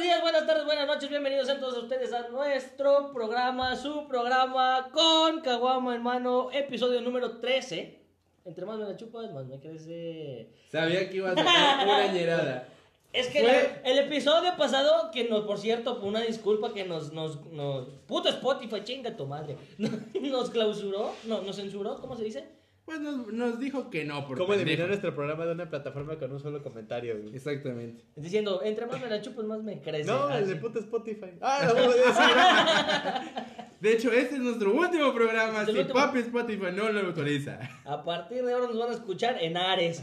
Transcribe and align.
Buenos 0.00 0.14
días, 0.14 0.22
buenas 0.22 0.46
tardes, 0.46 0.64
buenas 0.64 0.86
noches, 0.86 1.10
bienvenidos 1.10 1.50
a 1.50 1.60
todos 1.60 1.76
ustedes 1.76 2.10
a 2.14 2.26
nuestro 2.30 3.12
programa, 3.12 3.76
su 3.76 4.08
programa 4.08 4.88
con 4.94 5.42
Caguama 5.42 5.94
hermano, 5.94 6.48
episodio 6.52 7.02
número 7.02 7.38
13. 7.38 8.00
Entre 8.46 8.64
más 8.64 8.78
me 8.78 8.86
la 8.86 8.96
chupas, 8.96 9.30
más 9.30 9.44
me 9.44 9.60
crece. 9.60 10.48
Sabía 10.72 11.10
que 11.10 11.18
ibas 11.18 11.36
a 11.36 11.36
sacar 11.44 11.86
una 11.86 12.06
ñerada. 12.14 12.66
Es 13.12 13.26
que 13.26 13.40
Fue- 13.40 13.80
el, 13.84 13.98
el 13.98 14.06
episodio 14.06 14.56
pasado, 14.56 15.10
que 15.10 15.28
nos, 15.28 15.42
por 15.44 15.58
cierto, 15.58 16.00
una 16.02 16.20
disculpa 16.22 16.72
que 16.72 16.84
nos, 16.84 17.12
nos, 17.12 17.44
nos, 17.48 17.86
puto 18.06 18.30
Spotify, 18.30 18.82
chinga 18.82 19.14
tu 19.14 19.26
madre, 19.26 19.58
nos 20.22 20.48
clausuró, 20.48 21.12
no, 21.24 21.42
nos 21.42 21.56
censuró, 21.56 22.00
¿cómo 22.00 22.16
se 22.16 22.24
dice? 22.24 22.48
Pues 22.84 23.00
nos, 23.00 23.28
nos 23.28 23.60
dijo 23.60 23.88
que 23.88 24.04
no, 24.04 24.26
por 24.26 24.36
¿Cómo 24.38 24.52
eliminar 24.54 24.88
nuestro 24.88 25.14
programa 25.14 25.46
de 25.46 25.52
una 25.52 25.70
plataforma 25.70 26.18
con 26.18 26.32
un 26.32 26.40
solo 26.40 26.60
comentario, 26.62 27.18
güey? 27.20 27.34
Exactamente. 27.36 28.04
Diciendo, 28.16 28.62
entre 28.64 28.86
más 28.86 29.00
me 29.00 29.08
la 29.08 29.20
chupas, 29.20 29.44
más 29.44 29.62
me 29.62 29.80
crece. 29.80 30.10
No, 30.10 30.28
el 30.28 30.42
Así. 30.44 30.54
de 30.54 30.56
puto 30.56 30.80
Spotify. 30.80 31.30
Ah, 31.40 31.66
lo 31.68 31.74
voy 31.74 31.84
a 31.84 32.06
decir. 32.08 33.64
De 33.80 33.92
hecho, 33.92 34.12
este 34.12 34.34
es 34.34 34.40
nuestro 34.40 34.74
último 34.74 35.14
programa. 35.14 35.62
Es 35.62 35.68
el 35.68 35.74
Si 35.74 35.80
último. 35.82 36.00
Papi 36.00 36.18
Spotify 36.18 36.66
no 36.74 36.90
lo 36.90 37.00
autoriza. 37.00 37.60
A 37.84 38.02
partir 38.04 38.44
de 38.44 38.52
ahora 38.52 38.66
nos 38.66 38.78
van 38.78 38.90
a 38.90 38.94
escuchar 38.94 39.36
en 39.40 39.56
Ares. 39.56 40.02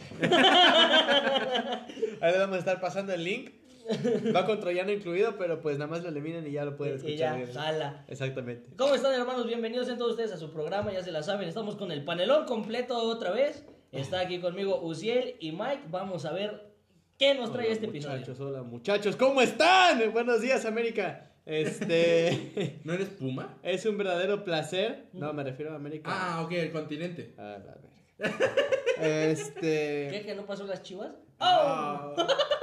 Ahí 2.21 2.33
vamos 2.37 2.55
a 2.55 2.59
estar 2.59 2.79
pasando 2.79 3.13
el 3.13 3.23
link. 3.23 3.51
Va 4.35 4.45
con 4.45 4.59
Troyano 4.59 4.91
incluido, 4.91 5.37
pero 5.37 5.61
pues 5.61 5.77
nada 5.77 5.89
más 5.89 6.03
lo 6.03 6.09
eliminan 6.09 6.45
y 6.47 6.51
ya 6.51 6.65
lo 6.65 6.75
pueden 6.75 6.95
Y 7.05 7.15
ya, 7.15 7.37
escuchar. 7.37 7.37
bien. 7.37 7.51
jala. 7.53 8.05
Exactamente. 8.07 8.69
¿Cómo 8.77 8.95
están 8.95 9.13
hermanos? 9.13 9.47
Bienvenidos 9.47 9.87
en 9.89 9.97
todos 9.97 10.11
ustedes 10.11 10.31
a 10.33 10.37
su 10.37 10.51
programa, 10.51 10.91
ya 10.91 11.03
se 11.03 11.11
la 11.11 11.23
saben, 11.23 11.47
estamos 11.47 11.75
con 11.75 11.91
el 11.91 12.03
panelón 12.03 12.45
completo 12.45 12.97
otra 12.97 13.31
vez. 13.31 13.65
Está 13.91 14.19
aquí 14.19 14.39
conmigo 14.39 14.81
Uziel 14.81 15.35
y 15.39 15.51
Mike, 15.53 15.83
vamos 15.89 16.25
a 16.25 16.33
ver 16.33 16.73
qué 17.17 17.33
nos 17.35 17.51
trae 17.53 17.65
Hola, 17.67 17.73
este 17.73 17.85
episodio. 17.87 18.15
Muchachos, 18.17 18.39
hola 18.41 18.63
muchachos, 18.63 19.15
¿cómo 19.15 19.41
están? 19.41 20.11
Buenos 20.11 20.41
días, 20.41 20.65
América. 20.65 21.31
Este 21.45 22.81
¿No 22.83 22.91
eres 22.93 23.07
Puma? 23.07 23.57
es 23.63 23.85
un 23.85 23.97
verdadero 23.97 24.43
placer. 24.43 25.05
No, 25.13 25.31
me 25.31 25.43
refiero 25.45 25.71
a 25.71 25.75
América. 25.75 26.09
Ah, 26.13 26.41
ok, 26.43 26.51
el 26.51 26.71
continente. 26.71 27.33
A 27.37 27.41
la 27.43 27.57
verga. 27.59 27.87
Este. 28.99 30.07
¿Qué? 30.11 30.23
¿Que 30.25 30.33
no 30.35 30.45
pasó 30.47 30.65
las 30.65 30.81
chivas? 30.81 31.11
¡Oh! 31.39 32.15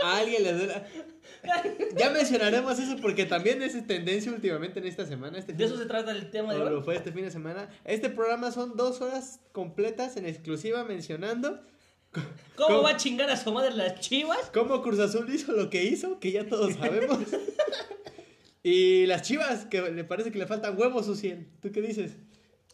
A 0.04 0.16
alguien 0.18 0.42
le 0.42 0.52
duele. 0.52 0.82
Ya 1.96 2.10
mencionaremos 2.10 2.78
eso 2.78 2.96
porque 3.00 3.24
también 3.24 3.62
es 3.62 3.72
tendencia 3.86 4.32
últimamente 4.32 4.80
en 4.80 4.86
esta 4.86 5.06
semana. 5.06 5.38
Este 5.38 5.52
De 5.52 5.64
eso 5.64 5.76
se 5.76 5.86
trata 5.86 6.10
el 6.10 6.30
tema 6.30 6.54
de 6.54 6.60
o 6.60 6.70
lo 6.70 6.78
hoy. 6.78 6.84
fue 6.84 6.96
este 6.96 7.12
fin 7.12 7.24
de 7.24 7.30
semana. 7.30 7.68
Este 7.84 8.10
programa 8.10 8.50
son 8.50 8.76
dos 8.76 9.00
horas 9.00 9.40
completas 9.52 10.16
en 10.16 10.26
exclusiva 10.26 10.84
mencionando 10.84 11.60
¿Cómo 12.12 12.26
¿Cómo? 12.56 12.82
va 12.82 12.90
a 12.90 12.96
chingar 12.96 13.28
a 13.30 13.36
su 13.36 13.52
madre 13.52 13.74
las 13.74 14.00
chivas? 14.00 14.50
cómo 14.52 14.82
Cruz 14.82 15.00
Azul 15.00 15.28
hizo 15.34 15.52
lo 15.52 15.68
que 15.68 15.84
hizo, 15.84 16.20
que 16.20 16.30
ya 16.32 16.46
todos 16.46 16.74
sabemos. 16.74 17.18
y 18.62 19.06
las 19.06 19.22
chivas, 19.22 19.66
que 19.66 19.82
le 19.90 20.04
parece 20.04 20.30
que 20.30 20.38
le 20.38 20.46
faltan 20.46 20.78
huevos, 20.78 21.06
Suciel. 21.06 21.48
¿Tú 21.60 21.72
qué 21.72 21.82
dices? 21.82 22.16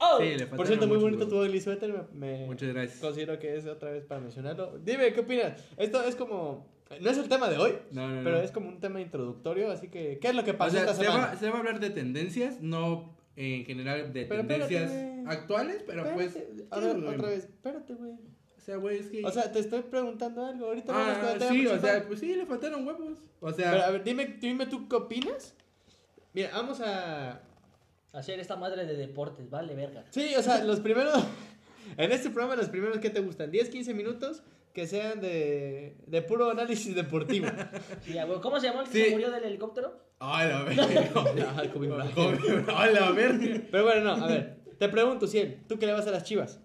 ¡Oh! 0.00 0.18
Sí, 0.18 0.36
le 0.36 0.46
Por 0.46 0.66
cierto, 0.66 0.86
muy 0.86 0.96
bonito 0.96 1.28
tu 1.28 1.38
ugly 1.40 1.60
sweater. 1.60 1.92
Me, 2.12 2.46
Muchas 2.46 2.70
gracias. 2.72 3.00
considero 3.00 3.38
que 3.38 3.56
es 3.56 3.66
otra 3.66 3.90
vez 3.90 4.04
para 4.04 4.20
mencionarlo. 4.20 4.78
Dime, 4.78 5.12
¿qué 5.12 5.20
opinas? 5.20 5.62
Esto 5.76 6.02
es 6.04 6.16
como. 6.16 6.66
No 7.00 7.08
es 7.10 7.18
el 7.18 7.28
tema 7.28 7.48
de 7.48 7.56
hoy, 7.56 7.74
No, 7.92 8.08
no, 8.08 8.16
no. 8.16 8.24
pero 8.24 8.40
es 8.40 8.50
como 8.50 8.68
un 8.68 8.80
tema 8.80 9.00
introductorio. 9.00 9.70
Así 9.70 9.88
que, 9.88 10.18
¿qué 10.20 10.28
es 10.28 10.34
lo 10.34 10.42
que 10.42 10.52
O 10.52 10.58
pasó 10.58 10.72
sea, 10.72 10.80
esta 10.80 10.94
se 10.94 11.04
semana? 11.04 11.26
va, 11.26 11.36
se 11.36 11.48
va 11.48 11.56
a 11.56 11.58
hablar 11.58 11.78
de 11.78 11.90
tendencias, 11.90 12.60
no 12.60 13.14
en 13.36 13.64
general 13.64 14.12
de 14.12 14.24
Pero 14.24 14.40
tendencias 14.46 14.90
espérate, 14.90 15.30
actuales, 15.30 15.84
pero 15.86 16.02
pues. 16.14 16.34
Espérate, 16.34 16.66
a 16.70 16.78
ver, 16.80 16.96
otra 16.96 17.28
vez, 17.28 17.44
espérate, 17.44 17.94
güey. 17.94 18.12
O 18.12 18.60
sea, 18.62 18.76
güey, 18.76 18.98
es 18.98 19.06
que. 19.06 19.24
O 19.24 19.30
sea, 19.30 19.52
te 19.52 19.60
estoy 19.60 19.82
preguntando 19.82 20.44
algo. 20.44 20.66
Ahorita 20.66 20.92
ah, 20.94 21.36
tema 21.38 21.52
sí, 21.52 21.66
o 21.66 21.78
sea, 21.78 22.04
pues 22.06 22.20
sí, 22.20 22.34
le 22.34 22.44
faltaron 22.44 22.86
huevos. 22.86 23.18
O 23.40 23.52
sea, 23.52 23.70
Pero, 23.70 23.84
a 23.84 23.90
ver, 23.90 24.02
dime, 24.04 24.38
dime 24.40 24.66
tú 24.66 24.88
qué 24.88 24.96
opinas. 24.96 25.54
Mira, 26.32 26.50
vamos 26.52 26.80
a. 26.80 27.40
Hacer 28.12 28.40
esta 28.40 28.56
madre 28.56 28.86
de 28.86 28.96
deportes, 28.96 29.48
vale, 29.50 29.74
verga. 29.74 30.04
Sí, 30.10 30.34
o 30.36 30.42
sea, 30.42 30.64
los 30.64 30.80
primeros. 30.80 31.14
En 31.96 32.12
este 32.12 32.28
programa, 32.30 32.54
los 32.56 32.68
primeros 32.68 32.98
que 32.98 33.10
te 33.10 33.20
gustan: 33.20 33.50
10, 33.50 33.68
15 33.70 33.94
minutos 33.94 34.42
que 34.74 34.86
sean 34.86 35.20
de, 35.20 35.96
de 36.06 36.22
puro 36.22 36.50
análisis 36.50 36.94
deportivo. 36.94 37.46
Sí. 38.04 38.14
¿Cómo 38.42 38.60
se 38.60 38.66
llamó 38.68 38.82
el 38.82 38.86
que 38.88 38.92
Sí. 38.92 39.04
se 39.06 39.10
murió 39.12 39.30
del 39.30 39.44
helicóptero? 39.44 39.98
¡Ay, 40.20 40.48
la 40.48 40.62
verga! 40.64 41.10
Ah, 41.56 41.62
Kobe 41.72 41.88
Bryant. 41.88 42.68
¡Ay, 42.76 42.94
la 42.94 43.10
verga! 43.12 43.62
Pero 43.70 43.84
bueno, 43.84 44.04
no, 44.16 44.24
a 44.24 44.28
ver, 44.28 44.56
te 44.78 44.88
pregunto, 44.88 45.26
Ciel, 45.26 45.62
tú 45.68 45.78
que 45.78 45.86
le 45.86 45.92
vas 45.92 46.06
a 46.06 46.10
las 46.10 46.22
chivas. 46.24 46.60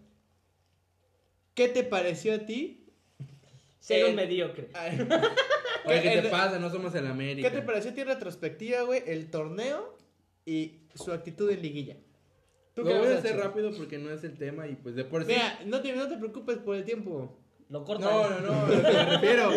¿Qué 1.54 1.70
te 1.70 1.84
pareció 1.84 2.36
a 2.36 2.40
ti? 2.40 2.86
Ser 3.80 4.02
Eh, 4.06 4.10
un 4.10 4.16
mediocre. 4.16 4.70
Oye, 5.86 6.02
¿qué 6.02 6.22
te 6.22 6.30
pasa? 6.30 6.60
No 6.60 6.70
somos 6.70 6.94
el 6.96 7.08
América. 7.08 7.50
¿Qué 7.50 7.56
te 7.56 7.62
pareció 7.62 7.92
a 7.92 7.94
ti 7.94 8.02
en 8.02 8.08
retrospectiva, 8.08 8.82
güey, 8.82 9.02
el 9.08 9.32
torneo 9.32 9.98
y 10.46 10.82
su 10.96 11.12
actitud 11.12 11.50
en 11.52 11.62
liguilla? 11.62 11.98
¿Tú 12.74 12.84
Lo 12.84 12.98
voy 12.98 13.08
a 13.14 13.18
hacer 13.18 13.38
rápido 13.38 13.72
porque 13.78 13.98
no 13.98 14.12
es 14.12 14.24
el 14.24 14.38
tema 14.38 14.68
y 14.68 14.76
pues 14.76 14.96
de 14.96 15.06
por 15.06 15.24
sí. 15.24 15.32
Mira, 15.34 15.60
no 15.66 15.82
te, 15.82 15.94
no 15.96 16.08
te 16.10 16.18
preocupes 16.18 16.58
por 16.58 16.76
el 16.76 16.84
tiempo. 16.84 17.38
Lo 17.70 17.84
cortan. 17.84 18.10
No, 18.10 18.30
no, 18.30 18.40
no, 18.42 18.54
a 18.66 18.68
lo 18.70 18.76
que 18.84 18.92
me 18.92 19.06
refiero. 19.18 19.50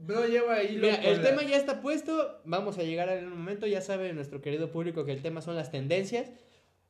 No 0.00 0.26
lleva 0.26 0.54
ahí 0.54 0.76
Mira, 0.80 0.96
el 0.96 1.22
la- 1.22 1.28
tema 1.30 1.42
ya 1.42 1.56
está 1.56 1.80
puesto, 1.80 2.40
vamos 2.44 2.76
a 2.78 2.82
llegar 2.82 3.08
en 3.10 3.26
un 3.26 3.38
momento, 3.38 3.66
ya 3.66 3.80
sabe 3.80 4.12
nuestro 4.12 4.40
querido 4.42 4.70
público 4.72 5.04
que 5.04 5.12
el 5.12 5.22
tema 5.22 5.40
son 5.40 5.54
las 5.56 5.70
tendencias, 5.70 6.30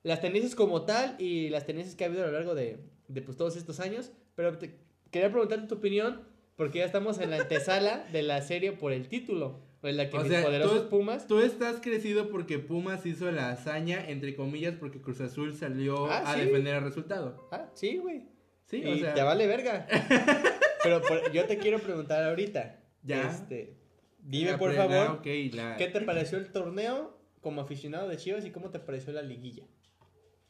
las 0.02 0.20
tendencias 0.20 0.54
como 0.54 0.82
tal 0.86 1.14
y 1.20 1.50
las 1.50 1.66
tendencias 1.66 1.94
que 1.94 2.04
ha 2.04 2.06
habido 2.08 2.24
a 2.24 2.28
lo 2.28 2.32
largo 2.32 2.54
de, 2.54 2.78
de, 3.08 3.22
pues, 3.22 3.36
todos 3.36 3.56
estos 3.56 3.80
años, 3.80 4.12
pero 4.34 4.56
te 4.58 4.76
quería 5.10 5.30
preguntarte 5.30 5.66
tu 5.68 5.74
opinión, 5.76 6.22
porque 6.56 6.78
ya 6.78 6.84
estamos 6.84 7.18
en 7.20 7.30
la 7.30 7.36
antesala 7.40 8.04
de 8.12 8.22
la 8.22 8.40
serie 8.42 8.72
por 8.72 8.92
el 8.92 9.08
título, 9.08 9.60
en 9.82 9.96
la 9.96 10.10
que 10.10 10.16
O 10.16 10.20
mis 10.22 10.30
sea, 10.32 10.42
poderosos 10.44 10.82
tú- 10.84 10.88
Pumas... 10.88 11.26
Tú 11.26 11.38
estás 11.40 11.80
crecido 11.80 12.28
porque 12.30 12.58
Pumas 12.58 13.06
hizo 13.06 13.30
la 13.30 13.50
hazaña, 13.50 14.08
entre 14.08 14.34
comillas, 14.34 14.74
porque 14.78 15.00
Cruz 15.00 15.20
Azul 15.20 15.54
salió 15.54 16.06
Ah, 16.10 16.22
a 16.26 16.34
¿sí? 16.34 16.40
defender 16.40 16.76
el 16.76 16.82
resultado. 16.84 17.48
Ah, 17.52 17.66
sí, 17.74 17.96
güey. 17.98 18.26
Sí, 18.66 18.82
y 18.84 18.92
o 18.92 18.96
sea. 18.98 19.14
te 19.14 19.22
vale 19.22 19.46
verga. 19.46 19.86
pero 20.82 21.00
por- 21.02 21.30
yo 21.32 21.44
te 21.46 21.58
quiero 21.58 21.78
preguntar 21.78 22.24
ahorita, 22.24 22.80
Ya. 23.02 23.30
este, 23.30 23.76
dime 24.18 24.52
la 24.52 24.58
por 24.58 24.74
favor... 24.74 25.18
ok, 25.18 25.26
la- 25.54 25.76
¿Qué 25.76 25.86
te 25.88 26.00
pareció 26.02 26.38
el 26.38 26.50
torneo 26.50 27.16
como 27.40 27.60
aficionado 27.60 28.08
de 28.08 28.16
Chivas 28.16 28.44
y 28.44 28.50
cómo 28.50 28.70
te 28.70 28.78
pareció 28.80 29.12
la 29.12 29.22
liguilla? 29.22 29.64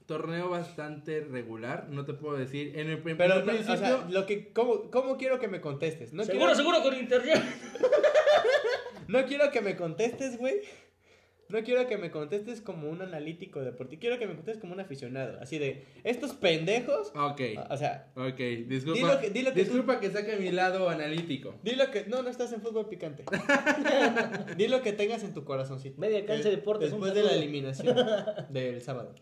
Torneo 0.06 0.48
bastante 0.48 1.20
regular, 1.20 1.88
no 1.90 2.06
te 2.06 2.14
puedo 2.14 2.34
decir. 2.38 2.78
En 2.78 2.88
el, 2.88 3.02
Pero, 3.02 3.24
en 3.24 3.30
el 3.32 3.38
no, 3.40 3.44
principio. 3.44 3.74
o 3.74 3.76
sea, 3.76 4.06
lo 4.08 4.24
que, 4.24 4.54
¿cómo, 4.54 4.90
¿cómo 4.90 5.18
quiero 5.18 5.38
que 5.38 5.48
me 5.48 5.60
contestes? 5.60 6.14
No 6.14 6.24
seguro, 6.24 6.46
quiero, 6.46 6.56
seguro 6.56 6.82
con 6.82 6.96
internet. 6.98 7.42
No 9.08 9.24
quiero 9.26 9.50
que 9.50 9.60
me 9.60 9.74
contestes, 9.76 10.38
güey. 10.38 10.60
No 11.50 11.62
quiero 11.62 11.86
que 11.86 11.96
me 11.96 12.10
contestes 12.10 12.60
como 12.60 12.90
un 12.90 13.00
analítico 13.00 13.60
deportivo. 13.62 13.98
Quiero 14.00 14.18
que 14.18 14.26
me 14.26 14.34
contestes 14.34 14.60
como 14.60 14.74
un 14.74 14.80
aficionado. 14.80 15.40
Así 15.40 15.56
de, 15.58 15.86
estos 16.04 16.34
pendejos. 16.34 17.10
ok, 17.14 17.40
O 17.70 17.76
sea, 17.78 18.12
ok, 18.16 18.36
disculpa. 18.66 18.98
Dilo 18.98 19.18
que- 19.20 19.30
dilo 19.30 19.54
que 19.54 19.60
disculpa 19.60 19.98
que 19.98 20.10
saque 20.10 20.36
mi 20.36 20.50
lado 20.50 20.90
analítico. 20.90 21.54
dilo 21.62 21.90
que. 21.90 22.04
No, 22.04 22.22
no 22.22 22.28
estás 22.28 22.52
en 22.52 22.60
fútbol 22.60 22.90
picante. 22.90 23.24
Dilo 24.58 24.82
que 24.82 24.92
tengas 24.92 25.24
en 25.24 25.32
tu 25.32 25.44
corazoncito. 25.44 25.98
Media 25.98 26.24
cancha 26.26 26.48
de 26.50 26.54
Eh, 26.54 26.56
deportes, 26.58 26.92
un 26.92 27.00
Después 27.00 27.14
de 27.14 27.22
la 27.22 27.32
eliminación 27.34 27.96
del 28.50 28.82
sábado. 28.82 29.14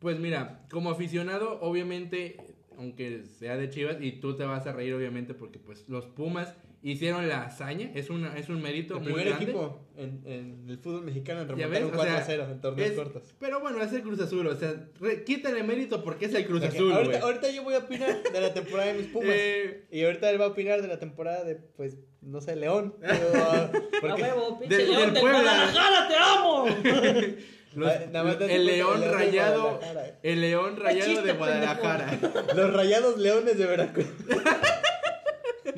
Pues 0.00 0.18
mira, 0.18 0.66
como 0.70 0.90
aficionado, 0.90 1.58
obviamente, 1.62 2.36
aunque 2.76 3.24
sea 3.24 3.56
de 3.56 3.70
Chivas, 3.70 3.96
y 4.00 4.12
tú 4.20 4.36
te 4.36 4.44
vas 4.44 4.66
a 4.66 4.72
reír, 4.72 4.92
obviamente, 4.94 5.32
porque 5.34 5.58
pues 5.58 5.88
los 5.88 6.06
Pumas 6.06 6.54
hicieron 6.82 7.28
la 7.28 7.42
hazaña, 7.44 7.90
es, 7.94 8.08
una, 8.10 8.36
es 8.38 8.48
un 8.48 8.62
mérito 8.62 8.94
El 8.94 9.00
muy 9.00 9.12
primer 9.14 9.26
grande. 9.28 9.44
equipo 9.44 9.80
en, 9.96 10.22
en 10.24 10.66
el 10.70 10.78
fútbol 10.78 11.02
mexicano 11.02 11.40
en 11.40 11.48
Ya 11.48 11.66
remontar 11.66 11.82
un 11.82 11.90
ves, 11.90 12.00
o 12.00 12.02
sea, 12.04 12.26
4-0 12.46 12.50
en 12.52 12.60
torneos 12.60 12.90
es- 12.90 12.96
cortos. 12.96 13.22
Pero 13.40 13.60
bueno, 13.60 13.82
es 13.82 13.92
el 13.92 14.02
Cruz 14.02 14.20
Azul, 14.20 14.46
o 14.46 14.54
sea, 14.54 14.74
re- 15.00 15.24
quítale 15.24 15.62
mérito 15.64 16.02
porque 16.04 16.26
es 16.26 16.34
el 16.34 16.46
Cruz 16.46 16.62
Ok, 16.62 16.68
Azul, 16.68 16.92
ahorita, 16.92 17.18
ahorita 17.20 17.50
yo 17.50 17.64
voy 17.64 17.74
a 17.74 17.78
opinar 17.78 18.22
de 18.22 18.40
la 18.40 18.54
temporada 18.54 18.92
de 18.92 18.98
mis 18.98 19.06
Pumas. 19.08 19.30
Eh, 19.32 19.86
Y 19.90 20.04
ahorita 20.04 20.30
él 20.30 20.40
va 20.40 20.44
a 20.44 20.48
opinar 20.48 20.80
de 20.80 20.88
la 20.88 20.98
temporada 20.98 21.42
de, 21.44 21.56
pues, 21.56 21.98
no 22.20 22.40
sé, 22.40 22.54
León. 22.56 22.94
Pero, 23.00 24.12
A 24.12 24.16
huevo, 24.16 24.58
pinche 24.60 24.76
Del- 24.76 24.88
león 24.90 25.02
del 25.06 25.14
de 25.14 25.20
Puebla. 25.20 25.40
Guadalajara, 25.40 26.08
te 26.08 26.14
amo. 26.16 26.66
los- 27.74 28.10
nada 28.12 28.24
más 28.24 28.38
te 28.38 28.44
hace 28.44 28.54
el 28.54 28.66
León 28.66 29.00
León 29.00 29.12
de 29.12 29.16
Rayado, 29.16 29.62
Guadalajara. 29.62 30.18
el 30.22 30.40
León 30.40 30.76
Rayado 30.76 31.10
chiste, 31.10 31.26
de 31.26 31.32
Guadalajara. 31.32 32.18
Los 32.54 32.72
rayados 32.72 33.18
leones 33.18 33.58
de 33.58 33.66
Veracruz. 33.66 34.06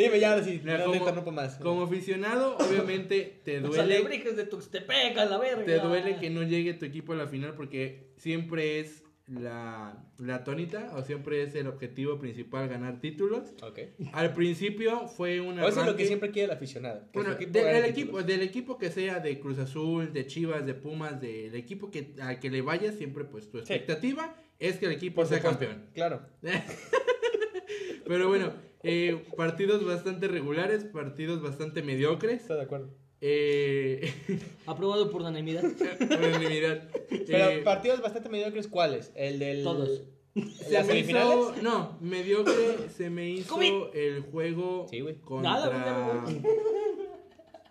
Dime 0.02 0.20
ya, 0.20 0.32
ahora 0.32 0.44
sí, 0.44 0.60
Mira, 0.62 0.78
no 0.78 0.84
como- 0.84 0.92
te 0.92 0.98
interrumpo 0.98 1.30
más. 1.32 1.56
Como 1.56 1.82
aficionado, 1.82 2.56
obviamente 2.58 3.40
te 3.44 3.60
Los 3.60 3.76
duele, 3.76 3.96
alebrijes 3.96 4.36
de 4.36 4.44
Tuxtepec, 4.46 5.16
a 5.18 5.24
la 5.26 5.38
verga. 5.38 5.64
te 5.64 5.78
duele 5.78 6.16
que 6.18 6.30
no 6.30 6.42
llegue 6.42 6.74
tu 6.74 6.84
equipo 6.84 7.12
a 7.12 7.16
la 7.16 7.26
final 7.26 7.54
porque 7.54 8.10
siempre 8.16 8.80
es 8.80 9.02
la, 9.26 9.96
la 10.18 10.42
tónica 10.42 10.90
o 10.96 11.02
siempre 11.04 11.42
es 11.44 11.54
el 11.54 11.68
objetivo 11.68 12.18
principal 12.18 12.68
ganar 12.68 13.00
títulos. 13.00 13.52
Ok. 13.62 13.78
Al 14.12 14.34
principio 14.34 15.06
fue 15.06 15.40
una 15.40 15.64
O 15.64 15.68
eso 15.68 15.80
es 15.82 15.86
lo 15.86 15.94
que 15.94 16.04
siempre 16.04 16.32
quiere 16.32 16.46
el 16.46 16.50
aficionado. 16.50 17.06
Bueno, 17.12 17.32
equipo 17.32 17.52
de- 17.52 17.60
del, 17.64 17.74
títulos. 17.84 17.90
equipo, 17.90 18.22
del 18.24 18.42
equipo 18.42 18.78
que 18.78 18.90
sea 18.90 19.20
de 19.20 19.38
Cruz 19.38 19.58
Azul, 19.60 20.12
de 20.12 20.26
Chivas, 20.26 20.66
de 20.66 20.74
Pumas, 20.74 21.20
del 21.20 21.54
equipo 21.54 21.92
que, 21.92 22.14
al 22.20 22.40
que 22.40 22.50
le 22.50 22.60
vayas, 22.62 22.96
siempre 22.96 23.22
pues 23.24 23.48
tu 23.48 23.58
Sí. 23.58 23.62
expectativa 23.72 24.34
es 24.58 24.78
que 24.78 24.86
el 24.86 24.92
equipo 24.92 25.16
Por 25.16 25.26
sea 25.28 25.36
supuesto, 25.38 25.60
campeón. 25.66 25.86
Claro. 25.94 26.22
Pero 28.06 28.28
bueno, 28.28 28.52
eh, 28.82 29.26
partidos 29.36 29.84
bastante 29.84 30.28
regulares, 30.28 30.84
partidos 30.84 31.42
bastante 31.42 31.82
mediocres. 31.82 32.42
Estoy 32.42 32.56
de 32.56 32.62
acuerdo. 32.62 32.88
Eh, 33.20 34.12
Aprobado 34.66 35.10
por 35.10 35.20
unanimidad. 35.22 35.62
unanimidad. 36.00 36.88
Pero 37.08 37.50
Eh, 37.50 37.62
partidos 37.64 38.00
bastante 38.00 38.28
mediocres, 38.28 38.66
¿cuáles? 38.68 39.12
El 39.14 39.38
del. 39.38 39.62
Todos. 39.64 40.02
se 40.34 40.70
¿Las 40.72 40.86
me 40.86 40.92
semifinales? 40.94 41.34
hizo, 41.34 41.54
no, 41.62 41.98
mediocre 42.00 42.88
se 42.96 43.10
me 43.10 43.28
hizo 43.28 43.92
el 43.92 44.20
juego 44.22 44.86
Sí, 44.88 45.00
güey. 45.00 45.16
contra, 45.16 45.50
Nada, 45.50 46.24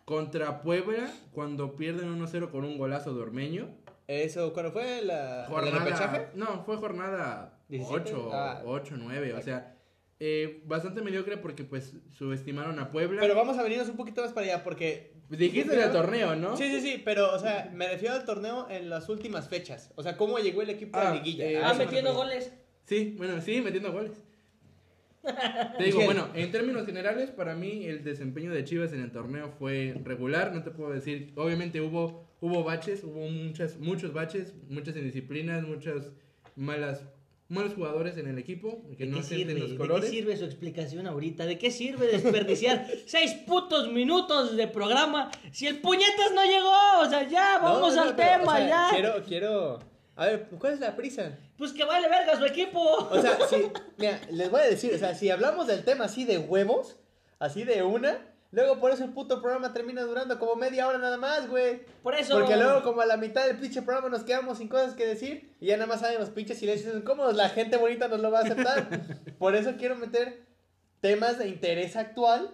contra 0.05 0.61
Puebla 0.61 1.11
cuando 1.31 1.75
pierden 1.75 2.19
1-0 2.21 2.49
con 2.51 2.65
un 2.65 2.77
golazo 2.77 3.13
de 3.13 3.21
Ormeño. 3.21 3.69
Eso, 4.07 4.53
¿cuándo 4.53 4.71
fue 4.71 5.01
la, 5.03 5.45
el 5.45 5.51
Jornada, 5.51 5.79
repechaje? 5.85 6.27
no, 6.33 6.63
fue 6.65 6.77
jornada 6.77 7.59
17. 7.69 8.11
8, 8.15 8.29
Ah. 8.33 8.61
8, 8.65 8.95
9, 8.97 9.33
o 9.35 9.41
sea, 9.41 9.77
eh, 10.19 10.61
bastante 10.65 11.01
mediocre 11.01 11.37
porque 11.37 11.63
pues 11.63 11.93
subestimaron 12.17 12.77
a 12.79 12.91
Puebla. 12.91 13.21
Pero 13.21 13.35
vamos 13.35 13.57
a 13.57 13.63
venirnos 13.63 13.87
un 13.89 13.95
poquito 13.97 14.21
más 14.21 14.33
para 14.33 14.45
allá 14.47 14.63
porque. 14.63 15.13
Dijiste 15.29 15.75
del 15.75 15.91
torneo, 15.91 16.35
¿no? 16.35 16.57
Sí, 16.57 16.63
sí, 16.71 16.81
sí, 16.81 17.01
pero, 17.05 17.31
o 17.33 17.37
sea, 17.39 17.69
me 17.73 17.87
refiero 17.87 18.15
al 18.15 18.25
torneo 18.25 18.67
en 18.69 18.89
las 18.89 19.07
últimas 19.09 19.47
fechas. 19.47 19.91
O 19.95 20.01
sea, 20.01 20.17
cómo 20.17 20.39
llegó 20.39 20.63
el 20.63 20.71
equipo 20.71 20.97
a 20.97 21.01
Ah, 21.01 21.03
la 21.13 21.15
liguilla. 21.21 21.45
eh, 21.45 21.57
A 21.57 21.69
Ah, 21.69 21.73
metiendo 21.75 22.13
goles. 22.15 22.51
Sí, 22.85 23.13
bueno, 23.17 23.39
sí, 23.39 23.61
metiendo 23.61 23.91
goles. 23.91 24.13
Te 25.77 25.83
digo, 25.83 26.01
bueno, 26.05 26.29
en 26.33 26.51
términos 26.51 26.85
generales, 26.85 27.29
para 27.29 27.53
mí 27.53 27.85
el 27.85 28.03
desempeño 28.03 28.51
de 28.51 28.63
Chivas 28.63 28.93
en 28.93 29.01
el 29.01 29.11
torneo 29.11 29.51
fue 29.59 29.95
regular, 30.03 30.53
no 30.53 30.63
te 30.63 30.71
puedo 30.71 30.91
decir, 30.91 31.31
obviamente 31.35 31.81
hubo, 31.81 32.25
hubo 32.41 32.63
baches, 32.63 33.03
hubo 33.03 33.27
muchas, 33.29 33.77
muchos 33.77 34.13
baches, 34.13 34.55
muchas 34.69 34.95
indisciplinas, 34.95 35.63
muchas 35.63 36.11
malas, 36.55 37.03
malos 37.49 37.73
jugadores 37.73 38.15
en 38.17 38.27
el 38.27 38.37
equipo 38.37 38.83
que 38.97 39.05
¿De 39.05 39.11
no 39.11 39.21
sienten 39.23 39.59
los 39.59 39.71
¿De 39.71 39.77
colores. 39.77 40.05
qué 40.05 40.11
sirve 40.17 40.37
su 40.37 40.45
explicación 40.45 41.07
ahorita? 41.07 41.45
¿De 41.45 41.57
qué 41.57 41.71
sirve 41.71 42.07
desperdiciar 42.07 42.87
seis 43.05 43.33
putos 43.47 43.91
minutos 43.91 44.55
de 44.55 44.67
programa 44.67 45.31
si 45.51 45.67
el 45.67 45.81
puñetas 45.81 46.31
no 46.33 46.43
llegó? 46.45 47.01
O 47.01 47.09
sea, 47.09 47.27
ya, 47.27 47.57
No, 47.57 47.63
vamos 47.65 47.95
no, 47.95 48.01
al 48.03 48.15
pero, 48.15 48.39
tema, 48.39 48.53
o 48.53 48.57
sea, 48.57 48.67
ya. 48.67 48.87
Quiero, 48.91 49.23
quiero. 49.25 49.79
A 50.15 50.25
ver, 50.27 50.47
¿cuál 50.59 50.73
es 50.73 50.79
la 50.79 50.95
prisa? 50.95 51.37
Pues 51.57 51.71
que 51.73 51.83
vale 51.85 52.07
verga 52.07 52.37
su 52.37 52.45
equipo. 52.45 52.79
O 52.81 53.21
sea, 53.21 53.37
si, 53.49 53.55
mira, 53.97 54.19
les 54.31 54.51
voy 54.51 54.61
a 54.61 54.65
decir, 54.65 54.93
o 54.93 54.97
sea, 54.97 55.15
si 55.15 55.29
hablamos 55.29 55.65
del 55.67 55.83
tema 55.83 56.05
así 56.05 56.25
de 56.25 56.37
huevos, 56.37 56.97
así 57.39 57.63
de 57.63 57.83
una, 57.83 58.17
luego 58.51 58.79
por 58.79 58.91
eso 58.91 59.03
el 59.03 59.11
puto 59.11 59.41
programa 59.41 59.73
termina 59.73 60.01
durando 60.03 60.39
como 60.39 60.55
media 60.55 60.87
hora 60.87 60.97
nada 60.97 61.17
más, 61.17 61.47
güey. 61.47 61.81
Por 62.03 62.15
eso. 62.15 62.39
Porque 62.39 62.55
luego 62.55 62.83
como 62.83 63.01
a 63.01 63.05
la 63.05 63.17
mitad 63.17 63.45
del 63.45 63.57
pinche 63.57 63.81
programa 63.81 64.09
nos 64.09 64.23
quedamos 64.23 64.57
sin 64.57 64.67
cosas 64.67 64.93
que 64.93 65.05
decir 65.05 65.55
y 65.59 65.67
ya 65.67 65.77
nada 65.77 65.87
más 65.87 66.01
salen 66.01 66.19
los 66.19 66.29
pinches 66.29 66.59
silencios 66.59 66.95
incómodos, 66.95 67.35
la 67.35 67.49
gente 67.49 67.77
bonita 67.77 68.07
nos 68.07 68.19
lo 68.19 68.31
va 68.31 68.39
a 68.39 68.43
aceptar. 68.43 68.89
por 69.39 69.55
eso 69.55 69.75
quiero 69.77 69.95
meter 69.95 70.43
temas 71.01 71.37
de 71.37 71.47
interés 71.47 71.95
actual 71.95 72.53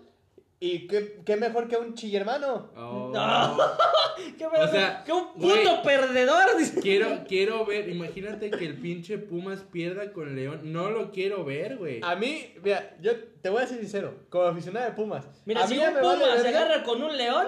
y 0.60 0.88
qué, 0.88 1.22
qué 1.26 1.36
mejor 1.36 1.68
que 1.68 1.78
un 1.78 1.94
chillermano. 1.96 2.72
Oh. 2.76 3.12
No. 3.14 3.58
¿Qué 4.38 4.48
me- 4.48 4.60
O 4.60 4.68
sea, 4.68 5.04
que 5.04 5.12
un 5.12 5.34
puto 5.34 5.82
perdedor. 5.84 6.50
Quiero, 6.82 7.24
quiero 7.28 7.66
ver, 7.66 7.90
imagínate 7.90 8.50
que 8.50 8.66
el 8.66 8.80
pinche 8.80 9.18
Pumas 9.18 9.60
pierda 9.72 10.12
con 10.14 10.36
León, 10.36 10.62
no 10.72 10.90
lo 10.90 11.12
quiero 11.12 11.44
ver, 11.44 11.78
güey. 11.78 12.00
A 12.04 12.16
mí, 12.16 12.54
mira, 12.64 12.96
yo 13.02 13.12
te 13.42 13.50
voy 13.50 13.64
a 13.64 13.68
ser 13.68 13.80
sincero, 13.80 14.16
como 14.30 14.46
aficionado 14.46 14.86
de 14.86 14.92
Pumas. 14.94 15.26
Mira, 15.46 15.64
a 15.64 15.68
si 15.68 15.78
un 15.78 15.94
me 15.94 16.00
puma 16.00 16.16
vale 16.16 16.42
se 16.42 16.48
agarra 16.48 16.84
con 16.84 17.04
un 17.04 17.16
león, 17.18 17.48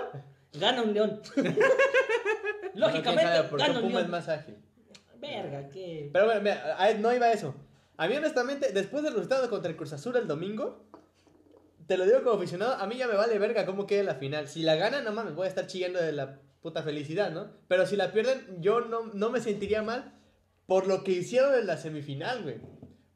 gana 0.54 0.82
un 0.82 0.94
león. 0.94 1.22
Lógicamente, 2.74 2.76
No, 2.76 2.92
quién 2.92 3.20
sabe, 3.20 3.50
porque 3.50 3.66
gana 3.66 3.80
un 3.80 3.86
Puma 3.88 4.02
es 4.02 4.10
más 4.10 4.30
ágil. 4.30 4.56
Verga, 5.20 5.70
qué. 5.70 6.10
Pero 6.14 6.26
bueno, 6.26 6.42
mira, 6.42 6.78
no 7.00 7.14
iba 7.14 7.26
a 7.28 7.32
eso. 7.32 7.56
A 8.00 8.08
mí, 8.08 8.16
honestamente, 8.16 8.72
después 8.74 9.04
del 9.04 9.14
resultado 9.14 9.50
contra 9.50 9.72
el 9.72 9.78
Cruz 9.78 9.92
Azul 9.94 10.16
el 10.18 10.28
domingo, 10.28 10.87
te 11.88 11.98
lo 11.98 12.06
digo 12.06 12.22
como 12.24 12.36
aficionado, 12.38 12.74
a 12.76 12.86
mí 12.88 12.96
ya 12.98 13.08
me 13.08 13.16
vale 13.16 13.38
verga 13.40 13.66
cómo 13.66 13.88
quede 13.88 14.04
la 14.04 14.16
final. 14.16 14.48
Si 14.48 14.62
la 14.64 14.76
ganan, 14.76 15.04
no 15.04 15.12
mames, 15.14 15.36
voy 15.36 15.46
a 15.46 15.50
estar 15.50 15.68
chillando 15.68 16.00
de 16.00 16.12
la 16.12 16.40
puta 16.62 16.84
felicidad, 16.84 17.32
¿no? 17.32 17.48
Pero 17.68 17.86
si 17.86 17.96
la 17.96 18.12
pierden, 18.12 18.58
yo 18.60 18.82
no, 18.82 19.06
no 19.14 19.30
me 19.30 19.40
sentiría 19.40 19.82
mal 19.84 20.14
por 20.66 20.88
lo 20.88 21.04
que 21.04 21.12
hicieron 21.14 21.56
en 21.56 21.66
la 21.68 21.78
semifinal, 21.78 22.44
güey. 22.44 22.58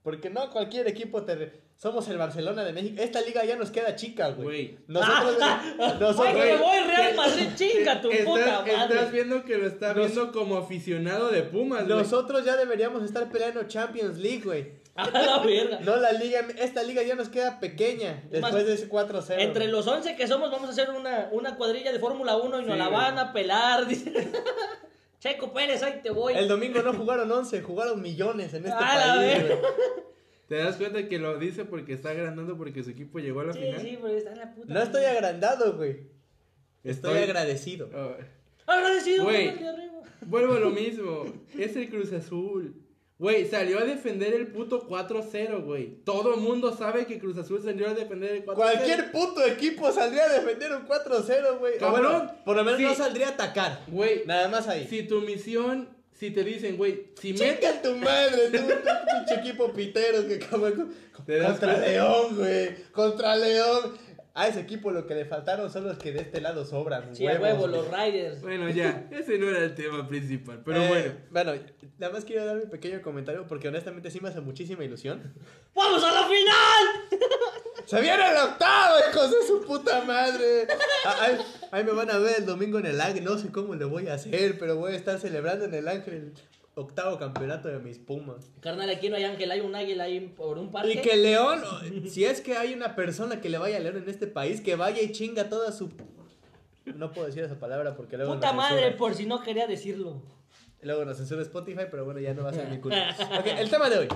Porque 0.03 0.29
no 0.29 0.49
cualquier 0.51 0.87
equipo 0.87 1.23
te... 1.23 1.61
Somos 1.75 2.07
el 2.09 2.17
Barcelona 2.17 2.63
de 2.63 2.73
México. 2.73 3.01
Esta 3.01 3.21
liga 3.21 3.43
ya 3.43 3.55
nos 3.55 3.71
queda 3.71 3.95
chica, 3.95 4.29
güey. 4.29 4.45
Güey. 4.45 4.77
Nosotros... 4.87 5.37
nosotros 5.99 6.17
me 6.33 6.33
güey, 6.33 6.57
voy 6.57 6.77
Real 6.87 7.15
Madrid, 7.17 7.47
chinga 7.55 8.01
tu 8.01 8.09
estás, 8.11 8.25
puta 8.25 8.59
madre. 8.61 8.73
estás 8.73 9.11
viendo 9.11 9.43
que 9.43 9.57
lo 9.57 9.67
está 9.67 9.93
Nos- 9.93 10.05
viendo 10.07 10.31
como 10.31 10.57
aficionado 10.57 11.29
de 11.29 11.41
Pumas, 11.43 11.85
güey. 11.85 11.97
nosotros 11.97 12.45
ya 12.45 12.55
deberíamos 12.55 13.03
estar 13.03 13.29
peleando 13.31 13.63
Champions 13.67 14.17
League, 14.17 14.41
güey. 14.43 14.80
A 14.95 15.09
la 15.09 15.39
verga. 15.39 15.79
No, 15.81 15.95
la 15.95 16.11
liga, 16.11 16.45
esta 16.57 16.83
liga 16.83 17.01
ya 17.03 17.15
nos 17.15 17.29
queda 17.29 17.59
pequeña 17.59 18.21
más, 18.23 18.31
después 18.31 18.65
de 18.65 18.73
ese 18.73 18.89
4-0. 18.89 19.35
Entre 19.39 19.67
los 19.67 19.87
11 19.87 20.15
que 20.15 20.27
somos, 20.27 20.51
vamos 20.51 20.67
a 20.69 20.71
hacer 20.73 20.89
una, 20.91 21.29
una 21.31 21.55
cuadrilla 21.55 21.91
de 21.93 21.99
Fórmula 21.99 22.35
1 22.37 22.59
y 22.59 22.65
nos 22.65 22.73
Sí, 22.73 22.77
la 22.77 22.87
güey. 22.87 22.97
van 22.99 23.17
a 23.19 23.31
pelar. 23.33 23.87
dice. 23.87 24.11
Checo 25.19 25.53
Pérez, 25.53 25.81
ahí 25.83 25.99
te 26.03 26.09
voy. 26.09 26.33
El 26.33 26.47
domingo 26.47 26.81
no 26.81 26.93
jugaron 26.93 27.31
11, 27.31 27.61
jugaron 27.61 28.01
millones 28.01 28.53
en 28.53 28.65
este 28.65 28.75
A 28.77 28.95
la 28.97 29.15
país. 29.15 29.19
verga. 29.43 29.55
güey. 29.55 29.71
¿Te 30.47 30.55
das 30.57 30.75
cuenta 30.75 31.07
que 31.07 31.17
lo 31.19 31.37
dice 31.39 31.63
porque 31.63 31.93
está 31.93 32.09
agrandando 32.09 32.57
porque 32.57 32.83
su 32.83 32.89
equipo 32.89 33.19
llegó 33.19 33.39
a 33.41 33.45
la 33.45 33.53
Sí, 33.53 33.59
final? 33.59 33.81
sí, 33.81 33.97
pero 34.01 34.17
está 34.17 34.31
en 34.33 34.39
la 34.39 34.53
puta. 34.53 34.73
No 34.73 34.81
estoy 34.81 35.05
agrandado, 35.05 35.77
güey. 35.77 35.91
Estoy, 36.83 37.11
Estoy- 37.13 37.23
agradecido. 37.23 37.89
Oh, 37.95 38.15
Agradecido 38.71 39.23
Güey. 39.25 39.53
vuelvo 40.21 40.55
a 40.55 40.59
lo 40.59 40.69
mismo. 40.71 41.25
Es 41.57 41.75
el 41.75 41.89
Cruz 41.89 42.11
Azul. 42.13 42.80
Güey, 43.21 43.45
salió 43.47 43.77
a 43.77 43.83
defender 43.83 44.33
el 44.33 44.47
puto 44.47 44.87
4-0, 44.89 45.63
güey. 45.63 45.91
Todo 46.03 46.33
el 46.33 46.41
mundo 46.41 46.75
sabe 46.75 47.05
que 47.05 47.19
Cruz 47.19 47.37
Azul 47.37 47.61
salió 47.61 47.87
a 47.87 47.93
defender 47.93 48.31
el 48.31 48.43
4-0. 48.43 48.55
Cualquier 48.55 49.11
puto 49.11 49.45
equipo 49.45 49.91
saldría 49.91 50.23
a 50.23 50.33
defender 50.39 50.71
un 50.73 50.87
4-0, 50.87 51.59
güey. 51.59 51.77
Cabrón, 51.77 52.01
bueno, 52.13 52.35
por 52.43 52.55
lo 52.55 52.63
menos 52.63 52.79
sí. 52.79 52.83
no 52.87 52.95
saldría 52.95 53.27
a 53.27 53.31
atacar. 53.33 53.81
Güey, 53.89 54.23
Nada 54.25 54.47
más 54.47 54.67
ahí. 54.67 54.87
si 54.89 55.03
tu 55.03 55.21
misión, 55.21 55.87
si 56.11 56.31
te 56.31 56.43
dicen, 56.43 56.77
güey, 56.77 57.09
si. 57.21 57.35
Chinga 57.35 57.79
tu 57.83 57.95
madre, 57.97 58.49
tú, 58.51 58.57
pinche 58.57 59.39
equipo 59.39 59.71
pitero 59.71 60.27
que 60.27 60.43
acaba 60.43 60.71
con- 60.71 60.91
¿Te 61.23 61.37
das 61.37 61.59
contra? 61.59 61.77
León, 61.77 62.35
güey. 62.37 62.75
Contra 62.91 63.35
León. 63.35 63.93
A 64.33 64.47
ese 64.47 64.61
equipo 64.61 64.91
lo 64.91 65.05
que 65.05 65.13
le 65.13 65.25
faltaron 65.25 65.69
son 65.69 65.83
los 65.85 65.97
que 65.97 66.13
de 66.13 66.21
este 66.21 66.39
lado 66.39 66.63
sobran. 66.65 67.13
Sí, 67.15 67.25
huevos, 67.25 67.41
huevo, 67.41 67.67
los 67.67 67.87
Riders. 67.91 68.41
Bueno, 68.41 68.69
ya, 68.69 69.07
ese 69.11 69.37
no 69.37 69.49
era 69.49 69.59
el 69.59 69.75
tema 69.75 70.07
principal, 70.07 70.61
pero 70.63 70.81
Eh, 70.83 70.87
bueno. 70.87 71.13
Bueno, 71.51 71.63
nada 71.97 72.13
más 72.13 72.23
quiero 72.23 72.45
dar 72.45 72.55
mi 72.55 72.65
pequeño 72.65 73.01
comentario 73.01 73.45
porque 73.45 73.67
honestamente 73.67 74.09
sí 74.09 74.21
me 74.21 74.29
hace 74.29 74.39
muchísima 74.39 74.83
ilusión. 74.85 75.33
¡Vamos 75.75 76.01
a 76.03 76.11
la 76.13 76.23
final! 76.27 77.19
¡Se 77.85 77.99
viene 77.99 78.25
el 78.31 78.37
octavo, 78.37 78.95
hijos 79.11 79.31
de 79.31 79.47
su 79.47 79.61
puta 79.65 80.01
madre! 80.05 80.65
Ah, 81.05 81.15
Ahí, 81.21 81.37
ahí 81.71 81.83
me 81.83 81.91
van 81.91 82.09
a 82.09 82.17
ver 82.19 82.35
el 82.37 82.45
domingo 82.45 82.79
en 82.79 82.85
el 82.85 83.01
Ángel. 83.01 83.25
No 83.25 83.37
sé 83.37 83.51
cómo 83.51 83.75
le 83.75 83.83
voy 83.83 84.07
a 84.07 84.13
hacer, 84.13 84.57
pero 84.59 84.77
voy 84.77 84.93
a 84.93 84.95
estar 84.95 85.19
celebrando 85.19 85.65
en 85.65 85.73
el 85.73 85.87
Ángel 85.89 86.13
el 86.13 86.33
octavo 86.81 87.17
campeonato 87.17 87.67
de 87.67 87.79
mis 87.79 87.97
Pumas. 87.97 88.51
Carnal, 88.59 88.89
aquí 88.89 89.09
no 89.09 89.15
hay 89.15 89.23
ángel, 89.23 89.51
hay 89.51 89.61
un 89.61 89.75
águila 89.75 90.05
ahí 90.05 90.19
por 90.19 90.57
un 90.57 90.71
parque. 90.71 90.93
Y 90.93 90.97
que 91.01 91.15
León, 91.15 91.61
si 92.09 92.25
es 92.25 92.41
que 92.41 92.57
hay 92.57 92.73
una 92.73 92.95
persona 92.95 93.41
que 93.41 93.49
le 93.49 93.57
vaya 93.57 93.77
a 93.77 93.79
León 93.79 93.97
en 93.97 94.09
este 94.09 94.27
país, 94.27 94.61
que 94.61 94.75
vaya 94.75 95.01
y 95.01 95.11
chinga 95.11 95.49
toda 95.49 95.71
su. 95.71 95.89
No 96.85 97.11
puedo 97.11 97.27
decir 97.27 97.43
esa 97.43 97.59
palabra 97.59 97.95
porque 97.95 98.17
luego. 98.17 98.33
Puta 98.33 98.53
madre, 98.53 98.81
censura. 98.81 98.97
por 98.97 99.15
si 99.15 99.25
no 99.25 99.41
quería 99.41 99.67
decirlo. 99.67 100.21
Luego 100.83 101.05
nos 101.05 101.17
censura 101.17 101.41
Spotify, 101.43 101.83
pero 101.91 102.05
bueno, 102.05 102.19
ya 102.19 102.33
no 102.33 102.43
va 102.43 102.49
a 102.49 102.53
ser 102.53 102.67
mi 102.67 102.79
culpa. 102.79 102.97
Ok, 103.39 103.45
el 103.45 103.69
tema 103.69 103.89
de 103.89 103.99
hoy. 103.99 104.07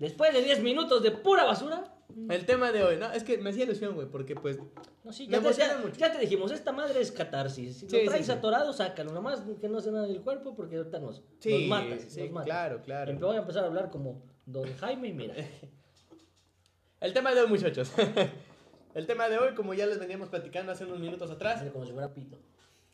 Después 0.00 0.32
de 0.32 0.42
10 0.42 0.62
minutos 0.62 1.02
de 1.02 1.12
pura 1.12 1.44
basura. 1.44 1.84
El 2.28 2.46
tema 2.46 2.72
de 2.72 2.82
hoy, 2.84 2.96
no, 2.96 3.10
es 3.12 3.22
que 3.24 3.38
me 3.38 3.50
hacía 3.50 3.64
ilusión, 3.64 3.94
güey, 3.94 4.08
porque 4.08 4.34
pues. 4.34 4.58
No, 5.04 5.12
sí, 5.12 5.26
Me 5.28 5.40
ya, 5.40 5.42
te, 5.42 5.52
ya- 5.54 5.78
mucho. 5.78 5.96
ya 5.96 6.12
te 6.12 6.18
dijimos, 6.18 6.50
esta 6.52 6.72
madre 6.72 7.00
es 7.00 7.10
catarsis. 7.12 7.78
Si 7.78 7.88
Sí, 7.88 8.02
lo 8.04 8.10
traes 8.10 8.26
sí. 8.26 8.32
atorado, 8.32 8.72
sácalo. 8.72 9.12
Nomás 9.12 9.42
que 9.60 9.68
no 9.68 9.80
se 9.80 9.90
nada 9.92 10.06
del 10.06 10.20
cuerpo 10.20 10.54
porque 10.54 10.76
ahorita 10.76 10.98
nos, 11.00 11.22
Sí, 11.40 11.66
nos 11.66 11.68
matas. 11.68 12.12
sí, 12.12 12.22
nos 12.22 12.30
matas. 12.32 12.46
claro, 12.46 12.82
claro. 12.82 13.18
Voy 13.18 13.36
a 13.36 13.40
empezar 13.40 13.64
a 13.64 13.66
hablar 13.68 13.90
como 13.90 14.22
Don 14.46 14.72
Jaime 14.76 15.08
y 15.08 15.12
mira. 15.12 15.34
El 17.00 17.12
tema 17.12 17.34
de 17.34 17.40
hoy, 17.40 17.48
muchachos. 17.48 17.90
El 18.94 19.06
tema 19.06 19.28
de 19.28 19.38
hoy, 19.38 19.54
como 19.54 19.74
ya 19.74 19.86
les 19.86 19.98
veníamos 19.98 20.28
platicando 20.28 20.70
hace 20.72 20.84
unos 20.84 21.00
minutos 21.00 21.30
atrás, 21.30 21.60
Hace 21.62 21.70
como 21.72 21.84
si 21.86 21.92
fuera 21.92 22.12
pito. 22.14 22.38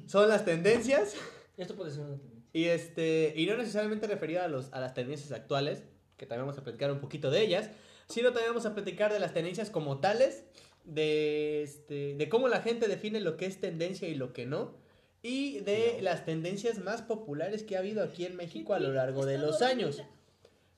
son 0.07 0.29
las 0.29 0.45
tendencias. 0.45 1.15
Esto 1.57 1.75
puede 1.75 1.91
ser 1.91 2.01
una 2.01 2.11
tendencia. 2.17 2.30
Y 2.53 2.65
este, 2.65 3.33
y 3.37 3.47
no 3.47 3.57
necesariamente 3.57 4.07
referido 4.07 4.43
a 4.43 4.49
los 4.49 4.73
a 4.73 4.81
las 4.81 4.95
tendencias 4.95 5.33
actuales, 5.33 5.85
que 6.17 6.27
también 6.27 6.47
vamos 6.47 6.59
a 6.59 6.65
platicar 6.65 6.91
un 6.91 7.01
poquito 7.01 7.31
de 7.31 7.43
ellas, 7.43 7.71
sino 8.09 8.33
también 8.33 8.51
vamos 8.51 8.67
a 8.67 8.75
platicar 8.75 9.13
de 9.13 9.21
las 9.21 9.33
tendencias 9.33 9.71
como 9.71 10.01
tales, 10.01 10.45
de 10.85 11.63
este, 11.63 12.15
de 12.15 12.29
cómo 12.29 12.49
la 12.49 12.61
gente 12.61 12.89
define 12.89 13.21
lo 13.21 13.37
que 13.37 13.47
es 13.47 13.61
tendencia 13.61 14.09
y 14.09 14.15
lo 14.15 14.33
que 14.33 14.47
no, 14.47 14.75
y 15.23 15.61
de 15.61 16.01
las 16.03 16.25
tendencias 16.25 16.79
más 16.79 17.03
populares 17.03 17.63
que 17.63 17.77
ha 17.77 17.81
habido 17.81 18.03
aquí 18.03 18.25
en 18.25 18.37
México 18.37 18.75
a 18.75 18.81
lo 18.81 18.93
largo 18.93 19.27
de 19.27 19.39
los 19.39 19.63
años. 19.63 20.03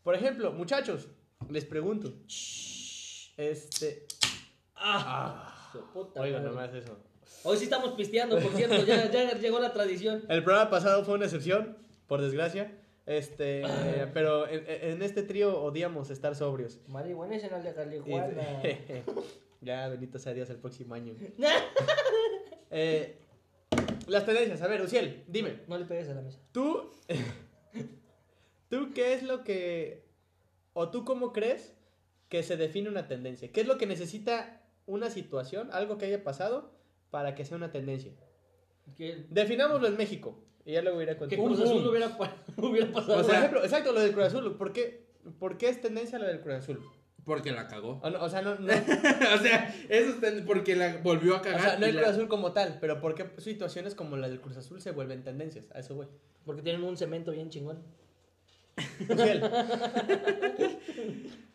Por 0.02 0.14
ejemplo, 0.14 0.52
muchachos, 0.52 1.08
les 1.48 1.64
pregunto. 1.64 2.12
Este, 3.36 4.06
¡Ah! 4.74 5.70
su 5.72 5.80
puta 5.92 6.20
madre. 6.20 6.40
nomás 6.40 6.74
eso. 6.74 6.98
Hoy 7.44 7.56
sí 7.56 7.64
estamos 7.64 7.92
pisteando, 7.92 8.38
por 8.38 8.52
cierto. 8.52 8.84
Ya, 8.84 9.10
ya 9.10 9.34
llegó 9.38 9.58
la 9.58 9.72
tradición. 9.72 10.22
El 10.28 10.44
programa 10.44 10.70
pasado 10.70 11.04
fue 11.04 11.14
una 11.14 11.24
excepción, 11.24 11.76
por 12.06 12.20
desgracia. 12.20 12.70
Este, 13.04 13.64
pero 14.14 14.48
en, 14.48 14.64
en 14.68 15.02
este 15.02 15.22
trío 15.22 15.60
odiamos 15.60 16.10
estar 16.10 16.36
sobrios. 16.36 16.78
Marihuana 16.86 17.34
es 17.34 17.44
en 17.44 17.54
el 17.54 17.62
de 17.64 19.02
ya, 19.60 19.88
bendito 19.88 20.20
sea 20.20 20.34
Dios 20.34 20.50
el 20.50 20.56
próximo 20.56 20.94
año. 20.94 21.14
Eh, 22.74 23.18
las 24.06 24.24
tendencias, 24.24 24.62
a 24.62 24.66
ver, 24.66 24.80
Uciel, 24.80 25.24
dime, 25.26 25.58
No 25.68 25.76
le 25.76 25.84
pegues 25.84 26.08
a 26.08 26.14
la 26.14 26.22
mesa. 26.22 26.38
tú, 26.52 26.90
tú 28.70 28.94
qué 28.94 29.12
es 29.12 29.22
lo 29.22 29.44
que, 29.44 30.06
o 30.72 30.88
tú 30.88 31.04
cómo 31.04 31.34
crees 31.34 31.74
que 32.30 32.42
se 32.42 32.56
define 32.56 32.88
una 32.88 33.08
tendencia? 33.08 33.52
¿Qué 33.52 33.60
es 33.60 33.66
lo 33.66 33.76
que 33.76 33.84
necesita 33.84 34.62
una 34.86 35.10
situación, 35.10 35.68
algo 35.70 35.98
que 35.98 36.06
haya 36.06 36.24
pasado, 36.24 36.72
para 37.12 37.36
que 37.36 37.44
sea 37.44 37.56
una 37.56 37.70
tendencia? 37.70 38.10
Que, 38.96 39.26
Definámoslo 39.30 39.86
en 39.86 39.96
México, 39.96 40.36
y 40.64 40.72
ya 40.72 40.82
luego 40.82 41.00
iré 41.00 41.12
que 41.12 41.18
contigo. 41.18 41.44
Cruz 41.44 41.60
Azul 41.60 41.86
hubiera, 41.86 42.18
hubiera 42.56 42.90
pasado. 42.90 43.22
Por 43.24 43.34
ejemplo, 43.34 43.62
exacto, 43.62 43.92
lo 43.92 44.00
del 44.00 44.12
Cruz 44.12 44.24
Azul, 44.26 44.56
¿por 44.56 44.72
qué, 44.72 45.06
por 45.38 45.56
qué 45.58 45.68
es 45.68 45.80
tendencia 45.80 46.18
lo 46.18 46.26
del 46.26 46.40
Cruz 46.40 46.56
Azul? 46.56 46.80
Porque 47.24 47.52
la 47.52 47.68
cagó. 47.68 48.00
O, 48.02 48.10
no- 48.10 48.20
o 48.20 48.28
sea, 48.28 48.42
no, 48.42 48.56
no, 48.56 48.66
o 48.66 49.38
sea, 49.38 49.72
eso 49.88 50.26
es 50.26 50.42
porque 50.42 50.74
la 50.74 50.96
volvió 51.04 51.36
a 51.36 51.38
o 51.38 51.42
cagar. 51.42 51.60
sea, 51.60 51.78
no 51.78 51.86
el 51.86 51.94
la- 51.94 52.02
Cruz 52.02 52.14
Azul 52.14 52.26
como 52.28 52.52
tal, 52.52 52.78
pero 52.80 53.00
¿por 53.00 53.14
qué 53.14 53.30
situaciones 53.38 53.94
como 53.94 54.16
la 54.16 54.28
del 54.28 54.40
Cruz 54.40 54.56
Azul 54.56 54.80
se 54.80 54.90
vuelven 54.90 55.22
tendencias? 55.22 55.66
A 55.72 55.78
eso 55.78 55.94
voy. 55.94 56.08
Porque 56.44 56.62
tienen 56.62 56.82
un 56.82 56.96
cemento 56.96 57.30
bien 57.30 57.48
chingón. 57.50 57.80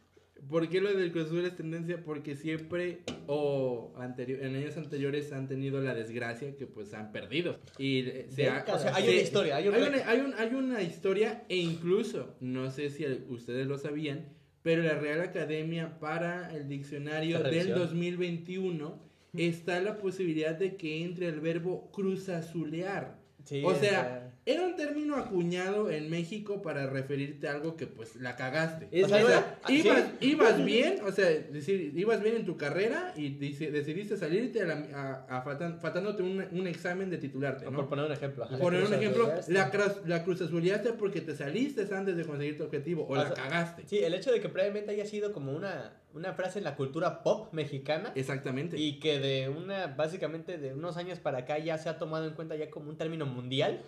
¿Por 0.49 0.69
qué 0.69 0.79
lo 0.81 0.93
del 0.93 1.11
Cruz 1.11 1.25
Azul 1.25 1.45
es 1.45 1.55
tendencia? 1.55 2.01
Porque 2.03 2.35
siempre 2.35 2.99
o 3.27 3.93
anterior, 3.97 4.41
en 4.43 4.55
años 4.55 4.77
anteriores 4.77 5.31
han 5.33 5.47
tenido 5.47 5.81
la 5.81 5.93
desgracia 5.93 6.55
que 6.55 6.65
pues 6.67 6.93
han 6.93 7.11
perdido. 7.11 7.59
Y 7.77 8.03
se 8.29 8.47
ha-. 8.49 8.65
O 8.73 8.79
sea, 8.79 8.95
hay 8.95 9.03
se- 9.05 9.09
una 9.11 9.21
historia, 9.21 9.55
hay 9.57 9.67
un 9.67 9.75
hay 9.75 9.81
una, 9.83 10.09
hay 10.09 10.19
un- 10.21 10.33
hay 10.35 10.53
una 10.53 10.81
historia 10.81 11.43
e 11.49 11.57
incluso, 11.57 12.35
no 12.39 12.71
sé 12.71 12.89
si 12.89 13.03
el- 13.03 13.25
ustedes 13.29 13.67
lo 13.67 13.77
sabían, 13.77 14.29
pero 14.63 14.83
la 14.83 14.95
Real 14.95 15.21
Academia 15.21 15.99
para 15.99 16.53
el 16.55 16.67
diccionario 16.69 17.37
del 17.39 17.51
revisión. 17.51 17.79
2021 17.79 18.99
está 19.33 19.79
la 19.81 19.97
posibilidad 19.97 20.55
de 20.55 20.75
que 20.77 21.03
entre 21.03 21.27
el 21.27 21.39
verbo 21.41 21.91
cruzazulear. 21.91 23.17
Sí, 23.45 23.61
o 23.63 23.73
sea- 23.75 24.26
era 24.47 24.61
un 24.65 24.75
término 24.77 25.17
acuñado 25.17 25.91
en 25.91 26.09
México 26.09 26.61
para 26.61 26.87
referirte 26.87 27.47
a 27.49 27.51
algo 27.51 27.75
que 27.75 27.85
pues 27.85 28.15
la 28.15 28.35
cagaste. 28.37 28.87
Es 28.91 29.03
o 29.05 29.09
sea, 29.09 29.17
verdad. 29.17 29.57
ibas, 29.67 30.03
Sí. 30.21 30.27
ibas 30.29 30.63
bien, 30.65 30.99
o 31.05 31.11
sea, 31.11 31.25
decir, 31.27 31.91
ibas 31.95 32.23
bien 32.23 32.37
en 32.37 32.45
tu 32.45 32.55
carrera 32.55 33.13
y 33.17 33.29
dice- 33.29 33.71
decidiste 33.71 34.15
salirte 34.15 34.61
a 34.61 34.65
la- 34.65 34.87
a- 35.29 35.37
a 35.37 35.43
faltan- 35.43 35.79
faltándote 35.79 36.23
un, 36.23 36.45
un 36.51 36.65
examen 36.67 37.09
de 37.09 37.17
titularte, 37.17 37.65
Por 37.65 37.73
¿no? 37.73 37.89
poner 37.89 38.05
un 38.05 38.11
ejemplo. 38.13 38.45
ajá. 38.45 38.51
Por 38.57 38.61
poner 38.73 38.85
un 38.85 38.93
ejemplo, 38.93 39.29
la, 39.49 39.71
la 40.05 40.23
cruzazuleaste 40.23 40.93
porque 40.93 41.19
te 41.19 41.35
saliste 41.35 41.85
antes 41.93 42.15
de 42.15 42.23
conseguir 42.25 42.57
tu 42.57 42.63
objetivo 42.63 43.03
o 43.03 43.11
O 43.11 43.15
la 43.17 43.25
sea, 43.27 43.43
cagaste. 43.43 43.83
Sí, 43.85 43.99
el 43.99 44.13
hecho 44.13 44.31
de 44.31 44.39
que 44.39 44.47
previamente 44.47 44.91
haya 44.91 45.05
sido 45.05 45.33
como 45.33 45.51
una, 45.51 45.91
una 46.17 46.33
frase 46.33 46.59
en 46.59 46.65
la 46.65 46.75
cultura 46.75 47.23
pop 47.23 47.53
mexicana 47.53 48.11
Exactamente. 48.15 48.77
y 48.77 48.99
que 48.99 49.19
de 49.19 49.49
una, 49.49 49.87
básicamente 49.87 50.57
de 50.57 50.73
unos 50.73 50.97
años 50.97 51.19
para 51.19 51.39
acá 51.39 51.57
ya 51.59 51.77
se 51.77 51.87
ha 51.89 51.97
tomado 51.97 52.27
en 52.27 52.33
cuenta 52.33 52.55
ya 52.55 52.69
como 52.69 52.89
un 52.89 52.97
término 52.97 53.25
mundial, 53.25 53.81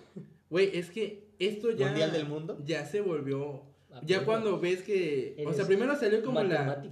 Güey, 0.50 0.72
es 0.78 0.90
que 0.90 1.28
esto 1.40 1.72
ya 1.72 1.88
mundial 1.88 2.12
del 2.12 2.26
mundo. 2.26 2.58
ya 2.66 2.86
se 2.86 3.02
volvió 3.02 3.64
Ah, 3.92 4.02
ya 4.06 4.18
pero 4.20 4.26
cuando 4.28 4.60
ves 4.60 4.84
que 4.84 5.44
o 5.48 5.52
sea, 5.52 5.66
primero 5.66 5.96
salió 5.96 6.24
como 6.24 6.44
la 6.44 6.84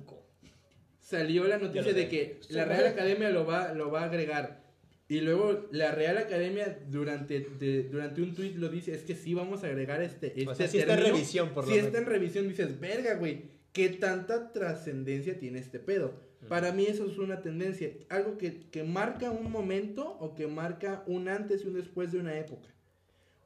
salió 1.00 1.46
la 1.48 1.58
noticia 1.58 1.94
de 1.94 2.08
que 2.10 2.40
la. 2.50 2.66
Real 2.66 2.88
Academia 2.88 3.30
lo 3.30 3.46
va, 3.46 3.74
lo 3.74 3.92
va 3.92 4.02
a 4.02 4.06
agregar. 4.06 4.66
Y 5.10 5.22
luego 5.22 5.68
la 5.72 5.92
Real 5.92 6.18
Academia 6.18 6.80
durante, 6.88 7.40
de- 7.40 7.84
durante 7.84 8.22
un 8.22 8.36
tuit 8.36 8.56
lo 8.58 8.68
dice, 8.68 8.94
es 8.94 9.04
que 9.04 9.16
sí 9.16 9.34
vamos 9.34 9.64
a 9.64 9.68
agregar 9.68 10.02
este, 10.02 10.28
este 10.28 10.48
O 10.50 10.54
sea, 10.56 10.68
sí 10.68 10.80
está 10.80 10.96
en 10.96 11.04
revisión, 11.04 11.50
por 11.50 11.66
lo 11.66 11.72
Si 11.72 11.78
está 11.78 12.00
en 12.00 12.06
revisión, 12.08 12.48
dices, 12.50 12.78
verga, 12.80 13.14
güey, 13.16 13.44
¿qué 13.78 13.90
tanta 13.90 14.52
trascendencia 14.52 15.38
tiene 15.38 15.60
este 15.60 15.80
pedo? 15.80 16.16
Para 16.50 16.72
mí 16.72 16.86
eso 16.88 17.06
es 17.06 17.18
una 17.20 17.42
tendencia, 17.42 17.92
algo 18.10 18.38
que, 18.38 18.70
que 18.72 18.84
marca 18.84 19.30
un 19.30 19.52
momento 19.52 20.18
o 20.20 20.34
que 20.34 20.48
marca 20.48 21.04
un 21.06 21.28
antes 21.28 21.64
y 21.64 21.68
un 21.68 21.76
después 21.76 22.12
de 22.12 22.20
una 22.20 22.36
época. 22.38 22.70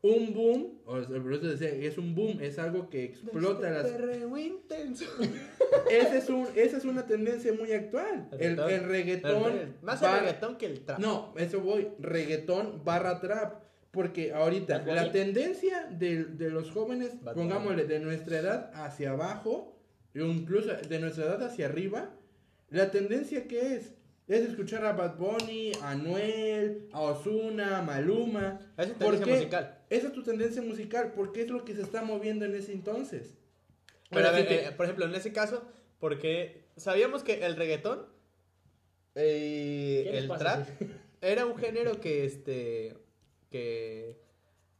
Un 0.01 0.33
boom, 0.33 0.79
o 0.85 1.03
sea, 1.03 1.21
por 1.21 1.33
eso 1.33 1.47
decía, 1.47 1.69
es 1.69 1.97
un 1.97 2.15
boom, 2.15 2.39
es 2.41 2.57
algo 2.59 2.89
que 2.89 3.03
explota 3.03 3.69
las, 3.69 3.91
intenso. 4.39 5.05
ese 5.91 6.17
es 6.17 6.29
un, 6.29 6.47
esa 6.55 6.77
es 6.77 6.85
una 6.85 7.05
tendencia 7.05 7.53
muy 7.53 7.73
actual. 7.73 8.29
El, 8.31 8.57
Reggaetón. 8.57 8.71
el 8.71 8.83
reggaetón. 8.85 9.75
Más 9.81 10.01
el 10.01 10.11
reggaetón 10.11 10.57
que 10.57 10.65
el 10.65 10.79
trap. 10.85 10.99
No, 10.99 11.33
eso 11.37 11.59
voy. 11.59 11.89
Reggaetón 11.99 12.83
barra 12.85 13.19
trap. 13.19 13.63
Porque 13.91 14.31
ahorita 14.31 14.83
la 14.85 15.11
tendencia 15.11 15.85
de, 15.91 16.23
de 16.23 16.49
los 16.49 16.71
jóvenes, 16.71 17.11
pongámosle 17.35 17.83
de 17.83 17.99
nuestra 17.99 18.39
edad 18.39 18.71
hacia 18.73 19.11
abajo, 19.11 19.80
incluso 20.13 20.73
de 20.73 20.99
nuestra 20.99 21.25
edad 21.25 21.43
hacia 21.43 21.65
arriba, 21.67 22.11
la 22.69 22.91
tendencia 22.91 23.47
que 23.47 23.75
es 23.75 23.93
es 24.27 24.47
escuchar 24.47 24.85
a 24.85 24.93
Bad 24.93 25.17
Bunny, 25.17 25.73
a 25.81 25.93
Noel, 25.95 26.87
a 26.93 27.01
Ozuna, 27.01 27.79
a 27.79 27.81
Maluma. 27.81 28.59
Esa 28.77 28.83
es 28.83 28.89
¿Por 28.91 29.11
tendencia 29.11 29.35
musical. 29.35 29.77
Esa 29.89 30.07
es 30.07 30.13
tu 30.13 30.23
tendencia 30.23 30.61
musical, 30.61 31.11
porque 31.13 31.41
es 31.41 31.49
lo 31.49 31.65
que 31.65 31.75
se 31.75 31.81
está 31.81 32.01
moviendo 32.01 32.45
en 32.45 32.55
ese 32.55 32.71
entonces. 32.71 33.33
Pero 34.09 34.27
a 34.29 34.31
ver, 34.31 34.47
que- 34.47 34.65
eh, 34.67 34.71
por 34.71 34.85
ejemplo, 34.85 35.05
en 35.05 35.15
ese 35.15 35.33
caso, 35.33 35.63
porque 35.99 36.63
sabíamos 36.77 37.23
que 37.23 37.45
el 37.45 37.57
reggaetón 37.57 38.05
eh, 39.15 40.01
¿Qué 40.05 40.11
les 40.13 40.23
el 40.23 40.37
trap 40.37 40.67
era 41.21 41.45
un 41.45 41.57
género 41.57 41.99
que 41.99 42.23
este 42.25 42.95
que 43.49 44.17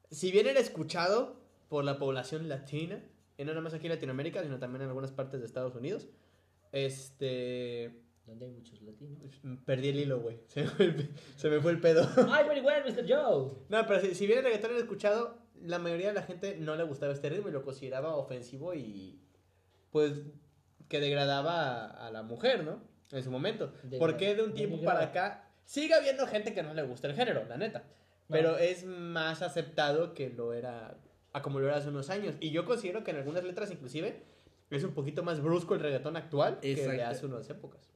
si 0.10 0.32
bien 0.32 0.48
era 0.48 0.60
escuchado 0.62 1.36
por 1.68 1.84
la 1.84 2.00
población 2.00 2.48
latina, 2.48 3.04
y 3.42 3.46
no 3.46 3.52
nada 3.52 3.62
más 3.62 3.74
aquí 3.74 3.88
en 3.88 3.94
Latinoamérica, 3.94 4.44
sino 4.44 4.60
también 4.60 4.84
en 4.84 4.88
algunas 4.90 5.12
partes 5.12 5.40
de 5.40 5.46
Estados 5.46 5.76
Unidos, 5.76 6.08
este 6.72 7.92
Donde 8.26 8.46
hay 8.46 8.52
muchos 8.52 8.82
latinos. 8.82 9.20
perdí 9.66 9.90
el 9.90 10.00
hilo, 10.00 10.20
güey. 10.22 10.40
Se, 10.48 10.62
me 10.64 10.70
fue 10.70 10.86
el 10.86 10.96
pe- 10.96 11.10
se 11.36 11.50
me 11.50 11.60
fue 11.60 11.72
el 11.72 11.80
pedo. 11.82 12.08
¡Ay, 12.32 12.46
Mr. 12.46 13.06
Joe! 13.08 13.52
No, 13.70 13.88
pero 13.88 14.00
si, 14.00 14.16
si 14.16 14.26
bien 14.28 14.40
el 14.40 14.46
reggaetón 14.46 14.72
era 14.72 14.80
escuchado, 14.80 15.38
la 15.62 15.80
mayoría 15.80 16.08
de 16.10 16.14
la 16.14 16.24
gente 16.24 16.58
no 16.58 16.76
le 16.76 16.84
gustaba 16.84 17.14
este 17.14 17.30
ritmo 17.30 17.50
y 17.50 17.52
lo 17.52 17.64
consideraba 17.64 18.16
ofensivo 18.16 18.74
y 18.74 19.20
pues 19.92 20.14
que 20.88 21.00
degradaba 21.00 21.86
a, 21.86 22.08
a 22.08 22.12
la 22.12 22.24
mujer, 22.24 22.64
¿no? 22.64 22.82
En 23.12 23.24
su 23.24 23.32
momento. 23.32 23.74
Degra- 23.84 24.00
¿Por 24.00 24.18
qué 24.18 24.36
de 24.36 24.44
un 24.44 24.54
tiempo 24.54 24.82
para 24.84 25.02
acá 25.06 25.50
sigue 25.66 25.94
habiendo 25.94 26.26
gente 26.28 26.54
que 26.54 26.64
no 26.64 26.74
le 26.74 26.84
gusta 26.84 27.08
el 27.08 27.16
género, 27.16 27.44
la 27.46 27.58
neta? 27.58 27.80
No. 27.80 28.36
Pero 28.38 28.58
es 28.58 28.86
más 28.86 29.42
aceptado 29.42 30.14
que 30.14 30.30
lo 30.30 30.54
era 30.54 30.96
a 31.34 31.42
como 31.42 31.60
lo 31.60 31.68
era 31.68 31.78
hace 31.78 31.90
unos 31.90 32.10
años. 32.10 32.36
Y 32.40 32.52
yo 32.52 32.66
considero 32.66 33.04
que 33.04 33.12
en 33.12 33.18
algunas 33.18 33.44
letras 33.44 33.72
inclusive 33.72 34.22
es 34.70 34.84
un 34.84 34.94
poquito 34.94 35.24
más 35.24 35.42
brusco 35.42 35.76
el 35.76 35.82
reggaetón 35.82 36.18
actual 36.18 36.60
que 36.62 36.76
de 36.76 36.82
Exacto. 36.82 37.06
hace 37.06 37.26
unas 37.26 37.50
épocas. 37.50 37.92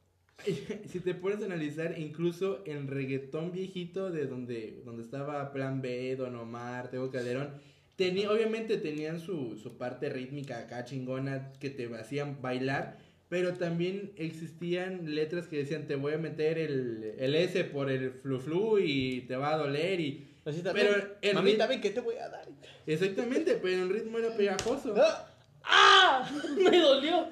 Si 0.88 1.00
te 1.00 1.16
pones 1.16 1.42
a 1.42 1.46
analizar, 1.46 1.98
incluso 1.98 2.64
el 2.66 2.88
reggaetón 2.88 3.52
viejito 3.52 4.12
de 4.12 4.28
donde, 4.28 4.82
donde 4.84 5.04
estaba 5.04 5.52
Plan 5.52 5.82
B, 5.82 6.16
Don 6.18 6.36
Omar, 6.36 6.90
Tego 6.90 7.10
Calderón, 7.10 7.52
tenía, 7.96 8.32
obviamente 8.32 8.78
tenían 8.78 9.20
su, 9.20 9.58
su 9.58 9.78
parte 9.78 10.10
rítmica 10.10 10.60
acá 10.60 10.84
chingona 10.84 11.54
que 11.60 11.70
te 11.70 11.94
hacían 11.96 12.42
bailar, 12.42 12.98
pero 13.30 13.54
también 13.54 14.12
existían 14.18 15.16
letras 15.16 15.48
que 15.48 15.58
decían 15.58 15.88
te 15.88 15.96
voy 15.96 16.14
a 16.14 16.18
meter 16.18 16.58
el, 16.58 17.16
el 17.18 17.36
S 17.36 17.64
por 17.66 17.90
el 17.90 18.12
flu 18.12 18.40
flu 18.40 18.78
y 18.80 19.22
te 19.22 19.36
va 19.36 19.54
a 19.54 19.58
doler 19.58 20.00
y... 20.00 20.28
Así 20.46 20.62
Pero 20.64 20.90
también, 20.92 21.14
el 21.22 21.34
Mamita, 21.34 21.66
rit- 21.66 21.70
ven, 21.70 21.82
¿qué 21.82 21.90
te 21.90 22.00
voy 22.02 22.16
a 22.18 22.30
dar? 22.30 22.48
Exactamente, 22.86 23.56
pero 23.62 23.84
el 23.84 23.90
ritmo 23.90 24.20
era 24.20 24.30
pegajoso. 24.36 24.94
¡Ah! 24.96 25.28
¡Ah! 25.64 26.32
¡Me 26.58 26.80
dolió! 26.80 27.28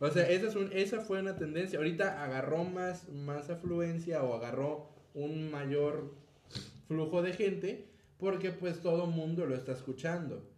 O 0.00 0.10
sea, 0.10 0.28
esa, 0.28 0.48
es 0.48 0.54
un, 0.56 0.70
esa 0.72 1.00
fue 1.00 1.20
una 1.20 1.36
tendencia. 1.36 1.78
Ahorita 1.78 2.24
agarró 2.24 2.64
más, 2.64 3.08
más 3.10 3.50
afluencia 3.50 4.22
o 4.22 4.34
agarró 4.34 4.90
un 5.14 5.50
mayor 5.50 6.14
flujo 6.88 7.22
de 7.22 7.32
gente 7.32 7.88
porque 8.18 8.50
pues 8.50 8.80
todo 8.80 9.06
mundo 9.06 9.46
lo 9.46 9.54
está 9.54 9.72
escuchando. 9.72 10.50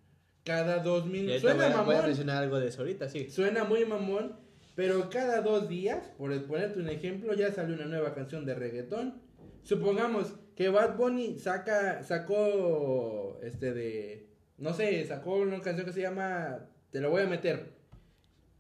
Cada 0.45 0.79
dos 0.79 1.07
minutos. 1.07 1.41
Suena 1.41 1.57
voy 1.57 1.65
a, 1.65 1.69
voy 1.83 1.95
a 1.95 1.97
mamón. 1.99 2.07
mencionar 2.07 2.43
algo 2.45 2.59
de 2.61 2.69
eso 2.69 2.83
ahorita, 2.83 3.09
sí. 3.09 3.29
Suena 3.31 3.65
muy 3.65 3.85
mamón. 3.85 4.37
Pero 4.77 5.09
cada 5.11 5.41
dos 5.41 5.69
días, 5.69 6.09
por 6.19 6.31
ponerte 6.47 6.79
un 6.79 6.89
ejemplo, 6.91 7.33
ya 7.35 7.51
sale 7.51 7.73
una 7.75 7.87
nueva 7.87 8.15
canción 8.15 8.45
de 8.45 8.55
reggaetón. 8.55 9.21
Supongamos 9.65 10.35
que 10.57 10.69
Bad 10.71 10.97
Bunny 10.97 11.39
saca, 11.39 12.03
sacó, 12.03 13.39
este 13.43 13.73
de, 13.73 14.27
no 14.59 14.73
sé, 14.75 15.05
sacó 15.07 15.37
una 15.37 15.61
canción 15.61 15.87
que 15.87 15.93
se 15.93 16.01
llama 16.01 16.67
Te 16.91 17.01
lo 17.01 17.11
voy 17.11 17.23
a 17.23 17.27
meter. 17.27 17.75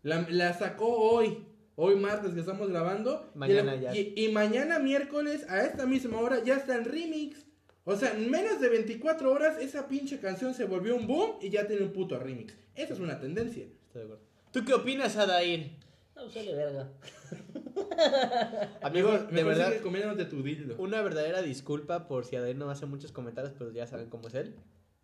La, 0.02 0.26
la 0.30 0.52
sacó 0.52 0.86
hoy, 0.88 1.44
hoy 1.74 1.96
martes 1.96 2.32
que 2.34 2.40
estamos 2.40 2.68
grabando. 2.68 3.30
y 3.34 3.38
Mañana 3.38 3.74
el- 3.74 3.80
ya. 3.80 3.96
Y, 3.96 4.12
y 4.16 4.28
mañana 4.30 4.78
miércoles 4.78 5.46
a 5.48 5.64
esta 5.64 5.86
misma 5.86 6.20
hora 6.20 6.42
ya 6.44 6.56
está 6.56 6.76
el 6.76 6.84
remix. 6.84 7.44
O 7.84 7.96
sea, 7.96 8.12
en 8.12 8.30
menos 8.30 8.60
de 8.60 8.68
24 8.68 9.30
horas 9.32 9.58
esa 9.60 9.88
pinche 9.88 10.18
canción 10.18 10.54
se 10.54 10.64
volvió 10.64 10.96
un 10.96 11.06
boom 11.06 11.36
y 11.40 11.50
ya 11.50 11.66
tiene 11.66 11.82
un 11.84 11.92
puto 11.92 12.18
remix. 12.18 12.54
Esa 12.74 12.92
es 12.94 13.00
una 13.00 13.18
tendencia. 13.20 13.64
Estoy 13.64 14.00
de 14.00 14.04
acuerdo. 14.04 14.22
¿Tú 14.52 14.64
qué 14.64 14.74
opinas, 14.74 15.16
Adair? 15.16 15.70
No, 16.16 16.28
sale 16.30 16.54
verga. 16.54 16.88
Amigo, 18.82 19.10
Mejor- 19.12 19.30
de 19.30 19.44
verdad, 19.44 19.80
comiéndote 19.82 20.24
tu 20.24 20.42
dildo. 20.42 20.76
una 20.78 21.02
verdadera 21.02 21.42
disculpa 21.42 22.08
por 22.08 22.24
si 22.24 22.36
Adair 22.36 22.56
no 22.56 22.70
hace 22.70 22.86
muchos 22.86 23.12
comentarios, 23.12 23.52
pero 23.58 23.70
ya 23.72 23.86
saben 23.86 24.08
cómo 24.08 24.28
es 24.28 24.34
él. 24.34 24.54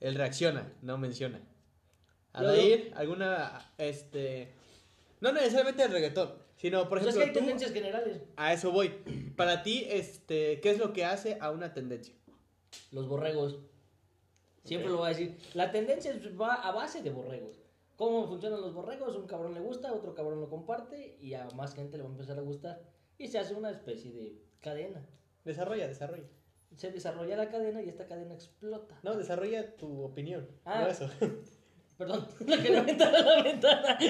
Él 0.01 0.15
reacciona, 0.15 0.73
no 0.83 0.99
menciona. 0.99 1.41
Adair, 2.33 2.93
alguna, 2.97 3.71
este, 3.79 4.49
no 5.21 5.33
necesariamente 5.33 5.83
el 5.85 5.93
reggaetón, 5.93 6.33
sino, 6.57 6.89
por 6.89 7.01
Pues 7.01 7.03
es 7.03 7.17
ejemplo, 7.17 7.23
que 7.25 7.29
hay 7.29 7.33
tú- 7.35 7.39
tendencias 7.41 7.73
generales. 7.73 8.23
a 8.37 8.53
eso 8.55 8.73
voy. 8.73 8.89
Para 9.37 9.63
ti, 9.63 9.87
este, 9.91 10.61
¿qué 10.61 10.71
es 10.71 10.79
lo 10.79 10.93
que 10.95 11.05
hace 11.05 11.37
a 11.41 11.51
una 11.51 11.75
tendencia? 11.75 12.15
Los 12.91 13.07
borregos. 13.07 13.59
Siempre 14.65 14.91
lo 14.91 14.97
voy 14.99 15.07
a 15.07 15.09
decir. 15.11 15.37
La 15.55 15.71
tendencia 15.73 16.11
es- 16.13 16.41
va 16.41 16.55
a 16.55 16.73
base 16.73 17.03
de 17.03 17.11
borregos. 17.11 17.62
¿Cómo 18.03 18.27
funcionan 18.27 18.61
los 18.61 18.75
borregos? 18.75 19.15
Un 19.15 19.29
cabrón 19.29 19.55
le 19.55 19.61
gusta, 19.61 19.93
otro 19.93 20.13
cabrón 20.13 20.41
lo 20.41 20.51
comparte 20.51 21.17
y 21.21 21.35
a 21.35 21.47
más 21.55 21.73
gente 21.73 21.97
le 21.97 22.03
va 22.03 22.09
a 22.09 22.13
empezar 22.13 22.37
a 22.37 22.43
gustar. 22.43 22.83
Y 23.17 23.29
se 23.29 23.39
hace 23.39 23.55
una 23.55 23.71
especie 23.71 24.11
de 24.13 24.43
cadena. 24.61 25.07
Desarrolla, 25.45 25.87
desarrolla. 25.87 26.27
Se 26.75 26.91
desarrolla 26.91 27.37
la 27.37 27.49
cadena 27.49 27.81
y 27.81 27.89
esta 27.89 28.09
cadena 28.09 28.35
explota. 28.35 28.99
No, 29.05 29.15
desarrolla 29.15 29.77
tu 29.77 30.03
opinión. 30.03 30.49
Ah. 30.65 30.81
No 30.81 30.89
eso. 30.89 31.09
Perdón, 31.97 32.27
la 32.49 32.61
que 32.61 32.71
le 32.71 32.79
aventaron 32.79 33.25
a 33.25 33.37
la 33.37 33.43
ventana. 33.45 33.99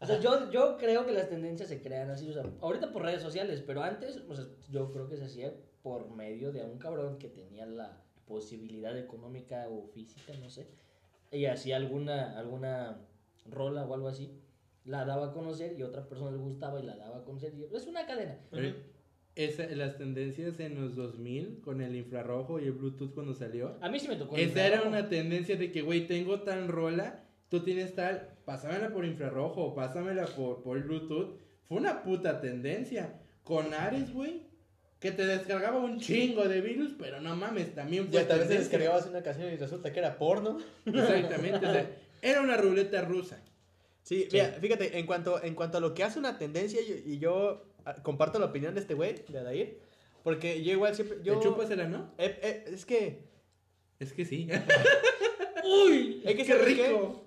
O 0.00 0.04
sea, 0.04 0.18
yo, 0.18 0.50
yo 0.50 0.78
creo 0.78 1.06
que 1.06 1.12
las 1.12 1.28
tendencias 1.28 1.68
se 1.68 1.80
crean 1.80 2.10
así, 2.10 2.28
o 2.28 2.32
sea, 2.32 2.42
ahorita 2.60 2.90
por 2.90 3.02
redes 3.02 3.22
sociales, 3.22 3.62
pero 3.64 3.84
antes, 3.84 4.16
o 4.28 4.34
sea, 4.34 4.46
yo 4.68 4.90
creo 4.90 5.08
que 5.08 5.16
se 5.16 5.26
hacía 5.26 5.54
por 5.80 6.10
medio 6.10 6.50
de 6.50 6.64
un 6.64 6.76
cabrón 6.78 7.18
que 7.18 7.28
tenía 7.28 7.66
la 7.66 8.02
posibilidad 8.26 8.98
económica 8.98 9.68
o 9.68 9.86
física, 9.86 10.32
no 10.40 10.50
sé, 10.50 10.66
y 11.32 11.46
hacía 11.46 11.76
alguna, 11.76 12.38
alguna 12.38 13.00
rola 13.46 13.84
o 13.86 13.94
algo 13.94 14.08
así, 14.08 14.38
la 14.84 15.04
daba 15.04 15.28
a 15.28 15.32
conocer 15.32 15.74
y 15.78 15.82
otra 15.82 16.06
persona 16.08 16.30
le 16.30 16.36
gustaba 16.38 16.80
y 16.80 16.84
la 16.84 16.96
daba 16.96 17.18
a 17.18 17.24
conocer, 17.24 17.52
y 17.54 17.74
es 17.74 17.86
una 17.86 18.06
cadena. 18.06 18.38
Esa- 19.34 19.66
las 19.74 19.96
tendencias 19.96 20.60
en 20.60 20.74
los 20.74 20.94
2000 20.94 21.60
con 21.62 21.80
el 21.80 21.96
infrarrojo 21.96 22.60
y 22.60 22.64
el 22.64 22.72
Bluetooth 22.72 23.14
cuando 23.14 23.32
salió. 23.34 23.76
A 23.80 23.88
mí 23.88 23.98
sí 23.98 24.06
me 24.08 24.16
tocó. 24.16 24.36
el 24.36 24.42
Esa 24.50 24.66
era 24.66 24.82
una 24.82 25.08
tendencia 25.08 25.56
de 25.56 25.72
que, 25.72 25.80
güey, 25.80 26.06
tengo 26.06 26.40
tal 26.42 26.68
rola, 26.68 27.24
tú 27.48 27.60
tienes 27.60 27.94
tal, 27.94 28.36
pásamela 28.44 28.92
por 28.92 29.06
infrarrojo, 29.06 29.64
o 29.64 29.74
pásamela 29.74 30.26
por, 30.26 30.62
por 30.62 30.82
Bluetooth. 30.82 31.38
Fue 31.64 31.78
una 31.78 32.02
puta 32.02 32.40
tendencia. 32.42 33.20
Con 33.42 33.72
Ares, 33.72 34.12
güey, 34.12 34.42
que 35.02 35.10
te 35.10 35.26
descargaba 35.26 35.80
un 35.80 35.98
chingo 35.98 36.46
de 36.46 36.60
virus, 36.60 36.92
pero 36.96 37.20
no 37.20 37.34
mames, 37.34 37.74
también 37.74 38.04
fue 38.04 38.20
Ya 38.20 38.28
tal 38.28 38.38
vez 38.38 38.48
tendencia. 38.48 38.78
descargabas 38.78 39.06
una 39.06 39.20
canción 39.20 39.52
y 39.52 39.56
resulta 39.56 39.92
que 39.92 39.98
era 39.98 40.16
porno. 40.16 40.60
Exactamente, 40.86 41.66
o 41.66 41.72
sea, 41.72 41.90
era 42.22 42.40
una 42.40 42.56
ruleta 42.56 43.02
rusa. 43.02 43.42
Sí, 44.04 44.28
mira, 44.30 44.56
fíjate, 44.60 44.96
en 44.96 45.04
cuanto, 45.04 45.42
en 45.42 45.56
cuanto 45.56 45.78
a 45.78 45.80
lo 45.80 45.92
que 45.92 46.04
hace 46.04 46.20
una 46.20 46.38
tendencia, 46.38 46.80
y 46.80 47.18
yo 47.18 47.64
ah, 47.84 47.96
comparto 48.02 48.38
la 48.38 48.46
opinión 48.46 48.74
de 48.74 48.80
este 48.80 48.94
güey, 48.94 49.24
de 49.26 49.38
Adair, 49.40 49.80
porque 50.22 50.62
yo 50.62 50.70
igual 50.70 50.94
siempre, 50.94 51.18
yo... 51.24 51.36
¿Te 51.40 51.48
chúpasela, 51.48 51.88
no? 51.88 52.12
Eh, 52.16 52.38
eh, 52.40 52.64
es 52.72 52.86
que... 52.86 53.24
Es 53.98 54.12
que 54.12 54.24
sí. 54.24 54.48
¡Uy! 55.64 56.22
Es 56.24 56.30
que 56.36 56.44
¡Qué 56.44 56.44
¿sabes 56.44 56.76
qué? 56.76 56.86
rico! 56.86 57.24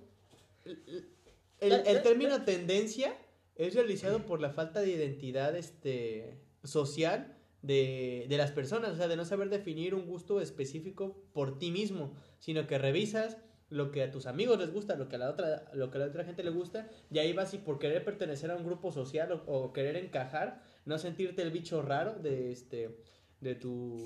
El, 1.59 1.73
el 1.85 2.01
término 2.03 2.43
tendencia 2.45 3.13
es 3.57 3.75
realizado 3.75 4.25
por 4.25 4.39
la 4.39 4.51
falta 4.51 4.79
de 4.79 4.91
identidad 4.91 5.55
este, 5.57 6.37
social 6.63 7.34
de, 7.65 8.25
de 8.29 8.37
las 8.37 8.51
personas, 8.51 8.91
o 8.91 8.95
sea, 8.95 9.07
de 9.07 9.15
no 9.15 9.25
saber 9.25 9.49
definir 9.49 9.95
un 9.95 10.05
gusto 10.05 10.41
específico 10.41 11.15
por 11.33 11.57
ti 11.57 11.71
mismo, 11.71 12.13
sino 12.39 12.67
que 12.67 12.77
revisas 12.77 13.37
lo 13.69 13.91
que 13.91 14.03
a 14.03 14.11
tus 14.11 14.27
amigos 14.27 14.59
les 14.59 14.71
gusta, 14.71 14.95
lo 14.95 15.09
que 15.09 15.15
a 15.15 15.19
la 15.19 15.29
otra, 15.29 15.65
lo 15.73 15.89
que 15.89 15.97
a 15.97 16.01
la 16.01 16.07
otra 16.07 16.23
gente 16.23 16.43
le 16.43 16.51
gusta, 16.51 16.87
y 17.11 17.19
ahí 17.19 17.33
vas 17.33 17.53
y 17.53 17.57
por 17.57 17.79
querer 17.79 18.05
pertenecer 18.05 18.51
a 18.51 18.55
un 18.55 18.63
grupo 18.63 18.91
social 18.91 19.43
o, 19.47 19.73
querer 19.73 19.95
encajar, 19.95 20.61
no 20.85 20.97
sentirte 20.99 21.41
el 21.41 21.51
bicho 21.51 21.81
raro 21.81 22.13
de 22.19 22.51
este 22.51 22.97
de 23.41 23.55
tu 23.55 23.97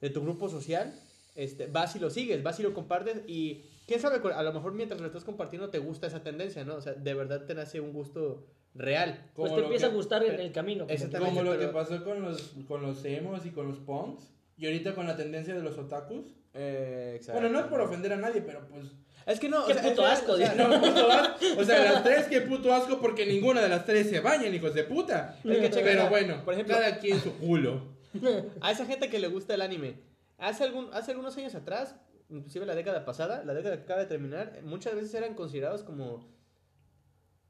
de 0.00 0.10
tu 0.10 0.22
grupo 0.22 0.48
social, 0.48 0.92
este, 1.36 1.66
vas 1.66 1.94
y 1.94 1.98
lo 1.98 2.10
sigues, 2.10 2.42
vas 2.42 2.58
y 2.58 2.62
lo 2.62 2.74
compartes 2.74 3.22
y 3.26 3.62
quién 3.86 4.00
sabe, 4.00 4.20
a 4.32 4.42
lo 4.42 4.52
mejor 4.52 4.72
mientras 4.72 5.00
lo 5.00 5.06
estás 5.06 5.24
compartiendo 5.24 5.70
te 5.70 5.78
gusta 5.78 6.06
esa 6.06 6.22
tendencia, 6.22 6.64
¿no? 6.64 6.76
O 6.76 6.80
sea, 6.80 6.94
de 6.94 7.14
verdad 7.14 7.46
te 7.46 7.54
nace 7.54 7.80
un 7.80 7.92
gusto 7.92 8.46
real. 8.74 9.30
Pues 9.34 9.48
Como 9.50 9.54
te 9.54 9.60
lo 9.60 9.66
empieza 9.66 9.86
que- 9.88 9.92
a 9.92 9.96
gustar 9.96 10.24
en 10.24 10.40
el 10.40 10.52
camino. 10.52 10.84
como 10.84 10.92
Exactamente. 10.94 11.34
Como 11.38 11.50
lo 11.52 11.58
que 11.58 11.66
pasó 11.68 12.02
con 12.04 12.22
los, 12.22 12.52
con 12.68 12.82
los 12.82 13.04
emos 13.04 13.44
y 13.46 13.50
con 13.50 13.68
los 13.68 13.78
punks. 13.78 14.24
Y 14.56 14.66
ahorita 14.66 14.94
con 14.94 15.06
la 15.06 15.16
tendencia 15.16 15.54
de 15.54 15.62
los 15.62 15.78
otakus. 15.78 16.26
Eh. 16.54 17.20
Bueno, 17.32 17.48
no 17.48 17.60
es 17.60 17.66
por 17.66 17.80
ofender 17.80 18.12
a 18.12 18.16
nadie, 18.16 18.42
pero 18.42 18.66
pues. 18.68 18.86
Es 19.26 19.38
que 19.38 19.48
no, 19.48 19.64
Qué 19.66 19.72
o 19.72 19.74
sea, 19.74 19.82
puto 19.90 20.06
es 20.06 20.12
asco, 20.12 20.32
o 20.32 20.36
sea, 20.36 20.52
dice. 20.54 20.62
No, 20.68 20.80
puto 20.80 21.10
asco. 21.10 21.46
O 21.60 21.64
sea, 21.64 21.84
las 21.92 22.02
tres, 22.02 22.26
qué 22.26 22.40
puto 22.40 22.72
asco, 22.74 23.00
porque 23.00 23.24
ninguna 23.26 23.60
de 23.62 23.68
las 23.68 23.84
tres 23.84 24.08
se 24.10 24.20
bañan, 24.20 24.52
hijos 24.54 24.74
de 24.74 24.84
puta. 24.84 25.38
Es 25.44 25.58
que 25.58 25.70
checa, 25.70 25.84
Pero 25.84 26.08
bueno, 26.08 26.42
por 26.44 26.54
ejemplo- 26.54 26.74
cada 26.76 26.98
quien 26.98 27.20
su 27.20 27.34
culo. 27.38 27.82
A 28.60 28.70
esa 28.72 28.86
gente 28.86 29.08
que 29.08 29.18
le 29.18 29.28
gusta 29.28 29.54
el 29.54 29.62
anime, 29.62 29.94
hace, 30.38 30.64
algún, 30.64 30.88
hace 30.92 31.12
algunos 31.12 31.36
años 31.36 31.54
atrás, 31.54 31.94
inclusive 32.28 32.66
la 32.66 32.74
década 32.74 33.04
pasada, 33.04 33.44
la 33.44 33.54
década 33.54 33.76
que 33.76 33.82
acaba 33.84 34.00
de 34.00 34.06
terminar, 34.06 34.60
muchas 34.64 34.94
veces 34.94 35.14
eran 35.14 35.34
considerados 35.34 35.84
como 35.84 36.26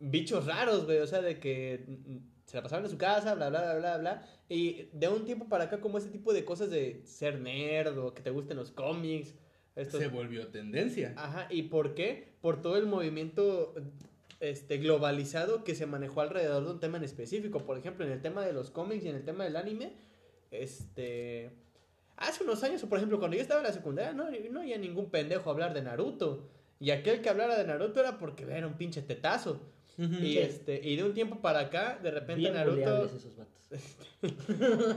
bichos 0.01 0.47
raros, 0.47 0.87
güey, 0.87 0.99
o 0.99 1.07
sea, 1.07 1.23
de 1.23 1.39
que 1.39 1.85
mm, 1.87 2.17
se 2.47 2.57
la 2.57 2.63
pasaban 2.63 2.85
en 2.85 2.91
su 2.91 2.99
casa, 2.99 3.35
bla, 3.35 3.51
bla, 3.51 3.61
bla, 3.61 3.79
bla, 3.79 3.99
bla, 3.99 4.29
y 4.49 4.89
de 4.93 5.09
un 5.09 5.25
tiempo 5.25 5.49
para 5.49 5.65
acá 5.65 5.81
como 5.81 5.99
ese 5.99 6.09
tipo 6.09 6.33
de 6.33 6.45
cosas 6.45 6.71
de 6.71 7.03
ser 7.05 7.39
nerd 7.39 7.97
o 7.99 8.13
que 8.13 8.23
te 8.23 8.31
gusten 8.31 8.57
los 8.57 8.73
cómics, 8.73 9.35
estos... 9.77 10.01
Se 10.01 10.09
volvió 10.09 10.49
tendencia. 10.49 11.15
Ajá, 11.17 11.47
¿y 11.51 11.65
por 11.65 11.95
qué? 11.95 12.35
Por 12.41 12.61
todo 12.61 12.77
el 12.77 12.87
movimiento 12.87 13.75
este, 14.41 14.79
globalizado 14.79 15.65
que 15.65 15.75
se 15.75 15.87
manejó 15.87 16.23
alrededor 16.23 16.65
de 16.65 16.71
un 16.73 16.81
tema 16.81 16.99
en 16.99 17.05
específico. 17.05 17.65
Por 17.65 17.79
ejemplo, 17.79 18.05
en 18.05 18.13
el 18.13 18.21
tema 18.21 18.45
de 18.45 18.53
los 18.53 18.71
cómics 18.71 19.05
y 19.05 19.09
en 19.09 19.17
el 19.17 19.25
tema 19.25 19.45
del 19.45 19.57
anime, 19.57 19.93
este... 20.51 21.53
Hace 22.17 22.45
unos 22.45 22.63
años, 22.65 22.83
o 22.83 22.89
por 22.89 22.99
ejemplo, 22.99 23.19
cuando 23.19 23.37
yo 23.37 23.43
estaba 23.43 23.61
en 23.61 23.67
la 23.67 23.73
secundaria, 23.73 24.13
no, 24.13 24.29
no 24.51 24.61
había 24.61 24.77
ningún 24.77 25.09
pendejo 25.11 25.49
hablar 25.51 25.73
de 25.73 25.81
Naruto. 25.81 26.51
Y 26.79 26.91
aquel 26.91 27.23
que 27.23 27.31
hablara 27.31 27.57
de 27.57 27.67
Naruto 27.67 28.01
era 28.01 28.19
porque 28.19 28.45
era 28.45 28.67
un 28.67 28.75
pinche 28.75 29.01
tetazo. 29.01 29.63
Y, 30.01 30.07
Sí. 30.33 30.39
este, 30.39 30.81
y 30.83 30.97
de 30.97 31.05
un 31.05 31.13
tiempo 31.13 31.41
para 31.43 31.61
acá, 31.61 31.99
de 32.03 32.11
repente 32.11 32.41
Bien 32.41 32.55
Naruto... 32.55 33.05
esos 33.05 33.37
vatos. 33.37 33.57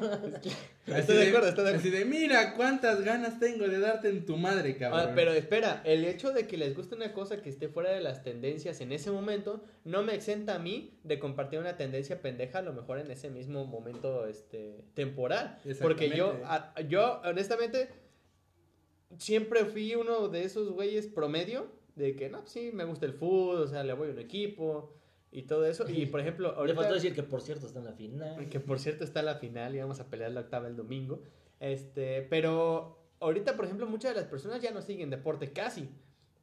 Estoy 0.88 1.16
de 1.18 1.28
acuerdo, 1.28 1.48
estoy 1.50 1.64
de 1.66 1.70
acuerdo. 1.72 1.78
Así 1.78 1.90
de, 1.90 2.06
mira 2.06 2.54
cuántas 2.56 3.02
ganas 3.04 3.40
tengo 3.40 3.68
de 3.68 3.80
darte 3.80 4.10
en 4.10 4.26
tu 4.26 4.36
madre, 4.38 4.78
cabrón. 4.78 5.02
Ah, 5.10 5.12
pero 5.16 5.32
espera, 5.34 5.82
el 5.86 6.04
hecho 6.06 6.32
de 6.32 6.48
que 6.48 6.58
les 6.58 6.76
guste 6.76 6.96
una 6.96 7.14
cosa 7.14 7.42
que 7.42 7.50
esté 7.50 7.68
fuera 7.70 7.92
de 7.92 8.02
las 8.02 8.24
tendencias 8.24 8.82
en 8.82 8.92
ese 8.92 9.12
momento 9.12 9.64
no 9.86 10.04
me 10.04 10.14
exenta 10.16 10.56
a 10.56 10.60
mí 10.60 10.98
de 11.04 11.20
compartir 11.20 11.60
una 11.60 11.78
tendencia 11.78 12.22
pendeja 12.22 12.60
a 12.60 12.62
lo 12.64 12.74
mejor 12.74 13.00
en 13.00 13.12
ese 13.12 13.30
mismo 13.30 13.66
momento 13.66 14.26
este 14.28 14.84
temporal. 14.94 15.60
Porque 15.82 16.10
yo, 16.10 16.32
Exactamente. 16.34 16.82
a- 16.82 16.82
yo 16.88 17.22
honestamente 17.26 17.90
siempre 19.18 19.66
fui 19.66 19.94
uno 19.96 20.28
de 20.30 20.44
esos 20.44 20.72
güeyes 20.72 21.08
promedio 21.08 21.68
de 21.96 22.16
que 22.16 22.30
no, 22.30 22.40
pues 22.40 22.52
sí, 22.52 22.72
me 22.74 22.84
gusta 22.86 23.06
el 23.06 23.14
fútbol, 23.14 23.62
o 23.62 23.68
sea, 23.68 23.84
le 23.84 23.94
voy 23.94 24.10
a 24.10 24.12
un 24.12 24.20
equipo 24.20 24.94
y 25.32 25.44
todo 25.44 25.66
eso. 25.66 25.88
Y 25.90 26.06
por 26.08 26.20
ejemplo, 26.20 26.50
Le 26.54 26.58
ahorita... 26.58 26.76
faltó 26.76 26.94
decir 26.96 27.14
que 27.14 27.24
por 27.24 27.42
cierto 27.42 27.68
está 27.68 27.80
en 27.80 27.86
la 27.86 27.94
final. 27.94 28.50
Que 28.50 28.60
por 28.60 28.80
cierto 28.80 29.04
está 29.04 29.22
la 29.22 29.36
final 29.36 29.76
y 29.76 29.80
vamos 29.80 30.00
a 30.00 30.10
pelear 30.10 30.32
la 30.32 30.42
octava 30.42 30.68
el 30.68 30.76
domingo. 30.76 31.22
Este, 31.60 32.22
pero 32.24 33.00
ahorita, 33.20 33.56
por 33.56 33.66
ejemplo, 33.66 33.86
muchas 33.88 34.14
de 34.14 34.22
las 34.22 34.30
personas 34.30 34.62
ya 34.62 34.72
no 34.72 34.82
siguen 34.82 35.10
deporte 35.10 35.52
casi. 35.52 35.90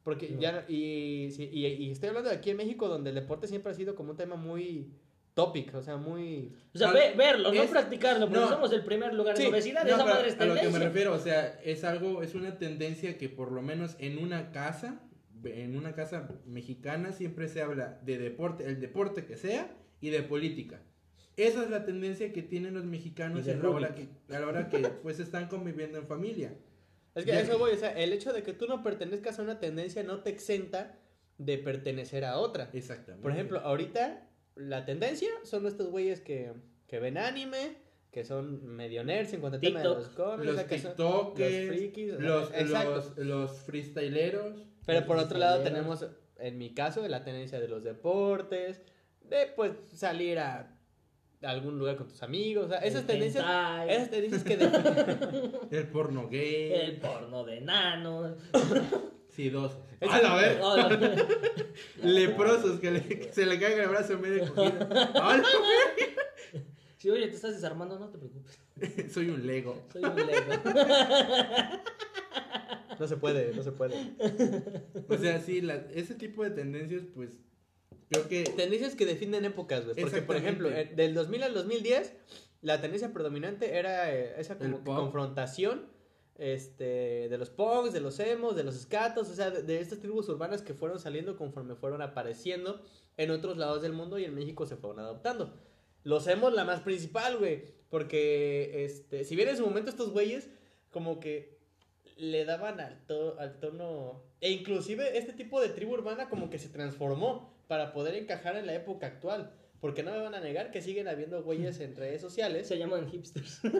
Porque 0.03 0.29
No. 0.31 0.39
ya, 0.41 0.65
y, 0.67 1.29
sí, 1.31 1.47
y, 1.53 1.67
y 1.67 1.91
estoy 1.91 2.09
hablando 2.09 2.29
de 2.31 2.35
aquí 2.35 2.49
en 2.49 2.57
México, 2.57 2.87
donde 2.87 3.09
el 3.09 3.15
deporte 3.15 3.47
siempre 3.47 3.71
ha 3.71 3.75
sido 3.75 3.93
como 3.93 4.11
un 4.11 4.17
tema 4.17 4.35
muy 4.35 4.91
topic, 5.35 5.75
o 5.75 5.81
sea, 5.83 5.95
muy... 5.97 6.51
O 6.73 6.77
sea, 6.77 6.87
No, 6.87 6.93
ve- 6.95 7.13
verlo, 7.15 7.53
no 7.53 7.61
es- 7.61 7.69
practicarlo, 7.69 8.25
porque 8.27 8.41
no. 8.41 8.49
somos 8.49 8.73
el 8.73 8.83
primer 8.83 9.13
lugar 9.13 9.37
Sí, 9.37 9.43
en 9.43 9.49
obesidad. 9.53 9.83
No, 9.83 9.89
esa 9.95 10.05
madre 10.05 10.27
es 10.29 10.39
a 10.39 10.45
lo 10.45 10.53
que 10.55 10.59
me 10.59 10.61
tendencia. 10.63 10.87
refiero, 10.89 11.13
o 11.13 11.19
sea, 11.19 11.59
es 11.63 11.83
algo, 11.83 12.23
es 12.23 12.33
una 12.35 12.57
tendencia 12.57 13.15
que 13.17 13.29
por 13.29 13.51
lo 13.51 13.61
menos 13.61 13.95
en 13.99 14.17
una 14.17 14.51
casa, 14.51 14.99
en 15.45 15.75
una 15.75 15.93
casa 15.93 16.29
mexicana 16.45 17.11
siempre 17.13 17.47
se 17.47 17.61
habla 17.61 17.99
de 18.03 18.17
deporte, 18.17 18.65
el 18.65 18.79
deporte 18.79 19.25
que 19.25 19.37
sea, 19.37 19.75
y 19.99 20.09
de 20.09 20.23
política. 20.23 20.81
Esa 21.37 21.63
es 21.63 21.69
la 21.69 21.85
tendencia 21.85 22.33
que 22.33 22.41
tienen 22.41 22.73
los 22.73 22.85
mexicanos 22.85 23.47
a 23.47 23.53
la 23.53 23.69
hora 23.69 23.95
que, 23.95 24.09
a 24.29 24.39
la 24.39 24.47
hora 24.47 24.69
que 24.69 24.79
pues 25.01 25.19
están 25.19 25.47
conviviendo 25.47 25.97
en 25.97 26.07
familia. 26.07 26.53
Es 27.15 27.25
que 27.25 27.31
Ya. 27.31 27.37
a 27.37 27.41
eso 27.41 27.57
voy, 27.57 27.71
o 27.71 27.77
sea, 27.77 27.91
el 27.91 28.13
hecho 28.13 28.33
de 28.33 28.43
que 28.43 28.53
tú 28.53 28.67
no 28.67 28.83
pertenezcas 28.83 29.39
a 29.39 29.43
una 29.43 29.59
tendencia 29.59 30.03
no 30.03 30.21
te 30.21 30.29
exenta 30.29 30.97
de 31.37 31.57
pertenecer 31.57 32.25
a 32.25 32.37
otra. 32.37 32.69
Exactamente. 32.73 33.23
Por 33.23 33.31
ejemplo, 33.31 33.59
ahorita 33.59 34.27
la 34.55 34.85
tendencia 34.85 35.29
son 35.43 35.65
estos 35.65 35.87
güeyes 35.89 36.19
que, 36.21 36.53
que 36.87 36.99
ven 36.99 37.17
anime, 37.17 37.77
que 38.11 38.25
son 38.25 38.65
medio 38.75 39.03
nerds 39.03 39.33
en 39.33 39.39
cuanto 39.39 39.55
al 39.55 39.61
tema 39.61 39.79
de 39.81 39.85
TikTok. 39.85 39.97
los 40.05 40.15
cómics, 40.15 40.45
los 40.45 40.53
o 40.53 40.57
sea, 40.57 40.67
que 40.67 40.79
son- 40.79 40.91
tiktokers, 40.91 41.51
los 41.65 41.77
frikis, 41.77 42.13
o 42.13 42.17
sea, 42.17 42.83
los, 42.85 43.15
los, 43.17 43.17
los 43.17 43.51
freestyleros. 43.61 44.65
Pero 44.85 45.05
por 45.05 45.17
otro 45.17 45.37
lado 45.37 45.61
tenemos, 45.63 46.05
en 46.37 46.57
mi 46.57 46.73
caso, 46.73 47.07
la 47.07 47.23
tendencia 47.23 47.59
de 47.59 47.67
los 47.67 47.83
deportes, 47.83 48.81
de 49.21 49.47
pues 49.55 49.71
salir 49.93 50.39
a 50.39 50.75
algún 51.41 51.79
lugar 51.79 51.95
con 51.95 52.07
tus 52.07 52.21
amigos, 52.21 52.65
o 52.65 52.69
sea, 52.69 52.79
esas 52.79 53.01
El 53.01 53.07
tendencias, 53.07 53.43
hentai, 53.45 53.89
esas 53.89 54.09
tendencias 54.09 54.43
que 54.43 54.57
de- 54.57 55.51
El 55.79 55.87
porno 55.87 56.27
gay. 56.29 56.73
El 56.73 56.97
porno 56.97 57.43
de 57.45 57.57
enanos. 57.59 58.37
Sidosos. 59.29 59.77
Es- 60.01 60.11
A 60.11 60.21
la 60.21 60.35
vez. 60.35 60.59
Leprosos 62.03 62.79
que, 62.79 62.91
le- 62.91 63.01
que 63.07 63.31
se 63.31 63.45
le 63.45 63.59
caiga 63.59 63.83
el 63.83 63.89
brazo 63.89 64.13
en 64.13 64.21
medio 64.21 64.43
de 64.45 64.51
comida. 64.51 65.11
¡A 65.15 65.37
la 65.37 65.43
Si 67.01 67.09
oye, 67.09 67.27
te 67.29 67.35
estás 67.35 67.55
desarmando, 67.55 67.97
no 67.97 68.09
te 68.09 68.19
preocupes. 68.19 68.59
Soy 69.11 69.29
un 69.31 69.47
Lego. 69.47 69.81
Soy 69.91 70.03
un 70.03 70.15
lego. 70.15 70.53
No 72.99 73.07
se 73.07 73.17
puede, 73.17 73.51
no 73.55 73.63
se 73.63 73.71
puede. 73.71 73.95
O 75.09 75.17
sea, 75.17 75.41
sí, 75.41 75.61
la- 75.61 75.87
ese 75.95 76.13
tipo 76.13 76.43
de 76.43 76.51
tendencias, 76.51 77.01
pues, 77.15 77.31
creo 78.11 78.27
que... 78.27 78.43
Tendencias 78.43 78.93
que 78.93 79.07
definen 79.07 79.43
épocas, 79.43 79.85
güey. 79.85 79.95
Porque, 79.99 80.21
por 80.21 80.35
ejemplo, 80.35 80.69
eh, 80.69 80.91
del 80.95 81.15
2000 81.15 81.41
al 81.41 81.53
2010, 81.55 82.13
la 82.61 82.79
tendencia 82.79 83.11
predominante 83.11 83.75
era 83.79 84.13
eh, 84.13 84.35
esa 84.37 84.55
como 84.59 84.83
confrontación 84.83 85.87
este, 86.37 87.27
de 87.27 87.37
los 87.39 87.49
punks, 87.49 87.91
de 87.91 88.01
los 88.01 88.19
emos, 88.19 88.55
de 88.55 88.63
los 88.65 88.75
skatos, 88.79 89.29
o 89.29 89.33
sea, 89.33 89.49
de, 89.49 89.63
de 89.63 89.79
estas 89.79 89.97
tribus 89.99 90.29
urbanas 90.29 90.61
que 90.61 90.75
fueron 90.75 90.99
saliendo 90.99 91.37
conforme 91.37 91.73
fueron 91.73 92.03
apareciendo 92.03 92.83
en 93.17 93.31
otros 93.31 93.57
lados 93.57 93.81
del 93.81 93.93
mundo 93.93 94.19
y 94.19 94.25
en 94.25 94.35
México 94.35 94.67
se 94.67 94.75
fueron 94.75 94.99
adoptando. 94.99 95.51
Los 96.03 96.27
emos 96.27 96.53
la 96.53 96.63
más 96.63 96.81
principal, 96.81 97.37
güey, 97.37 97.63
porque 97.89 98.85
este, 98.85 99.23
si 99.23 99.35
bien 99.35 99.49
en 99.49 99.57
su 99.57 99.65
momento 99.65 99.89
estos 99.89 100.11
güeyes 100.11 100.49
como 100.89 101.19
que 101.19 101.57
le 102.17 102.45
daban 102.45 102.79
al, 102.79 103.05
to- 103.07 103.39
al 103.39 103.59
tono 103.59 104.23
e 104.41 104.51
inclusive 104.51 105.17
este 105.17 105.33
tipo 105.33 105.59
de 105.61 105.69
tribu 105.69 105.93
urbana 105.93 106.29
como 106.29 106.49
que 106.49 106.59
se 106.59 106.69
transformó 106.69 107.53
para 107.67 107.93
poder 107.93 108.15
encajar 108.15 108.55
en 108.57 108.65
la 108.67 108.73
época 108.75 109.07
actual. 109.07 109.53
Porque 109.79 110.03
no 110.03 110.11
me 110.11 110.19
van 110.19 110.35
a 110.35 110.39
negar 110.39 110.69
que 110.69 110.79
siguen 110.83 111.07
habiendo 111.07 111.41
güeyes 111.41 111.79
en 111.79 111.95
redes 111.95 112.21
sociales. 112.21 112.67
Se 112.67 112.77
llaman 112.77 113.09
hipsters. 113.09 113.61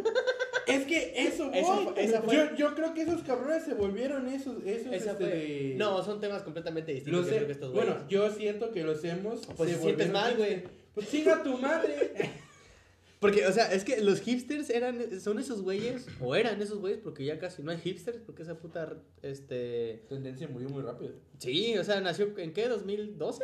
Es 0.68 0.86
que 0.86 1.14
eso, 1.28 1.50
voy. 1.50 1.58
Esa 1.60 1.76
fue- 1.78 2.04
esa 2.04 2.22
fue- 2.22 2.36
Yo, 2.36 2.56
yo 2.56 2.76
creo 2.76 2.94
que 2.94 3.02
esos 3.02 3.24
cabrones 3.24 3.64
se 3.64 3.74
volvieron 3.74 4.28
esos, 4.28 4.64
esos 4.66 4.94
Esa 4.94 5.12
este, 5.14 5.26
fue- 5.26 5.74
No, 5.76 6.02
son 6.04 6.22
temas 6.22 6.44
completamente 6.44 6.94
distintos. 6.94 7.26
Yo 7.26 7.30
creo 7.32 7.46
que 7.48 7.52
estos 7.52 7.72
güeyes. 7.74 7.90
bueno, 7.94 8.08
yo 8.10 8.30
siento 8.32 8.72
que 8.72 8.84
los 8.84 9.04
hemos. 9.04 9.46
Pues 9.58 9.72
se 9.72 9.78
sientes 9.80 10.12
mal, 10.12 10.38
güey. 10.38 10.64
Pues 10.94 11.10
chinga 11.10 11.42
tu 11.44 11.58
madre. 11.58 12.14
Porque, 13.20 13.46
o 13.46 13.52
sea, 13.52 13.72
es 13.72 13.84
que 13.84 14.02
los 14.02 14.20
hipsters 14.22 14.72
eran, 14.72 15.22
son 15.22 15.38
esos 15.38 15.62
güeyes, 15.62 16.08
o 16.20 16.36
eran 16.36 16.60
esos 16.60 16.80
güeyes, 16.80 17.00
porque 17.04 17.24
ya 17.24 17.38
casi 17.38 17.62
no 17.62 17.70
hay 17.70 17.78
hipsters, 17.78 18.18
porque 18.18 18.42
esa 18.42 18.58
puta, 18.58 18.98
este... 19.22 20.04
Tendencia 20.10 20.48
murió 20.48 20.70
muy 20.70 20.82
rápido. 20.82 21.14
Sí, 21.38 21.78
o 21.78 21.84
sea, 21.84 22.02
nació 22.02 22.36
en 22.40 22.52
qué, 22.52 22.68
2012, 22.68 23.44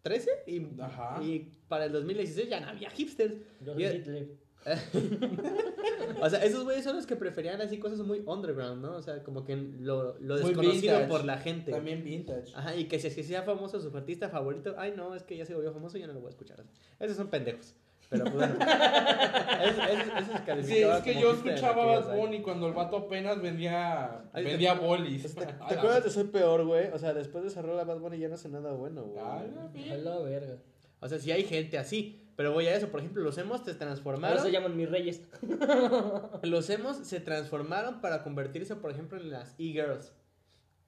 13, 0.00 0.30
y, 0.46 0.66
Ajá. 0.80 1.22
y 1.22 1.52
para 1.68 1.84
el 1.84 1.92
2016 1.92 2.48
ya 2.48 2.60
no 2.60 2.68
había 2.68 2.88
hipsters. 2.88 3.34
Yo 3.60 3.78
Hitler. 3.78 4.30
O 6.20 6.28
sea, 6.28 6.42
esos 6.44 6.64
güeyes 6.64 6.82
son 6.84 6.96
los 6.96 7.06
que 7.06 7.14
preferían 7.16 7.60
así 7.60 7.78
cosas 7.78 8.00
muy 8.00 8.22
underground, 8.26 8.82
¿no? 8.82 8.96
O 8.96 9.02
sea, 9.02 9.22
como 9.22 9.44
que 9.44 9.54
lo, 9.56 10.14
desconocido 10.14 11.06
por 11.08 11.24
la 11.24 11.38
gente. 11.38 11.70
También 11.70 12.02
vintage. 12.02 12.52
Ajá, 12.56 12.74
y 12.74 12.86
que 12.86 12.98
si 12.98 13.08
si 13.10 13.22
sea 13.22 13.42
famoso 13.42 13.80
su 13.80 13.96
artista 13.96 14.28
favorito, 14.28 14.74
ay 14.78 14.94
no, 14.96 15.14
es 15.14 15.22
que 15.22 15.36
ya 15.36 15.46
se 15.46 15.54
volvió 15.54 15.72
famoso 15.72 15.96
y 15.96 16.00
ya 16.00 16.06
no 16.08 16.14
lo 16.14 16.20
voy 16.20 16.28
a 16.28 16.30
escuchar. 16.30 16.64
Esos 16.98 17.16
son 17.16 17.28
pendejos. 17.28 17.74
Pero 18.10 18.24
pues 18.24 18.34
bueno. 18.36 18.54
Eso- 18.64 19.82
eso- 19.82 20.18
eso 20.18 20.32
se 20.46 20.62
Sí, 20.62 20.78
es 20.82 21.02
que 21.02 21.20
yo 21.20 21.32
escuchaba 21.32 21.82
a 21.96 22.00
Bad. 22.00 22.16
Bunny 22.16 22.40
cuando 22.42 22.66
el 22.68 22.72
vato 22.72 22.96
apenas 22.96 23.40
vendía, 23.40 24.22
Ay, 24.32 24.44
te- 24.44 24.50
vendía 24.50 24.74
bolis. 24.74 25.34
¿Te, 25.34 25.44
acuerdas 25.60 26.04
de 26.04 26.10
Soy 26.10 26.24
Peor, 26.24 26.64
güey? 26.64 26.86
O 26.92 26.98
sea, 26.98 27.12
después 27.12 27.44
de 27.44 27.50
esa 27.50 27.60
rola 27.62 27.84
Bad 27.84 27.98
Bunny 27.98 28.18
ya 28.18 28.28
no 28.28 28.34
hace 28.34 28.48
nada 28.48 28.72
bueno, 28.72 29.02
güey. 29.04 29.18
A 29.18 29.44
la 29.44 29.64
A 29.64 29.68
mierda. 29.68 30.16
la 30.16 30.18
verga. 30.20 30.56
O 31.00 31.08
sea, 31.08 31.18
sí 31.18 31.30
hay 31.32 31.44
gente 31.44 31.76
así. 31.78 32.24
Pero 32.38 32.52
voy 32.52 32.66
a 32.68 32.76
eso, 32.76 32.88
por 32.88 33.00
ejemplo, 33.00 33.20
los 33.24 33.36
emos 33.36 33.58
se 33.64 33.72
Ahora 33.72 33.78
transformaron. 33.80 34.40
se 34.40 34.52
llaman 34.52 34.76
mis 34.76 34.88
reyes. 34.88 35.22
Los 36.42 36.70
emos 36.70 36.96
se 36.98 37.18
transformaron 37.18 38.00
para 38.00 38.22
convertirse, 38.22 38.76
por 38.76 38.92
ejemplo, 38.92 39.18
en 39.20 39.30
las 39.32 39.54
e-girls. 39.58 40.12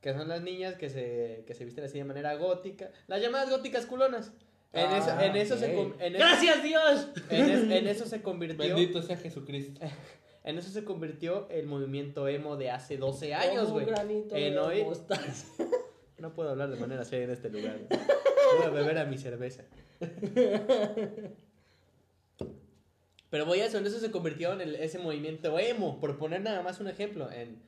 Que 0.01 0.13
son 0.15 0.29
las 0.29 0.43
niñas 0.43 0.77
que 0.77 0.89
se, 0.89 1.43
que 1.49 1.55
se 1.55 1.65
visten 1.65 1.83
así 1.85 1.99
de 1.99 2.05
manera 2.05 2.35
gótica. 2.37 2.93
Las 3.09 3.21
llamadas 3.21 3.51
góticas 3.51 3.85
culonas. 3.87 4.33
En 4.73 4.87
Ah, 4.87 4.99
eso, 4.99 5.21
en 5.21 5.35
eso 5.37 5.57
se 5.59 5.75
en 5.75 6.15
eso- 6.15 6.19
¡Gracias, 6.19 6.63
Dios! 6.63 7.09
en 7.31 7.51
es- 7.51 7.63
en 7.65 7.87
eso 7.89 8.07
se 8.07 8.23
convirtió. 8.23 8.59
Bendito 8.77 9.03
sea 9.03 9.17
Jesucristo. 9.17 9.81
En 10.43 10.57
eso 10.57 10.71
se 10.71 10.85
convirtió 10.85 11.49
el 11.51 11.67
movimiento 11.67 12.27
emo 12.27 12.57
de 12.57 12.71
hace 12.71 12.97
12 12.97 13.35
años, 13.35 13.67
un 13.67 13.73
güey. 13.75 13.85
granito 13.87 14.35
En 14.37 14.55
de 14.55 14.59
hoy-. 14.59 14.87
No 16.19 16.33
puedo 16.33 16.49
hablar 16.51 16.71
de 16.71 16.79
manera 16.81 17.05
seria 17.05 17.25
en 17.27 17.31
este 17.33 17.51
lugar. 17.51 17.77
güey. 17.77 18.01
Voy 18.59 18.67
a 18.67 18.71
beber 18.71 18.99
a 18.99 19.05
mi 19.05 19.19
cerveza. 19.19 19.65
Pero 23.31 23.47
voy 23.47 23.61
a 23.61 23.67
eso, 23.67 23.79
en 23.79 23.87
eso 23.87 24.01
se 24.01 24.11
convirtió 24.11 24.53
en 24.53 24.61
el- 24.61 24.75
ese 24.77 24.99
movimiento 24.99 25.57
emo, 25.59 26.01
por 26.01 26.19
poner 26.19 26.41
nada 26.41 26.63
más 26.63 26.81
un 26.81 26.89
ejemplo, 26.89 27.31
en 27.31 27.63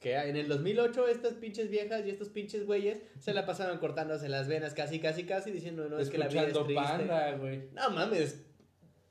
que 0.00 0.14
en 0.16 0.36
el 0.36 0.48
2008 0.48 1.06
estas 1.08 1.34
pinches 1.34 1.70
viejas 1.70 2.04
y 2.06 2.10
estos 2.10 2.28
pinches 2.28 2.66
güeyes 2.66 2.98
se 3.20 3.32
la 3.34 3.46
pasaban 3.46 3.78
cortándose 3.78 4.28
las 4.28 4.48
venas 4.48 4.74
casi, 4.74 4.98
casi, 5.00 5.24
casi, 5.24 5.50
diciendo, 5.52 5.88
no, 5.88 5.98
es 5.98 6.08
que 6.10 6.18
la 6.18 6.26
vida 6.28 6.42
es 6.42 6.52
triste. 6.52 6.74
panda, 6.74 7.32
güey. 7.32 7.62
No 7.74 7.90
mames. 7.90 8.40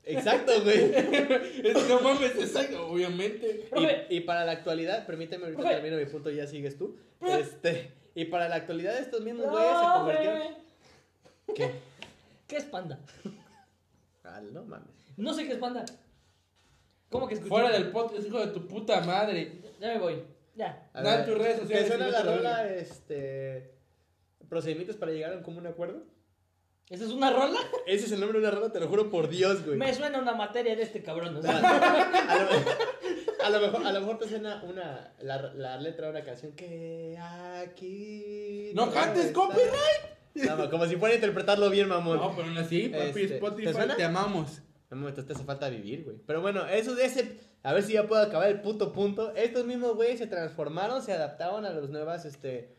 Exacto, 0.04 0.62
güey. 0.62 0.90
No 1.88 2.00
mames, 2.00 2.34
exacto, 2.36 2.88
obviamente. 2.88 3.66
Y, 4.10 4.16
y 4.16 4.20
para 4.20 4.44
la 4.44 4.52
actualidad, 4.52 5.06
permíteme 5.06 5.44
ahorita 5.44 5.60
Profe. 5.62 5.74
termino 5.76 5.96
mi 5.96 6.06
punto 6.06 6.30
y 6.30 6.36
ya 6.36 6.46
sigues 6.46 6.76
tú. 6.78 6.96
Este, 7.26 7.90
y 8.14 8.26
para 8.26 8.48
la 8.48 8.56
actualidad 8.56 8.98
estos 8.98 9.20
mismos 9.22 9.50
güeyes 9.50 9.70
se 9.78 9.84
convirtieron. 9.98 10.42
¿Qué? 11.54 11.70
¿Qué 12.48 12.56
es 12.56 12.64
panda? 12.64 12.98
Ah, 14.24 14.40
no 14.52 14.64
mames. 14.64 14.88
No 15.16 15.32
sé 15.34 15.46
qué 15.46 15.52
es 15.52 15.58
panda. 15.58 15.84
¿Cómo 17.10 17.28
que 17.28 17.34
escuché? 17.34 17.48
Fuera 17.50 17.70
del 17.70 17.90
podcast, 17.90 18.26
hijo 18.26 18.40
de 18.40 18.48
tu 18.48 18.66
puta 18.66 19.00
madre. 19.02 19.62
Ya 19.80 19.88
me 19.88 19.98
voy. 19.98 20.22
Ya. 20.54 20.90
A 20.92 21.02
Da 21.02 21.16
ver, 21.18 21.26
tus 21.26 21.38
redes 21.38 21.60
sociales 21.60 21.84
¿Te 21.84 21.90
suena 21.90 22.08
y 22.08 22.12
la 22.12 22.22
rola, 22.22 22.68
este. 22.68 23.74
Procedimientos 24.48 24.96
para 24.96 25.12
llegar 25.12 25.32
a 25.32 25.36
un 25.36 25.42
común 25.42 25.66
acuerdo? 25.66 26.02
¿Esa 26.90 27.04
es 27.04 27.10
una 27.10 27.30
rola? 27.30 27.58
Ese 27.86 28.06
es 28.06 28.12
el 28.12 28.20
nombre 28.20 28.40
de 28.40 28.46
una 28.48 28.54
rola, 28.56 28.72
te 28.72 28.80
lo 28.80 28.88
juro 28.88 29.10
por 29.10 29.28
Dios, 29.28 29.64
güey. 29.64 29.76
Me 29.76 29.92
suena 29.94 30.18
una 30.18 30.32
materia 30.34 30.74
de 30.74 30.82
este 30.82 31.02
cabrón. 31.02 31.36
o 31.36 31.42
sea. 31.42 31.58
A 31.58 32.34
lo, 32.38 33.44
a 33.44 33.50
lo 33.50 33.60
mejor, 33.60 33.86
a 33.86 33.92
lo 33.92 34.00
mejor 34.00 34.18
te 34.18 34.28
suena 34.28 34.62
una, 34.66 35.12
la, 35.20 35.52
la 35.54 35.76
letra 35.76 36.06
de 36.06 36.12
una 36.12 36.24
canción 36.24 36.52
que 36.52 37.16
aquí. 37.18 38.72
¡No 38.74 38.90
cantes, 38.90 39.26
está. 39.26 39.34
copyright! 39.34 40.17
No, 40.34 40.70
como 40.70 40.86
si 40.86 40.96
fuera 40.96 41.12
a 41.14 41.16
interpretarlo 41.16 41.70
bien, 41.70 41.88
mamón. 41.88 42.16
No, 42.18 42.34
pero 42.34 42.48
aún 42.48 42.58
así, 42.58 42.88
papi, 42.88 43.04
Este, 43.06 43.26
¿te 43.28 43.34
Spotify, 43.34 43.72
suena? 43.72 43.96
te 43.96 44.04
amamos. 44.04 44.62
Un 44.90 45.00
momento, 45.00 45.24
te 45.24 45.32
hace 45.32 45.44
falta 45.44 45.68
vivir, 45.68 46.04
güey. 46.04 46.16
Pero 46.26 46.40
bueno, 46.40 46.66
eso 46.66 46.94
de 46.94 47.04
ese. 47.04 47.40
A 47.62 47.72
ver 47.72 47.82
si 47.82 47.92
ya 47.94 48.06
puedo 48.06 48.22
acabar 48.22 48.48
el 48.48 48.60
puto 48.60 48.92
punto. 48.92 49.34
Estos 49.34 49.66
mismos 49.66 49.94
güeyes 49.96 50.18
se 50.18 50.26
transformaron, 50.26 51.02
se 51.02 51.12
adaptaron 51.12 51.64
a 51.66 51.70
las 51.70 51.90
nuevas, 51.90 52.24
este. 52.24 52.74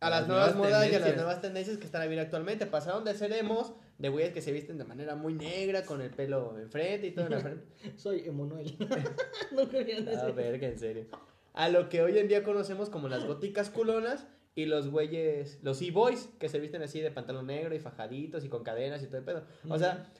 A 0.00 0.10
las, 0.10 0.28
nuevas, 0.28 0.54
modas 0.54 0.90
y 0.92 0.94
a 0.94 0.98
las 1.00 1.16
nuevas 1.16 1.40
tendencias 1.40 1.78
que 1.78 1.86
están 1.86 2.02
habiendo 2.02 2.22
actualmente. 2.22 2.66
Pasaron 2.66 3.02
de 3.04 3.14
ser 3.14 3.32
emos, 3.32 3.72
de 3.96 4.10
güeyes 4.10 4.34
que 4.34 4.42
se 4.42 4.52
visten 4.52 4.76
de 4.76 4.84
manera 4.84 5.14
muy 5.14 5.32
negra, 5.32 5.84
con 5.86 6.02
el 6.02 6.10
pelo 6.10 6.58
enfrente 6.58 7.06
y 7.06 7.10
todo 7.12 7.26
en 7.26 7.30
la 7.32 7.40
frente. 7.40 7.64
Soy 7.96 8.20
Emanuel. 8.26 8.76
no 9.52 9.68
quería 9.70 9.96
A 9.96 10.00
decir. 10.00 10.34
verga, 10.34 10.68
en 10.68 10.78
serio. 10.78 11.06
A 11.54 11.70
lo 11.70 11.88
que 11.88 12.02
hoy 12.02 12.18
en 12.18 12.28
día 12.28 12.42
conocemos 12.42 12.90
como 12.90 13.08
las 13.08 13.24
góticas 13.24 13.70
culonas 13.70 14.26
y 14.56 14.64
los 14.64 14.88
güeyes, 14.88 15.58
los 15.62 15.82
e-boys, 15.82 16.30
que 16.40 16.48
se 16.48 16.58
visten 16.58 16.82
así 16.82 17.00
de 17.00 17.10
pantalón 17.10 17.46
negro 17.46 17.74
y 17.74 17.78
fajaditos 17.78 18.42
y 18.42 18.48
con 18.48 18.64
cadenas 18.64 19.02
y 19.02 19.06
todo 19.06 19.18
el 19.18 19.24
pedo. 19.24 19.44
O 19.68 19.78
sea, 19.78 20.10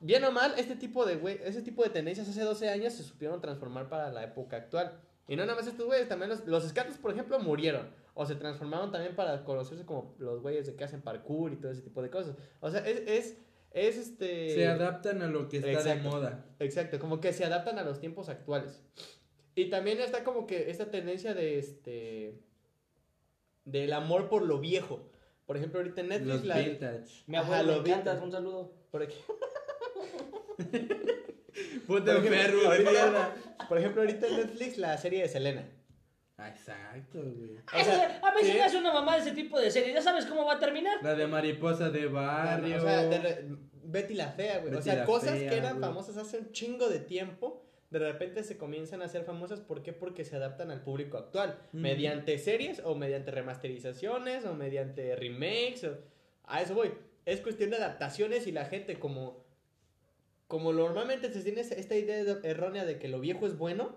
bien 0.00 0.22
o 0.24 0.30
mal, 0.30 0.52
este 0.58 0.76
tipo 0.76 1.06
de 1.06 1.16
güey, 1.16 1.40
ese 1.42 1.62
tipo 1.62 1.82
de 1.82 1.88
tendencias 1.88 2.28
hace 2.28 2.42
12 2.42 2.68
años 2.68 2.92
se 2.92 3.02
supieron 3.02 3.40
transformar 3.40 3.88
para 3.88 4.12
la 4.12 4.22
época 4.22 4.58
actual. 4.58 5.00
Y 5.26 5.36
no 5.36 5.46
nada 5.46 5.58
más 5.58 5.66
estos 5.66 5.86
güeyes, 5.86 6.06
también 6.06 6.28
los, 6.28 6.46
los 6.46 6.62
skatos, 6.68 6.98
por 6.98 7.10
ejemplo, 7.10 7.38
murieron. 7.40 7.88
O 8.12 8.26
se 8.26 8.34
transformaron 8.34 8.92
también 8.92 9.16
para 9.16 9.42
conocerse 9.44 9.86
como 9.86 10.14
los 10.18 10.42
güeyes 10.42 10.66
de 10.66 10.76
que 10.76 10.84
hacen 10.84 11.00
parkour 11.00 11.54
y 11.54 11.56
todo 11.56 11.72
ese 11.72 11.80
tipo 11.80 12.02
de 12.02 12.10
cosas. 12.10 12.36
O 12.60 12.70
sea, 12.70 12.86
es, 12.86 13.00
es, 13.06 13.38
es 13.70 13.96
este... 13.96 14.50
Se 14.54 14.68
adaptan 14.68 15.22
a 15.22 15.26
lo 15.26 15.48
que 15.48 15.56
está 15.56 15.82
de 15.82 16.02
moda. 16.02 16.44
Exacto, 16.58 16.98
como 16.98 17.18
que 17.18 17.32
se 17.32 17.46
adaptan 17.46 17.78
a 17.78 17.82
los 17.82 17.98
tiempos 17.98 18.28
actuales. 18.28 18.82
Y 19.54 19.70
también 19.70 20.00
está 20.00 20.22
como 20.22 20.46
que 20.46 20.70
esta 20.70 20.90
tendencia 20.90 21.32
de 21.32 21.58
este 21.58 22.42
del 23.64 23.92
amor 23.92 24.28
por 24.28 24.42
lo 24.42 24.58
viejo. 24.58 25.10
Por 25.46 25.56
ejemplo, 25.56 25.80
ahorita 25.80 26.00
en 26.00 26.08
Netflix 26.08 26.34
Los 26.34 26.44
la 26.44 26.58
vintage. 26.58 27.24
Mi 27.26 27.36
Ajá, 27.36 27.58
abuelo 27.58 27.76
lo 27.76 27.82
me 27.82 27.88
encanta. 27.90 28.12
vintage. 28.12 28.24
Un 28.26 28.32
saludo. 28.32 28.72
por, 28.90 29.02
ej- 29.02 29.24
Puta 31.86 32.14
por 32.14 32.24
ejemplo, 32.26 32.72
enfermo, 32.74 33.18
por 33.68 33.78
ejemplo, 33.78 34.02
ahorita 34.02 34.26
en 34.26 34.36
Netflix 34.36 34.78
la 34.78 34.96
serie 34.98 35.22
de 35.22 35.28
Selena. 35.28 35.68
Ah, 36.36 36.48
Exacto, 36.48 37.20
güey. 37.22 37.58
O 37.58 37.84
sea, 37.84 38.20
a 38.22 38.34
mí 38.34 38.40
se 38.40 38.46
sí. 38.52 38.54
me 38.54 38.62
hace 38.64 38.76
una 38.78 38.92
mamá 38.92 39.14
de 39.14 39.20
ese 39.22 39.32
tipo 39.32 39.60
de 39.60 39.70
serie. 39.70 39.92
¿Ya 39.92 40.02
sabes 40.02 40.26
cómo 40.26 40.44
va 40.44 40.54
a 40.54 40.58
terminar? 40.58 40.98
La 41.02 41.14
de 41.14 41.26
mariposa 41.28 41.90
de 41.90 42.06
barrio. 42.06 42.76
O 42.78 42.80
sea, 42.80 43.02
de 43.04 43.18
re- 43.18 43.44
Betty 43.84 44.14
la 44.14 44.28
fea, 44.30 44.58
güey. 44.58 44.68
O 44.68 44.76
Betty 44.78 44.82
sea, 44.82 44.94
la 44.96 45.04
cosas 45.04 45.38
Fea, 45.38 45.50
que 45.50 45.56
eran 45.58 45.78
güey. 45.78 45.84
famosas 45.88 46.16
hace 46.16 46.38
un 46.38 46.50
chingo 46.50 46.88
de 46.88 46.98
tiempo, 46.98 47.63
de 47.98 48.12
repente 48.12 48.42
se 48.42 48.56
comienzan 48.58 49.02
a 49.02 49.06
hacer 49.06 49.24
famosas. 49.24 49.60
¿Por 49.60 49.82
qué? 49.82 49.92
Porque 49.92 50.24
se 50.24 50.36
adaptan 50.36 50.70
al 50.70 50.82
público 50.82 51.16
actual. 51.18 51.58
Mediante 51.72 52.38
series 52.38 52.80
o 52.84 52.94
mediante 52.94 53.30
remasterizaciones 53.30 54.44
o 54.44 54.54
mediante 54.54 55.16
remakes. 55.16 55.84
o- 55.84 55.98
A 56.44 56.60
eso 56.62 56.74
voy. 56.74 56.92
Es 57.24 57.40
cuestión 57.40 57.70
de 57.70 57.76
adaptaciones 57.76 58.46
y 58.46 58.52
la 58.52 58.64
gente 58.66 58.98
como... 58.98 59.44
Como 60.46 60.72
normalmente 60.72 61.32
se 61.32 61.42
tiene 61.42 61.62
esta 61.62 61.96
idea 61.96 62.22
de- 62.22 62.48
errónea 62.48 62.84
de 62.84 62.98
que 62.98 63.08
lo 63.08 63.18
viejo 63.20 63.46
es 63.46 63.56
bueno, 63.56 63.96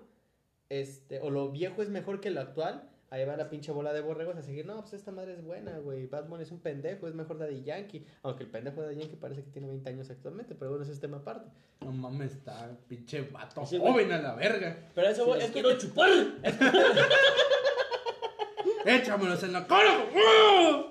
este, 0.69 1.19
o 1.19 1.29
lo 1.29 1.49
viejo 1.51 1.81
es 1.81 1.89
mejor 1.89 2.19
que 2.21 2.29
lo 2.31 2.39
actual, 2.41 2.89
ahí 3.09 3.25
va 3.25 3.37
la 3.37 3.49
pinche 3.49 3.71
bola 3.71 3.93
de 3.93 4.01
borregos 4.01 4.35
a 4.35 4.41
seguir, 4.41 4.65
no, 4.65 4.81
pues 4.81 4.93
esta 4.93 5.11
madre 5.11 5.33
es 5.33 5.43
buena, 5.43 5.77
güey, 5.79 6.07
Batman 6.07 6.41
es 6.41 6.51
un 6.51 6.59
pendejo, 6.59 7.07
es 7.07 7.15
mejor 7.15 7.37
Daddy 7.39 7.63
Yankee, 7.63 8.05
aunque 8.23 8.43
el 8.43 8.49
pendejo 8.49 8.81
de 8.81 8.87
Daddy 8.87 8.99
Yankee 9.01 9.15
parece 9.15 9.43
que 9.43 9.49
tiene 9.51 9.67
20 9.67 9.89
años 9.89 10.09
actualmente, 10.09 10.55
pero 10.55 10.71
bueno, 10.71 10.83
ese 10.83 10.93
es 10.93 10.99
tema 10.99 11.17
aparte. 11.17 11.49
No 11.81 11.91
mames, 11.91 12.33
está 12.33 12.69
pinche 12.87 13.21
vato 13.21 13.61
güey- 13.61 13.79
joven 13.79 14.11
a 14.11 14.17
la 14.19 14.35
verga. 14.35 14.77
Pero 14.93 15.07
eso 15.09 15.25
los 15.25 15.43
es 15.43 15.51
quiero 15.51 15.69
cuestión, 15.69 15.91
chupar. 15.91 16.09
Échamelos 18.85 19.43
en 19.43 19.53
la 19.53 19.67
cara. 19.67 20.05
¡Oh! 20.15 20.87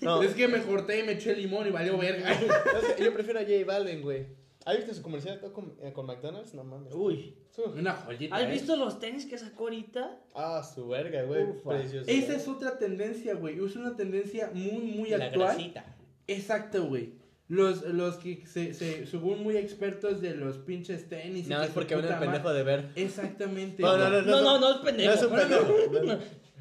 No, 0.00 0.22
Es 0.22 0.34
que 0.34 0.48
me 0.48 0.62
corté 0.62 1.00
y 1.00 1.02
me 1.02 1.12
eché 1.12 1.34
limón 1.36 1.66
y 1.66 1.70
valió 1.70 1.96
verga. 1.98 2.32
es 2.32 2.94
que 2.96 3.04
yo 3.04 3.12
prefiero 3.14 3.40
a 3.40 3.42
J 3.42 3.54
Balvin, 3.66 4.00
güey. 4.02 4.26
¿Has 4.66 4.76
visto 4.76 4.92
su 4.94 5.02
comercial 5.02 5.40
con, 5.52 5.74
eh, 5.80 5.92
con 5.92 6.06
McDonald's? 6.06 6.52
No 6.54 6.64
mames. 6.64 6.94
Uy. 6.94 7.34
Una 7.76 7.94
joyita. 7.94 8.36
¿Has 8.36 8.42
¿eh? 8.44 8.50
visto 8.50 8.76
los 8.76 8.98
tenis 8.98 9.24
que 9.26 9.38
sacó 9.38 9.64
ahorita? 9.64 10.18
Ah, 10.34 10.62
su 10.62 10.86
verga, 10.88 11.22
güey. 11.22 11.46
Precioso. 11.62 12.10
Esa 12.10 12.36
es 12.36 12.46
otra 12.48 12.78
tendencia, 12.78 13.34
güey. 13.34 13.62
Es 13.64 13.76
una 13.76 13.96
tendencia 13.96 14.50
muy, 14.52 14.80
muy 14.82 15.10
la 15.10 15.26
actual. 15.26 15.48
grasita. 15.56 15.96
Exacto, 16.26 16.84
güey. 16.86 17.14
Los, 17.48 17.82
los 17.82 18.16
que 18.18 18.46
se, 18.46 18.74
se, 18.74 19.06
según 19.06 19.42
muy 19.42 19.56
expertos 19.56 20.20
de 20.20 20.34
los 20.34 20.58
pinches 20.58 21.08
tenis. 21.08 21.46
y 21.46 21.50
No, 21.50 21.62
es 21.62 21.70
porque 21.70 21.96
ven 21.96 22.04
el 22.04 22.18
pendejo 22.18 22.52
de 22.52 22.62
ver. 22.62 22.90
Exactamente. 22.94 23.82
No, 23.82 23.96
no, 23.96 24.08
no, 24.08 24.22
No, 24.22 24.40
no, 24.42 24.58
no 24.60 24.70
es 24.72 24.76
pendejo. 24.78 25.08
No 25.10 25.14
es 25.16 25.22
un 25.24 25.36
pendejo. 25.36 25.76
Una, 26.00 26.18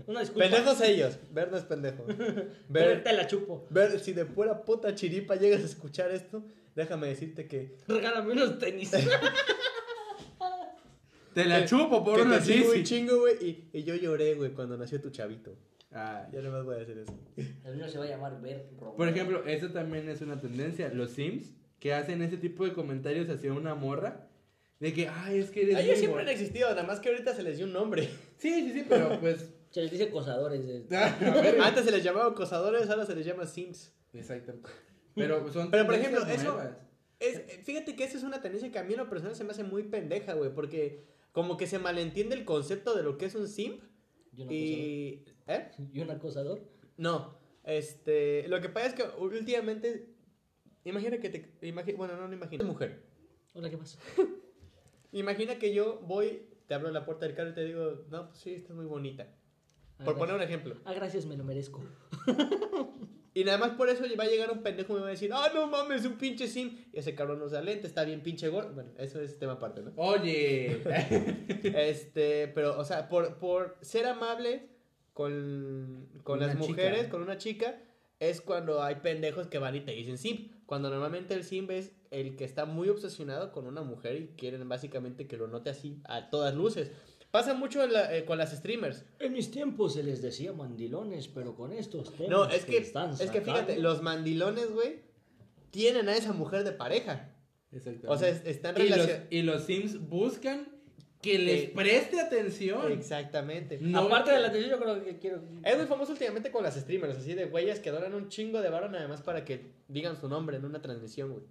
una 0.08 0.20
disculpa. 0.22 0.50
Pendejos 0.50 0.82
ellos. 0.82 1.20
Ver 1.32 1.52
no 1.52 1.58
es 1.58 1.64
pendejo. 1.64 2.04
Ver, 2.08 2.48
Ver, 2.70 3.04
te 3.04 3.14
la 3.14 3.28
chupo. 3.28 3.68
ver, 3.70 4.00
si 4.00 4.14
de 4.14 4.26
pura 4.26 4.64
puta 4.64 4.96
chiripa 4.96 5.36
llegas 5.36 5.62
a 5.62 5.66
escuchar 5.66 6.10
esto, 6.12 6.44
déjame 6.80 7.08
decirte 7.08 7.48
que. 7.48 7.76
Regálame 7.88 8.32
unos 8.34 8.58
tenis. 8.58 8.92
Te 11.34 11.46
la 11.46 11.60
que- 11.62 11.68
chupo 11.68 12.04
por 12.04 12.16
que 12.16 12.22
una 12.24 12.40
te 12.40 12.46
sigo 12.46 12.66
sisi. 12.72 12.80
un 12.80 12.84
chingo, 12.86 13.20
güey. 13.20 13.36
Y, 13.42 13.70
y 13.80 13.84
yo 13.84 13.96
lloré, 13.96 14.34
güey, 14.34 14.52
cuando 14.52 14.78
nació 14.78 15.00
tu 15.00 15.10
chavito. 15.12 15.56
Ay. 15.92 16.26
Ya 16.34 16.42
no 16.42 16.52
más 16.52 16.64
voy 16.66 16.76
a 16.78 16.82
hacer 16.82 16.98
eso. 16.98 17.14
El 17.38 17.76
mío 17.76 17.88
se 17.88 17.98
va 18.00 18.06
a 18.06 18.08
llamar 18.08 18.42
Ver. 18.42 18.66
Por 18.98 19.08
ejemplo, 19.08 19.46
esa 19.46 19.72
también 19.72 20.10
es 20.10 20.22
una 20.22 20.40
tendencia. 20.40 20.90
Los 20.94 21.12
Sims 21.12 21.54
que 21.80 21.94
hacen 21.94 22.22
ese 22.22 22.38
tipo 22.38 22.66
de 22.66 22.74
comentarios 22.74 23.30
hacia 23.30 23.54
una 23.54 23.76
morra. 23.76 24.28
De 24.80 24.94
que, 24.94 25.08
ay, 25.08 25.40
es 25.40 25.50
que 25.52 25.64
eres. 25.64 25.78
Ellos 25.80 25.98
siempre 26.00 26.22
han 26.22 26.26
guapa". 26.26 26.32
existido, 26.32 26.70
nada 26.70 26.84
más 26.84 27.00
que 27.00 27.10
ahorita 27.10 27.36
se 27.36 27.44
les 27.44 27.58
dio 27.58 27.66
un 27.66 27.74
nombre. 27.74 28.06
Sí, 28.38 28.50
sí, 28.66 28.72
sí, 28.74 28.86
pero 28.88 29.20
pues. 29.22 29.50
Se 29.72 29.82
les 29.84 29.92
dice 29.92 30.10
cosadores. 30.10 30.66
ver. 30.90 31.62
Antes 31.62 31.86
se 31.86 31.92
les 31.92 32.04
llamaba 32.04 32.28
acosadores, 32.32 32.90
ahora 32.90 33.06
se 33.06 33.16
les 33.16 33.26
llama 33.26 33.46
sims. 33.46 33.94
Exacto. 34.14 34.54
Pero 35.20 35.52
son. 35.52 35.72
Pero, 35.72 35.86
por 35.86 35.96
ejemplo, 35.96 36.26
eso-. 36.26 36.60
Es, 37.20 37.42
fíjate 37.66 37.96
que 37.96 38.06
esa 38.06 38.18
es 38.18 38.24
una 38.24 38.42
tendencia 38.42 38.72
que 38.72 38.80
a 38.80 38.84
mí 38.84 38.94
en 38.94 39.00
lo 39.00 39.10
personal 39.10 39.36
se 39.36 39.44
me 39.44 39.52
hace 39.52 39.64
muy 39.64 39.84
pendeja, 39.84 40.34
güey, 40.34 40.54
porque 40.54 41.04
como 41.34 41.58
que 41.58 41.68
se 41.68 41.78
malentiende 41.78 42.36
el 42.36 42.46
concepto 42.46 42.96
de 42.96 43.04
lo 43.04 43.18
que 43.18 43.26
es 43.26 43.36
un 43.36 43.48
simp 43.48 43.84
¿Y 44.36 44.42
un 44.42 44.48
acosador? 44.48 44.54
y... 44.54 45.26
¿Eh? 45.48 45.72
¿Y 45.94 46.00
un 46.00 46.12
acosador? 46.12 46.62
No, 46.98 47.38
este... 47.66 48.48
Lo 48.48 48.62
que 48.62 48.70
pasa 48.70 48.88
es 48.88 48.94
que 48.94 49.04
últimamente... 49.20 50.14
Imagina 50.86 51.20
que 51.20 51.30
te... 51.30 51.60
imagi- 51.62 51.98
bueno, 51.98 52.16
no, 52.16 52.28
no 52.28 52.34
imagina. 52.34 52.64
Mujer. 52.64 53.04
Hola, 53.54 53.70
¿qué 53.70 53.78
pasa? 53.78 54.00
Imagina 55.12 55.60
que 55.60 55.74
yo 55.74 56.00
voy, 56.08 56.44
te 56.68 56.74
abro 56.74 56.90
la 56.92 57.04
puerta 57.04 57.26
del 57.26 57.36
carro 57.36 57.50
y 57.50 57.54
te 57.54 57.66
digo, 57.66 58.06
no, 58.10 58.30
pues 58.30 58.40
sí, 58.40 58.54
estás 58.54 58.76
muy 58.76 58.86
bonita. 58.86 59.28
Por 60.06 60.18
poner 60.18 60.36
un 60.36 60.42
ejemplo. 60.42 60.76
Ah, 60.86 60.94
gracias, 60.94 61.26
me 61.26 61.36
lo 61.36 61.44
merezco. 61.44 61.84
Y 63.34 63.44
nada 63.44 63.58
más 63.58 63.72
por 63.72 63.90
eso 63.90 64.04
va 64.18 64.24
a 64.24 64.28
llegar 64.28 64.52
un 64.52 64.64
pendejo 64.64 64.94
y 64.94 64.96
me 64.96 65.02
va 65.02 65.08
a 65.08 65.12
decir, 65.12 65.32
ah, 65.34 65.52
no 65.54 65.68
mames, 65.68 66.06
un 66.06 66.18
pinche 66.18 66.48
sim. 66.48 66.86
Y 66.92 67.00
ese 67.00 67.16
cabrón 67.16 67.40
no 67.40 67.46
usa 67.46 67.62
lente, 67.62 67.88
está 67.88 68.04
bien 68.04 68.22
pinche 68.22 68.48
gordo. 68.50 68.74
Bueno, 68.74 68.92
eso 68.98 69.22
es 69.22 69.38
tema 69.38 69.54
aparte, 69.54 69.82
¿no? 69.82 69.92
Oye. 69.96 70.82
Este, 71.64 72.48
pero, 72.48 72.78
o 72.80 72.84
sea, 72.84 73.10
por, 73.10 73.38
por 73.38 73.78
ser 73.82 74.06
amable 74.08 74.70
con, 75.14 76.08
con 76.24 76.40
las 76.40 76.52
chica. 76.54 76.68
mujeres, 76.68 77.08
con 77.08 77.22
una 77.22 77.38
chica, 77.38 77.82
es 78.20 78.42
cuando 78.42 78.82
hay 78.82 78.96
pendejos 78.96 79.48
que 79.48 79.60
van 79.60 79.76
y 79.76 79.82
te 79.82 79.92
dicen 79.92 80.18
simp. 80.18 80.52
Cuando 80.66 80.90
normalmente 80.90 81.34
el 81.34 81.44
simp 81.44 81.72
es 81.72 81.92
el 82.12 82.36
que 82.36 82.44
está 82.46 82.66
muy 82.66 82.90
obsesionado 82.90 83.52
con 83.52 83.66
una 83.68 83.82
mujer 83.82 84.16
y 84.16 84.28
quieren 84.38 84.68
básicamente 84.68 85.28
que 85.28 85.38
lo 85.38 85.48
note 85.48 85.70
así 85.70 86.02
a 86.06 86.30
todas 86.30 86.54
luces. 86.56 86.92
Pasa 87.32 87.54
mucho 87.54 87.84
en 87.84 87.94
la- 87.94 88.16
eh, 88.16 88.26
con 88.26 88.38
las 88.38 88.52
streamers. 88.56 89.06
En 89.20 89.34
mis 89.34 89.52
tiempos 89.52 89.94
se 89.94 90.04
les 90.04 90.22
decía 90.22 90.52
mandilones, 90.52 91.28
pero 91.28 91.56
con 91.56 91.72
estos 91.72 92.12
temas 92.16 92.30
No, 92.32 92.50
es 92.50 92.66
que, 92.66 92.78
están 92.78 93.12
es 93.12 93.30
que 93.30 93.42
fíjate, 93.42 93.78
los 93.80 94.02
mandilones, 94.02 94.72
güey, 94.72 95.02
tienen 95.70 96.10
a 96.10 96.16
esa 96.16 96.34
mujer 96.34 96.64
de 96.64 96.72
pareja. 96.72 97.30
Exactamente. 97.72 98.08
O 98.08 98.18
sea, 98.18 98.30
es- 98.30 98.42
están 98.46 98.76
y, 98.82 98.90
los, 98.90 99.10
y 99.30 99.42
los 99.44 99.64
Sims 99.66 100.00
buscan 100.10 100.68
que 101.22 101.38
les 101.38 101.64
Eh, 101.66 101.72
preste 101.76 102.20
atención. 102.20 102.92
Exactamente. 102.92 103.78
No- 103.80 104.00
Aparte 104.00 104.32
de 104.32 104.40
la 104.40 104.48
atención, 104.48 104.72
yo 104.72 104.80
creo 104.80 105.04
que 105.04 105.20
quiero... 105.20 105.44
Es 105.64 105.78
muy 105.78 105.86
famoso 105.86 106.14
últimamente 106.14 106.50
con 106.50 106.64
las 106.64 106.76
streamers, 106.80 107.18
así 107.18 107.36
de 107.36 107.46
güeyes 107.46 107.80
que 107.80 107.92
donan 107.92 108.16
un 108.16 108.30
chingo 108.30 108.62
de 108.62 108.70
varo 108.70 108.90
nada 108.90 109.08
más 109.08 109.22
para 109.22 109.46
que 109.46 109.74
digan 109.88 110.20
su 110.20 110.28
nombre 110.30 110.58
en 110.58 110.66
una 110.66 110.82
transmisión, 110.82 111.32
güey. 111.34 111.44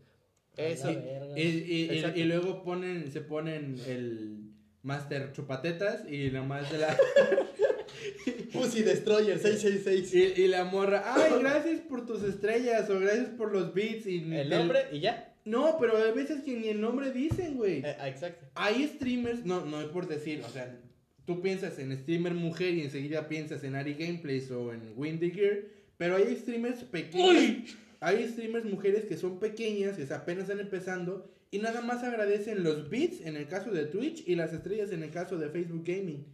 Eso. 0.56 0.90
Y, 0.90 1.40
y- 1.40 2.12
y 2.16 2.24
luego 2.24 2.64
ponen, 2.64 3.12
se 3.12 3.20
ponen 3.20 3.76
el 3.86 4.47
Master 4.82 5.32
Chupatetas 5.32 6.10
y 6.10 6.30
nomás 6.30 6.70
de 6.70 6.78
la. 6.78 6.96
Pussy 8.52 8.82
Destroyer 8.82 9.38
666. 9.38 10.38
y, 10.38 10.42
y 10.42 10.48
la 10.48 10.64
morra, 10.64 11.02
ay, 11.06 11.32
gracias 11.40 11.80
por 11.80 12.06
tus 12.06 12.22
estrellas 12.22 12.88
o 12.90 12.98
gracias 12.98 13.28
por 13.30 13.52
los 13.52 13.74
beats. 13.74 14.06
Y 14.06 14.18
El 14.34 14.50
nombre 14.50 14.86
y 14.92 15.00
ya. 15.00 15.34
No, 15.44 15.78
pero 15.80 15.96
hay 15.96 16.12
veces 16.12 16.42
que 16.42 16.56
ni 16.56 16.68
el 16.68 16.80
nombre 16.80 17.10
dicen, 17.10 17.56
güey. 17.56 17.78
Eh, 17.78 17.96
ah, 17.98 18.08
exacto. 18.08 18.46
Hay 18.54 18.86
streamers, 18.86 19.46
no, 19.46 19.64
no 19.64 19.80
es 19.80 19.86
por 19.88 20.06
decir, 20.06 20.42
o 20.44 20.48
sea, 20.50 20.78
tú 21.24 21.40
piensas 21.40 21.78
en 21.78 21.96
streamer 21.96 22.34
mujer 22.34 22.74
y 22.74 22.82
enseguida 22.82 23.28
piensas 23.28 23.64
en 23.64 23.74
Ari 23.74 23.94
Gameplays 23.94 24.50
o 24.50 24.72
en 24.72 24.92
Windy 24.96 25.30
Gear, 25.30 25.60
pero 25.96 26.16
hay 26.16 26.36
streamers 26.36 26.84
pequeños. 26.84 27.76
Hay 28.00 28.28
streamers 28.28 28.64
mujeres 28.64 29.06
que 29.06 29.16
son 29.16 29.40
pequeñas, 29.40 29.96
que 29.96 30.12
apenas 30.12 30.44
están 30.44 30.60
empezando 30.60 31.30
y 31.50 31.58
nada 31.58 31.80
más 31.80 32.02
agradecen 32.04 32.62
los 32.62 32.88
bits 32.90 33.20
en 33.22 33.36
el 33.36 33.48
caso 33.48 33.70
de 33.70 33.86
Twitch 33.86 34.22
y 34.26 34.34
las 34.36 34.52
estrellas 34.52 34.90
en 34.92 35.02
el 35.02 35.10
caso 35.10 35.38
de 35.38 35.48
Facebook 35.50 35.82
Gaming. 35.84 36.26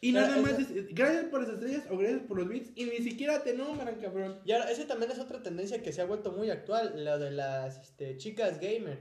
Y 0.00 0.12
Pero 0.12 0.26
nada 0.28 0.40
más, 0.42 0.58
es- 0.60 0.94
gracias 0.94 1.24
por 1.24 1.40
las 1.42 1.50
estrellas 1.50 1.84
o 1.90 1.96
gracias 1.98 2.22
por 2.22 2.38
los 2.38 2.48
bits 2.48 2.70
y 2.76 2.84
ni 2.84 2.98
siquiera 2.98 3.42
te 3.42 3.54
nombran, 3.54 3.96
cabrón. 4.00 4.38
Y 4.44 4.52
ahora, 4.52 4.70
ese 4.70 4.84
también 4.84 5.10
es 5.10 5.18
otra 5.18 5.42
tendencia 5.42 5.82
que 5.82 5.92
se 5.92 6.00
ha 6.00 6.04
vuelto 6.04 6.30
muy 6.32 6.50
actual, 6.50 7.04
la 7.04 7.18
de 7.18 7.30
las 7.32 7.78
este, 7.80 8.16
chicas 8.16 8.60
gamer. 8.60 8.98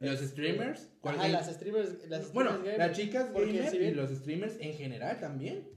¿Los 0.00 0.14
Este, 0.14 0.26
streamers? 0.28 0.88
¿Cuál 1.00 1.14
Ajá, 1.14 1.28
las 1.28 1.46
streamers. 1.54 2.08
Las 2.08 2.32
Bueno, 2.32 2.50
streamers 2.56 2.78
las 2.78 2.88
gamer, 2.88 2.96
chicas 3.06 3.30
porque 3.32 3.52
gamer 3.52 3.70
si 3.70 3.76
y 3.76 3.78
bien- 3.78 3.96
los 3.96 4.10
streamers 4.10 4.56
en 4.58 4.74
general 4.74 5.20
también. 5.20 5.68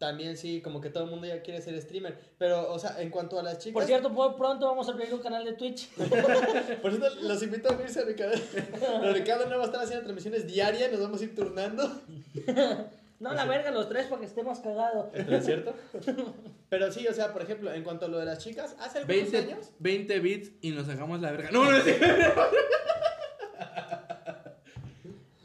También 0.00 0.38
sí, 0.38 0.62
como 0.62 0.80
que 0.80 0.88
todo 0.88 1.04
el 1.04 1.10
mundo 1.10 1.26
ya 1.26 1.42
quiere 1.42 1.60
ser 1.60 1.78
streamer. 1.78 2.18
Pero, 2.38 2.72
o 2.72 2.78
sea, 2.78 2.98
en 3.02 3.10
cuanto 3.10 3.38
a 3.38 3.42
las 3.42 3.58
chicas. 3.58 3.74
Por 3.74 3.84
cierto, 3.84 4.10
pronto 4.34 4.64
vamos 4.66 4.88
a 4.88 4.92
abrir 4.92 5.12
un 5.12 5.20
canal 5.20 5.44
de 5.44 5.52
Twitch. 5.52 5.90
Por 6.80 6.90
eso 6.90 7.04
los 7.20 7.42
invito 7.42 7.68
a 7.68 7.74
unirse 7.74 8.00
a 8.00 8.04
Ricardo. 8.04 8.40
Pero 8.50 9.12
Ricardo 9.12 9.44
no 9.44 9.58
va 9.58 9.64
a 9.64 9.66
estar 9.66 9.82
haciendo 9.82 10.02
transmisiones 10.02 10.46
diarias, 10.46 10.90
nos 10.90 11.02
vamos 11.02 11.20
a 11.20 11.24
ir 11.24 11.34
turnando. 11.36 12.00
No, 13.20 13.34
la 13.34 13.44
verga, 13.44 13.70
los 13.70 13.86
tres 13.90 14.06
para 14.06 14.20
que 14.20 14.26
esté 14.26 14.42
más 14.42 14.60
cagado. 14.60 15.10
¿Esto 15.12 15.36
es 15.36 15.44
cierto? 15.44 15.74
Pero 16.70 16.90
sí, 16.90 17.06
o 17.06 17.12
sea, 17.12 17.34
por 17.34 17.42
ejemplo, 17.42 17.70
en 17.70 17.84
cuanto 17.84 18.06
a 18.06 18.08
lo 18.08 18.18
de 18.18 18.24
las 18.24 18.38
chicas, 18.38 18.74
hace 18.80 19.00
algunos 19.00 19.30
20, 19.30 19.36
años. 19.52 19.70
20 19.78 20.20
bits 20.20 20.52
y 20.62 20.70
nos 20.70 20.86
sacamos 20.86 21.20
la 21.20 21.30
verga. 21.32 21.50
No, 21.50 21.70
no, 21.70 21.78
sí. 21.82 21.90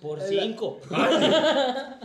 Por 0.01 0.19
Es 0.19 0.31
la- 0.31 0.43
cinco. 0.43 0.79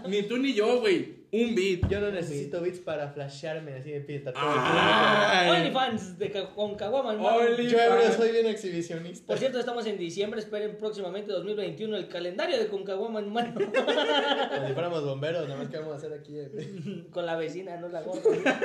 Ni 0.09 0.25
tú 0.25 0.39
ni 0.39 0.55
yo, 0.55 0.81
güey. 0.81 1.20
Un 1.33 1.55
bit. 1.55 1.87
Yo 1.89 2.01
no 2.01 2.11
necesito 2.11 2.61
bits 2.61 2.81
para 2.81 3.09
flashearme 3.11 3.75
así 3.75 3.91
de 3.93 4.01
todo 4.21 4.33
Ah. 4.37 5.55
OnlyFans 5.57 6.19
de 6.19 6.31
ca- 6.31 6.53
con 6.55 6.75
Caguama, 6.75 7.13
hermano. 7.13 7.57
Yo 7.57 8.13
soy 8.17 8.33
bien 8.33 8.47
exhibicionista. 8.47 9.27
Por 9.27 9.39
cierto, 9.39 9.61
estamos 9.61 9.87
en 9.87 9.97
diciembre, 9.97 10.41
esperen 10.41 10.77
próximamente 10.77 11.31
2021 11.33 11.97
el 11.97 12.09
calendario 12.09 12.59
de 12.59 12.67
Concaguama 12.67 13.21
en 13.21 13.33
mano. 13.33 13.55
Como 13.55 14.67
si 14.67 14.73
fuéramos 14.73 15.05
bomberos, 15.05 15.47
nada 15.49 15.61
más 15.61 15.69
que 15.69 15.79
vamos 15.79 15.95
a 15.95 15.97
hacer 15.99 16.13
aquí. 16.13 16.37
eh. 16.37 17.05
Con 17.13 17.27
la 17.27 17.37
vecina, 17.37 17.77
no 17.77 17.89
la 17.89 18.03
gorda. 18.03 18.61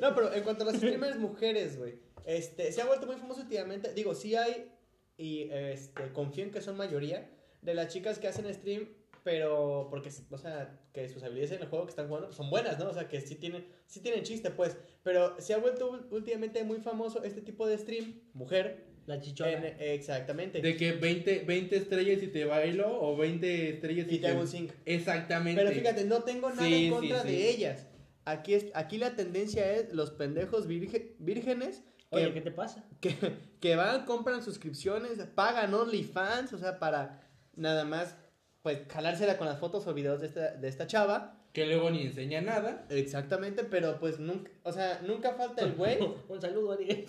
No, 0.00 0.14
pero 0.14 0.32
en 0.34 0.42
cuanto 0.42 0.64
a 0.64 0.66
las 0.66 0.76
streamers 0.76 1.16
mujeres, 1.18 1.78
güey, 1.78 1.94
este, 2.26 2.70
se 2.72 2.82
ha 2.82 2.84
vuelto 2.86 3.06
muy 3.06 3.16
famoso 3.16 3.40
últimamente. 3.42 3.94
Digo, 3.94 4.14
sí 4.14 4.34
hay, 4.36 4.70
y 5.16 5.48
este, 5.52 6.12
confío 6.12 6.44
en 6.44 6.50
que 6.50 6.60
son 6.60 6.76
mayoría, 6.76 7.30
de 7.62 7.72
las 7.74 7.88
chicas 7.92 8.18
que 8.18 8.28
hacen 8.28 8.52
stream, 8.52 8.88
pero 9.24 9.88
porque, 9.90 10.10
o 10.30 10.38
sea, 10.38 10.78
que 10.92 11.08
sus 11.08 11.22
habilidades 11.22 11.52
en 11.52 11.62
el 11.62 11.68
juego 11.68 11.86
que 11.86 11.90
están 11.90 12.06
jugando 12.06 12.28
pues, 12.28 12.36
son 12.36 12.50
buenas, 12.50 12.78
¿no? 12.78 12.90
O 12.90 12.94
sea, 12.94 13.08
que 13.08 13.20
sí 13.22 13.34
tienen, 13.36 13.66
sí 13.86 14.00
tienen 14.00 14.22
chiste, 14.22 14.50
pues. 14.50 14.76
Pero 15.02 15.34
se 15.40 15.54
ha 15.54 15.58
vuelto 15.58 16.06
últimamente 16.10 16.62
muy 16.62 16.78
famoso 16.78 17.24
este 17.24 17.40
tipo 17.40 17.66
de 17.66 17.78
stream, 17.78 18.20
mujer. 18.34 18.92
La 19.06 19.20
chichona. 19.20 19.50
en- 19.52 19.76
exactamente. 19.80 20.60
De 20.62 20.76
que 20.76 20.92
20, 20.92 21.40
20 21.40 21.76
estrellas 21.76 22.22
y 22.22 22.28
te 22.28 22.44
bailo 22.44 22.86
o 23.02 23.16
20 23.16 23.70
estrellas 23.70 24.06
y 24.10 24.18
te 24.18 24.28
hago 24.28 24.40
un 24.42 24.48
sync. 24.48 24.72
Exactamente. 24.86 25.60
Pero 25.62 25.74
fíjate, 25.74 26.04
no 26.04 26.22
tengo 26.22 26.50
nada 26.50 26.66
Sí, 26.66 26.86
en 26.86 26.90
contra 26.92 27.22
sí, 27.22 27.28
de 27.28 27.50
ellas. 27.50 27.86
Aquí, 28.26 28.54
es, 28.54 28.66
aquí 28.74 28.96
la 28.96 29.16
tendencia 29.16 29.70
es 29.72 29.92
los 29.92 30.10
pendejos 30.10 30.66
virge- 30.68 31.16
vírgenes 31.18 31.82
que, 32.10 32.16
Oye, 32.16 32.32
¿qué 32.32 32.40
te 32.40 32.50
pasa? 32.50 32.86
que, 33.00 33.14
que 33.60 33.76
van, 33.76 34.06
compran 34.06 34.42
suscripciones, 34.42 35.18
pagan 35.34 35.74
OnlyFans, 35.74 36.52
o 36.54 36.58
sea, 36.58 36.78
para 36.78 37.20
nada 37.56 37.84
más, 37.84 38.16
pues, 38.64 38.80
jalársela 38.88 39.36
con 39.36 39.46
las 39.46 39.58
fotos 39.58 39.86
o 39.86 39.92
videos 39.92 40.22
de 40.22 40.26
esta, 40.28 40.52
de 40.52 40.68
esta 40.68 40.86
chava. 40.86 41.38
Que 41.52 41.66
luego 41.66 41.90
ni 41.90 42.02
enseña 42.06 42.40
nada. 42.40 42.86
Exactamente, 42.88 43.62
pero 43.62 44.00
pues 44.00 44.18
nunca, 44.18 44.50
o 44.62 44.72
sea, 44.72 45.02
nunca 45.06 45.34
falta 45.34 45.62
el 45.62 45.74
güey. 45.74 45.98
Un 46.30 46.40
saludo, 46.40 46.72
Ari. 46.72 47.04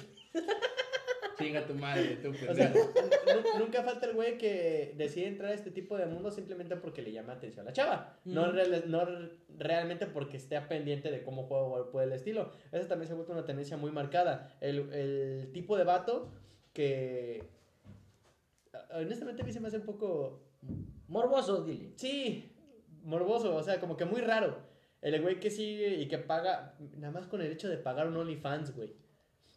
Chinga 1.40 1.66
tu 1.66 1.74
madre, 1.76 2.18
tú 2.18 2.32
O 2.50 2.54
sea, 2.54 2.74
nunca 3.58 3.84
falta 3.84 4.06
el 4.06 4.14
güey 4.16 4.38
que 4.38 4.94
decide 4.98 5.28
entrar 5.28 5.52
a 5.52 5.54
este 5.54 5.72
tipo 5.72 5.98
de 5.98 6.06
mundo 6.08 6.30
simplemente 6.30 6.76
porque 6.76 7.02
le 7.02 7.14
llama 7.14 7.34
atención 7.34 7.66
a 7.66 7.70
la 7.70 7.74
chava. 7.74 8.20
No, 8.26 8.52
real- 8.52 9.32
realmente 9.58 10.08
porque 10.08 10.36
esté 10.38 10.60
pendiente 10.62 11.10
de 11.10 11.24
cómo 11.24 11.44
juega 11.48 11.64
o 11.64 11.90
puede 11.90 12.08
el 12.08 12.12
estilo. 12.14 12.52
Eso 12.74 12.88
también 12.88 13.08
se 13.08 13.14
ha 13.14 13.16
vuelto 13.16 13.32
una 13.32 13.46
tendencia 13.46 13.78
muy 13.78 13.92
marcada. 13.92 14.56
El, 14.60 14.94
el 14.94 15.52
tipo 15.54 15.78
de 15.78 15.86
vato 15.86 16.34
que... 16.74 17.44
Honestamente 18.94 19.42
a 19.42 19.46
mí 19.46 19.54
se 19.54 19.62
me 19.62 19.70
hace 19.70 19.78
un 19.78 19.86
poco... 19.86 20.42
Morboso, 21.08 21.64
dile. 21.64 21.92
Sí, 21.96 22.52
morboso, 23.04 23.56
o 23.56 23.64
sea, 23.64 23.80
como 23.80 23.96
que 23.98 24.06
muy 24.06 24.22
raro. 24.22 24.58
El 25.02 25.22
güey 25.22 25.40
que 25.40 25.52
sigue 25.52 25.96
y 26.02 26.08
que 26.08 26.18
paga, 26.18 26.76
nada 26.98 27.12
más 27.14 27.28
con 27.28 27.42
el 27.42 27.52
hecho 27.52 27.70
de 27.70 27.78
pagar 27.78 28.08
un 28.08 28.18
OnlyFans, 28.18 28.76
güey. 28.76 28.94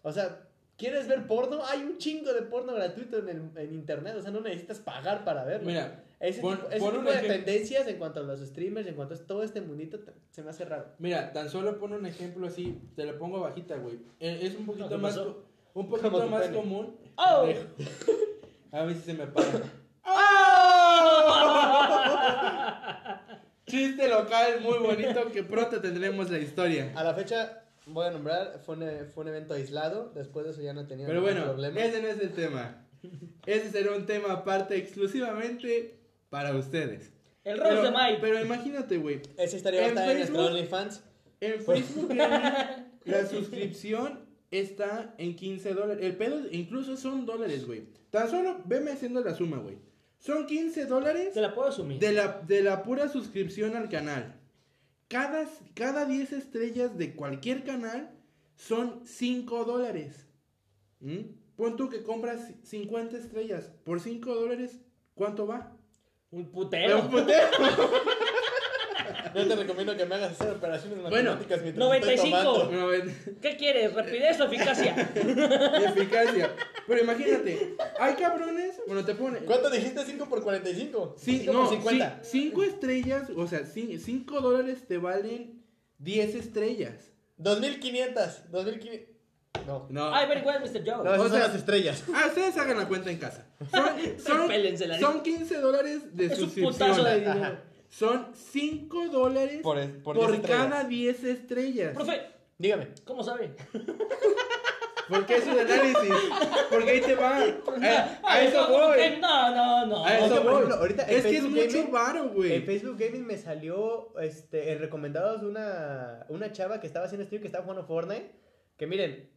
O 0.02 0.12
sea, 0.12 0.46
¿quieres 0.76 1.08
ver 1.08 1.26
porno? 1.26 1.60
Hay 1.64 1.80
un 1.82 1.96
chingo 1.96 2.32
de 2.34 2.42
porno 2.42 2.74
gratuito 2.74 3.18
en, 3.20 3.28
el, 3.30 3.50
en 3.56 3.72
internet, 3.74 4.14
o 4.18 4.20
sea, 4.22 4.30
no 4.30 4.40
necesitas 4.40 4.78
pagar 4.80 5.24
para 5.24 5.44
verlo. 5.44 5.66
Mira, 5.68 6.04
ese 6.20 6.42
pon- 6.42 6.56
tipo, 6.56 6.68
ese 6.68 6.78
pon 6.80 6.88
tipo 6.90 6.98
un 7.00 7.04
de 7.06 7.12
ejemplo. 7.12 7.34
tendencias 7.36 7.86
en 7.88 7.96
cuanto 7.96 8.20
a 8.20 8.22
los 8.24 8.40
streamers, 8.40 8.86
en 8.88 8.94
cuanto 8.94 9.14
a 9.14 9.18
todo 9.18 9.42
este 9.42 9.62
mundito, 9.62 9.98
se 10.30 10.42
me 10.42 10.50
hace 10.50 10.66
raro. 10.66 10.92
mira, 10.98 11.32
tan 11.32 11.48
solo 11.48 11.78
pon 11.78 11.94
un 11.94 12.04
ejemplo 12.04 12.46
así, 12.46 12.78
te 12.94 13.06
lo 13.06 13.18
pongo 13.18 13.40
bajita, 13.40 13.76
güey. 13.78 13.96
Eh, 14.20 14.40
Es 14.42 14.54
un 14.54 14.66
poquito 14.66 14.88
¿qué 14.90 14.96
más, 14.98 15.16
pasó? 15.16 15.46
un 15.72 15.88
poquito 15.88 16.26
más 16.28 16.42
pene. 16.42 16.54
común. 16.56 16.94
¡Oh! 17.16 17.46
A 18.72 18.82
ver 18.84 18.94
si 18.96 19.00
se 19.02 19.14
me 19.14 19.22
apaga. 19.24 19.62
Chiste 23.66 24.08
local 24.08 24.60
muy 24.62 24.78
bonito 24.78 25.30
que 25.30 25.42
pronto 25.42 25.80
tendremos 25.80 26.30
la 26.30 26.38
historia. 26.38 26.92
A 26.96 27.04
la 27.04 27.14
fecha, 27.14 27.64
voy 27.86 28.06
a 28.06 28.10
nombrar, 28.10 28.60
fue 28.64 28.76
un, 28.76 28.84
fue 29.12 29.24
un 29.24 29.28
evento 29.28 29.54
aislado, 29.54 30.10
después 30.14 30.46
de 30.46 30.52
eso 30.52 30.62
ya 30.62 30.72
no 30.72 30.86
tenía 30.86 31.06
Pero 31.06 31.20
bueno, 31.20 31.44
problema. 31.44 31.80
ese 31.84 32.00
no 32.00 32.08
es 32.08 32.18
el 32.20 32.32
tema. 32.32 32.86
Ese 33.44 33.70
será 33.70 33.94
un 33.94 34.06
tema 34.06 34.32
aparte 34.32 34.76
exclusivamente 34.76 35.98
para 36.30 36.54
ustedes. 36.56 37.12
El 37.44 37.58
Pero, 37.60 37.82
de 37.82 37.90
Mike. 37.90 38.18
pero 38.20 38.40
imagínate, 38.40 38.96
güey. 38.98 39.20
Esa 39.36 39.56
historia 39.56 39.80
va 39.80 39.86
a 39.86 39.90
en 39.90 39.98
estar 39.98 40.10
en 40.10 40.16
nuestro 40.18 40.36
Facebook- 40.36 40.50
OnlyFans. 40.50 41.04
En 41.40 41.62
Facebook 41.62 42.08
Gaming, 42.14 42.86
la 43.04 43.26
suscripción 43.26 44.20
está 44.50 45.14
en 45.18 45.36
15 45.36 45.74
dólares. 45.74 46.04
El 46.04 46.16
pedo 46.16 46.40
incluso 46.50 46.96
son 46.96 47.26
dólares, 47.26 47.66
güey. 47.66 47.84
Tan 48.10 48.28
solo 48.30 48.56
veme 48.64 48.90
haciendo 48.92 49.20
la 49.22 49.34
suma, 49.34 49.58
güey. 49.58 49.76
Son 50.18 50.46
15 50.46 50.86
dólares 50.86 51.32
Te 51.34 51.40
la 51.40 51.54
puedo 51.54 51.68
asumir. 51.68 51.98
de 52.00 52.12
la, 52.12 52.40
de 52.46 52.62
la 52.62 52.82
pura 52.82 53.08
suscripción 53.08 53.76
al 53.76 53.88
canal. 53.88 54.34
Cada, 55.08 55.46
cada 55.74 56.04
10 56.04 56.32
estrellas 56.32 56.98
de 56.98 57.14
cualquier 57.14 57.64
canal 57.64 58.10
son 58.56 59.02
5 59.06 59.64
dólares. 59.64 60.26
¿Mm? 61.00 61.20
Pon 61.56 61.76
tú 61.76 61.88
que 61.88 62.02
compras 62.02 62.52
50 62.64 63.16
estrellas. 63.16 63.72
Por 63.84 64.00
5 64.00 64.34
dólares, 64.34 64.78
¿cuánto 65.14 65.46
va? 65.46 65.76
Un 66.30 66.50
putero. 66.50 67.02
Un 67.02 67.10
putero. 67.10 67.48
Yo 69.34 69.46
te 69.48 69.56
recomiendo 69.56 69.96
que 69.96 70.04
me 70.06 70.14
hagas 70.14 70.32
hacer 70.32 70.50
operaciones 70.50 71.00
Bueno, 71.02 71.30
matemáticas 71.32 71.62
mientras 71.62 71.86
95. 71.86 72.26
estoy 72.26 72.76
tomando. 72.76 73.40
¿Qué 73.40 73.56
quieres? 73.56 73.94
¿Rapidez 73.94 74.40
o 74.40 74.44
eficacia? 74.44 74.94
eficacia. 75.14 76.50
Pero 76.86 77.02
imagínate, 77.02 77.76
hay 78.00 78.14
cabrones, 78.14 78.80
bueno, 78.86 79.04
te 79.04 79.14
pone 79.14 79.38
¿Cuánto 79.40 79.70
dijiste? 79.70 80.04
5 80.04 80.28
por 80.28 80.42
45. 80.42 81.16
Sí, 81.18 81.38
5 81.40 81.52
no, 81.52 81.60
por 81.60 81.70
50. 81.70 82.20
5 82.22 82.62
estrellas, 82.62 83.28
o 83.36 83.46
sea, 83.46 83.60
5 83.64 84.40
dólares 84.40 84.86
te 84.86 84.98
valen 84.98 85.62
10 85.98 86.34
estrellas. 86.34 87.12
2500. 87.36 88.50
2500. 88.50 89.14
No. 89.66 89.86
No. 89.90 90.14
Ay, 90.14 90.26
very 90.26 90.40
well, 90.40 90.60
Mr. 90.60 90.82
Joe. 90.84 91.04
No, 91.04 91.14
esas 91.14 91.18
O 91.18 91.22
son 91.24 91.30
sea- 91.30 91.46
las 91.48 91.54
estrellas. 91.56 92.04
Ah, 92.14 92.24
ustedes 92.28 92.56
hagan 92.56 92.78
la 92.78 92.88
cuenta 92.88 93.10
en 93.10 93.18
casa. 93.18 93.44
Son, 93.70 93.84
son, 94.18 94.50
son 95.00 95.22
15 95.22 95.56
dólares 95.58 96.16
de 96.16 96.26
es 96.26 96.30
un 96.32 96.38
suscripción. 96.46 96.72
putazo 96.72 97.04
de 97.04 97.10
Ajá. 97.26 97.34
dinero. 97.34 97.58
Son 97.88 98.28
5 98.34 99.08
dólares 99.08 99.60
Por, 99.62 99.78
por, 100.02 100.16
por, 100.16 100.26
10 100.28 100.40
estrellas. 100.40 100.66
cada 100.68 100.84
10 100.84 101.24
estrellas. 101.24 101.94
Profe, 101.94 102.20
Dígame. 102.58 102.88
¿cómo 103.04 103.22
sabe? 103.24 103.54
Porque 105.08 105.36
es 105.36 105.46
un 105.46 105.58
análisis. 105.58 106.14
Porque 106.70 106.90
ahí 106.90 107.00
te 107.00 107.14
va. 107.14 107.38
A, 107.38 108.20
a 108.24 108.42
eso 108.42 108.66
¿cómo 108.66 108.88
voy. 108.88 108.98
No, 109.20 109.54
no, 109.54 109.86
no. 109.86 110.04
A 110.04 110.18
Es 110.18 110.24
eso 110.26 110.42
voy. 110.42 110.52
ejemplo, 110.54 110.74
ahorita 110.76 111.02
en 111.04 111.16
es 111.16 111.22
que 111.22 111.36
es 111.38 111.44
mucho 111.44 111.88
varo, 111.90 112.24
En 112.24 112.34
güey. 112.34 112.60
Facebook 112.62 112.98
Gaming 112.98 113.24
me 113.26 113.38
salió 113.38 114.12
este, 114.20 114.70
en 114.72 114.80
recomendados 114.80 115.42
una, 115.42 116.26
una 116.28 116.52
chava 116.52 116.78
que 116.78 116.86
estaba 116.86 117.06
haciendo 117.06 117.24
stream 117.24 117.40
que 117.40 117.48
estaba 117.48 117.64
jugando 117.64 117.86
Fortnite. 117.86 118.32
Que 118.76 118.86
miren, 118.86 119.30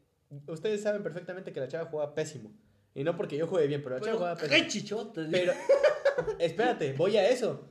ustedes 0.47 0.83
saben 0.83 1.03
perfectamente 1.03 1.53
que 1.53 1.61
la 1.61 1.69
chava 1.69 1.85
juega 1.89 2.13
pésimo. 2.13 2.51
Y 2.93 3.05
no 3.05 3.15
porque 3.15 3.37
yo 3.37 3.47
juegue 3.47 3.67
bien, 3.67 3.81
pero 3.81 3.95
la 3.95 4.01
chava 4.01 4.17
juega 4.17 4.35
Pero, 4.35 4.49
pésimo. 4.49 4.65
¡Qué 4.65 4.69
chichotes! 4.69 5.27
Pero, 5.31 5.53
espérate, 6.39 6.91
voy 6.93 7.15
a 7.15 7.29
eso. 7.29 7.70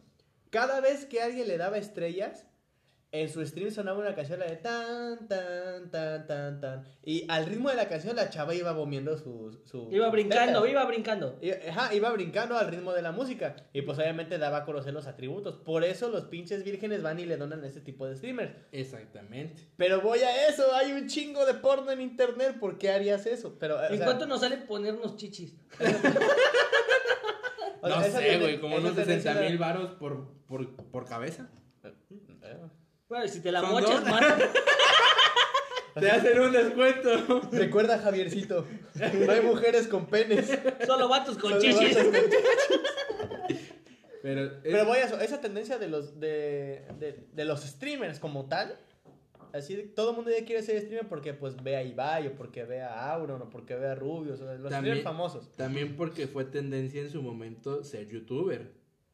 Cada 0.50 0.80
vez 0.80 1.04
que 1.06 1.22
alguien 1.22 1.46
le 1.48 1.56
daba 1.58 1.78
estrellas, 1.78 2.46
en 3.12 3.28
su 3.28 3.44
stream 3.44 3.72
sonaba 3.72 3.98
una 3.98 4.14
canción 4.14 4.38
la 4.38 4.46
de 4.46 4.54
tan, 4.56 5.26
tan, 5.26 5.90
tan, 5.90 6.26
tan, 6.28 6.60
tan. 6.60 6.84
Y 7.04 7.24
al 7.28 7.46
ritmo 7.46 7.68
de 7.68 7.74
la 7.74 7.88
canción 7.88 8.14
la 8.14 8.30
chava 8.30 8.54
iba 8.54 8.72
moviendo 8.72 9.18
sus... 9.18 9.58
Su, 9.64 9.88
Iba 9.90 10.08
brincando, 10.10 10.60
tetas. 10.60 10.70
iba 10.70 10.84
brincando. 10.84 11.40
Ajá, 11.68 11.92
iba 11.92 12.08
brincando 12.12 12.56
al 12.56 12.68
ritmo 12.68 12.92
de 12.92 13.02
la 13.02 13.10
música. 13.10 13.56
Y 13.72 13.82
pues 13.82 13.98
obviamente 13.98 14.38
daba 14.38 14.58
a 14.58 14.64
conocer 14.64 14.92
los 14.92 15.08
atributos. 15.08 15.56
Por 15.56 15.82
eso 15.82 16.08
los 16.08 16.26
pinches 16.26 16.62
vírgenes 16.62 17.02
van 17.02 17.18
y 17.18 17.26
le 17.26 17.36
donan 17.36 17.64
a 17.64 17.66
este 17.66 17.80
tipo 17.80 18.06
de 18.06 18.16
streamers. 18.16 18.52
Exactamente. 18.70 19.68
Pero 19.76 20.00
voy 20.02 20.20
a 20.20 20.46
eso, 20.48 20.72
hay 20.74 20.92
un 20.92 21.08
chingo 21.08 21.44
de 21.46 21.54
porno 21.54 21.90
en 21.90 22.00
internet. 22.00 22.58
¿Por 22.60 22.78
qué 22.78 22.92
harías 22.92 23.26
eso? 23.26 23.56
Pero, 23.58 23.76
o 23.76 23.82
¿En 23.84 23.96
sea, 23.96 24.04
cuánto 24.06 24.26
nos 24.26 24.40
sale 24.40 24.56
ponernos 24.56 25.16
chichis? 25.16 25.56
o 27.82 27.88
no 27.88 28.02
sé, 28.02 28.38
güey, 28.38 28.60
como 28.60 28.76
unos 28.76 28.94
tendencia 28.94 29.32
60 29.32 29.48
mil 29.50 29.58
varos 29.58 29.90
por, 29.92 30.28
por, 30.46 30.74
por 30.90 31.04
cabeza. 31.06 31.48
Bueno, 33.08 33.26
si 33.28 33.40
te 33.40 33.50
la 33.52 33.62
mochas, 33.62 34.04
más. 34.04 34.22
Te 35.98 36.08
hacen 36.08 36.38
un 36.40 36.52
descuento. 36.52 37.40
Recuerda, 37.50 37.98
Javiercito, 37.98 38.64
no 38.94 39.32
hay 39.32 39.40
mujeres 39.40 39.88
con 39.88 40.06
penes. 40.06 40.48
Solo 40.86 41.08
vatos 41.08 41.36
con 41.36 41.50
Solo 41.50 41.60
chichis. 41.62 41.96
vatos 41.96 42.12
con- 42.12 43.58
Pero, 44.22 44.44
es- 44.44 44.52
Pero 44.62 44.84
voy 44.84 44.98
a 44.98 45.04
eso, 45.06 45.18
esa 45.20 45.40
tendencia 45.40 45.78
de 45.78 45.88
los, 45.88 46.20
de, 46.20 46.86
de, 46.98 47.26
de 47.32 47.44
los 47.44 47.62
streamers 47.62 48.20
como 48.20 48.46
tal, 48.48 48.78
así 49.52 49.76
de- 49.76 49.82
todo 49.84 50.10
el 50.10 50.16
mundo 50.16 50.30
ya 50.30 50.44
quiere 50.44 50.62
ser 50.62 50.80
streamer 50.80 51.08
porque 51.08 51.34
pues 51.34 51.62
ve 51.62 51.76
a 51.76 51.82
Ibai 51.82 52.26
o 52.28 52.34
porque 52.36 52.64
ve 52.64 52.80
a 52.82 53.12
Auron 53.12 53.42
o 53.42 53.50
porque 53.50 53.74
ve 53.76 53.86
a 53.88 53.94
Rubius, 53.94 54.40
o 54.40 54.44
sea, 54.44 54.54
los 54.54 54.70
También- 54.70 54.96
streamers 54.96 55.02
famosos. 55.04 55.52
También 55.52 55.96
porque 55.96 56.26
fue 56.26 56.44
tendencia 56.44 57.00
en 57.00 57.10
su 57.10 57.22
momento 57.22 57.82
ser 57.84 58.08
youtuber. 58.08 58.72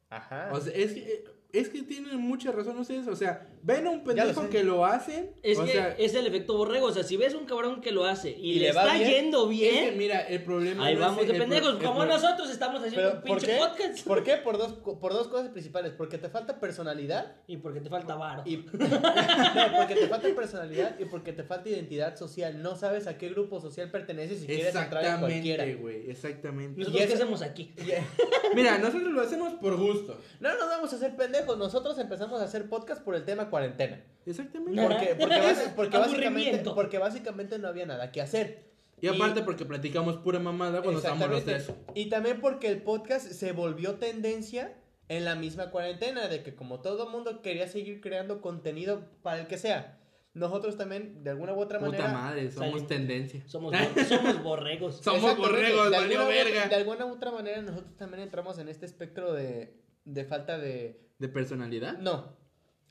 Ajá. 0.09 0.49
O 0.53 0.59
sea, 0.61 0.73
es 0.73 0.93
que, 0.93 1.25
es 1.59 1.69
que 1.69 1.83
tienen 1.83 2.17
mucha 2.19 2.51
razón 2.51 2.77
ustedes. 2.79 3.07
O 3.07 3.15
sea, 3.15 3.47
ven 3.63 3.87
a 3.87 3.89
un 3.91 3.97
lo 3.99 4.03
pendejo 4.03 4.49
que 4.49 4.63
lo 4.63 4.85
hacen. 4.85 5.31
Es 5.43 5.57
o 5.59 5.65
que 5.65 5.71
sea, 5.73 5.95
es 5.97 6.13
el 6.15 6.27
efecto 6.27 6.55
borrego. 6.57 6.87
O 6.87 6.91
sea, 6.93 7.03
si 7.03 7.17
ves 7.17 7.33
un 7.33 7.45
cabrón 7.45 7.81
que 7.81 7.91
lo 7.91 8.05
hace 8.05 8.31
y, 8.31 8.51
Y 8.51 8.59
le, 8.59 8.67
le 8.67 8.71
va 8.73 8.83
está 8.83 8.93
bien, 8.97 9.11
yendo 9.23 9.43
es 9.43 9.49
bien, 9.49 9.85
que 9.91 9.91
mira, 9.97 10.21
el 10.21 10.43
problema. 10.43 10.85
ahí 10.85 10.95
no 10.95 11.01
vamos 11.01 11.21
es 11.23 11.27
de 11.31 11.33
pendejos. 11.39 11.75
Como 11.75 11.95
pro- 12.01 12.05
nosotros 12.05 12.49
estamos 12.49 12.81
haciendo 12.83 13.09
un 13.09 13.21
¿por 13.21 13.23
pinche 13.23 13.47
qué? 13.47 13.57
podcast. 13.57 14.07
¿Por 14.07 14.23
qué? 14.23 14.37
Por 14.47 14.57
dos, 14.57 14.73
por 14.73 15.13
dos 15.13 15.27
cosas 15.27 15.49
principales. 15.49 15.91
Porque 15.93 16.17
te 16.17 16.29
falta 16.29 16.59
personalidad 16.59 17.35
Y 17.47 17.57
porque 17.57 17.81
te 17.81 17.89
falta 17.89 18.15
varo. 18.15 18.43
y... 18.45 18.57
no, 18.73 19.77
porque 19.77 19.95
te 19.95 20.07
falta 20.07 20.27
personalidad 20.35 20.97
y 20.99 21.05
porque 21.05 21.33
te 21.33 21.43
falta 21.43 21.69
identidad 21.69 22.15
social. 22.17 22.61
No 22.61 22.75
sabes 22.75 23.07
a 23.07 23.17
qué 23.17 23.29
grupo 23.29 23.59
social 23.59 23.89
perteneces 23.91 24.43
y 24.43 24.45
quieres 24.47 24.75
entrar 24.75 25.03
en 25.05 25.19
cualquiera. 25.19 25.63
Exactamente, 25.65 25.81
güey. 25.81 26.09
Exactamente. 26.11 26.79
¿Nosotros 26.79 27.03
y 27.03 27.07
qué 27.07 27.13
hacemos 27.13 27.41
aquí? 27.41 27.73
Mira, 28.55 28.77
nosotros 28.77 29.11
lo 29.11 29.21
hacemos 29.21 29.53
por 29.55 29.77
gusto. 29.77 30.19
No 30.39 30.49
nos 30.57 30.67
vamos 30.67 30.93
a 30.93 30.95
hacer 30.95 31.15
pendejos. 31.15 31.46
Nosotros 31.55 31.97
empezamos 31.99 32.41
a 32.41 32.45
hacer 32.45 32.67
podcast 32.67 33.01
por 33.03 33.15
el 33.15 33.23
tema 33.23 33.49
cuarentena. 33.49 34.03
Exactamente. 34.25 34.81
Porque, 34.81 35.15
porque, 35.17 35.53
porque 35.75 35.97
básicamente, 35.97 36.71
porque 36.71 36.97
básicamente 36.97 37.59
no 37.59 37.67
había 37.67 37.85
nada 37.85 38.11
que 38.11 38.21
hacer. 38.21 38.67
Y 38.99 39.07
aparte 39.07 39.43
porque 39.43 39.63
platicamos 39.63 40.17
pura 40.17 40.39
mamada 40.39 40.81
cuando 40.81 40.99
estamos 40.99 41.29
los 41.29 41.45
tres. 41.45 41.71
Y 41.93 42.09
también 42.09 42.41
porque 42.41 42.67
el 42.67 42.81
podcast 42.81 43.27
se 43.27 43.51
volvió 43.51 43.95
tendencia 43.95 44.75
en 45.07 45.23
la 45.23 45.35
misma 45.35 45.69
cuarentena, 45.69 46.27
de 46.27 46.43
que 46.43 46.55
como 46.55 46.81
todo 46.81 47.09
mundo 47.09 47.41
quería 47.41 47.67
seguir 47.67 48.01
creando 48.01 48.41
contenido 48.41 49.05
para 49.21 49.39
el 49.41 49.47
que 49.47 49.57
sea, 49.57 49.97
nosotros 50.33 50.77
también, 50.77 51.23
de 51.23 51.29
alguna 51.31 51.53
u 51.53 51.59
otra 51.59 51.79
Puta 51.79 51.91
manera... 51.91 52.11
madre, 52.11 52.51
somos 52.51 52.69
Salimos. 52.69 52.87
tendencia. 52.87 53.43
Somos, 53.47 53.73
somos 54.07 54.43
borregos. 54.43 54.97
Somos 55.03 55.37
borregos, 55.37 55.89
de 55.89 55.97
valió 55.97 56.19
alguna, 56.19 56.35
verga. 56.35 56.67
de 56.67 56.75
alguna 56.75 57.05
u 57.05 57.13
otra 57.13 57.31
manera 57.31 57.61
nosotros 57.61 57.95
también 57.95 58.23
entramos 58.23 58.59
en 58.59 58.69
este 58.69 58.85
espectro 58.85 59.33
de, 59.33 59.73
de 60.13 60.25
falta 60.25 60.57
de... 60.57 60.99
¿De 61.19 61.27
personalidad? 61.29 61.97
No, 61.99 62.37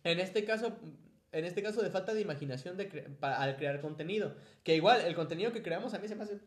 en 0.04 0.20
este 0.20 0.44
caso... 0.44 0.78
En 1.32 1.44
este 1.44 1.62
caso 1.62 1.82
de 1.82 1.90
falta 1.90 2.14
de 2.14 2.20
imaginación 2.22 2.76
de 2.78 2.90
cre- 2.90 3.14
pa- 3.18 3.36
al 3.42 3.56
crear 3.56 3.80
contenido. 3.80 4.36
Que 4.62 4.74
igual, 4.76 5.02
el 5.02 5.14
contenido 5.14 5.52
que 5.52 5.62
creamos 5.62 5.92
a 5.92 5.98
mí 5.98 6.08
se 6.08 6.14
me 6.14 6.22
hace 6.22 6.38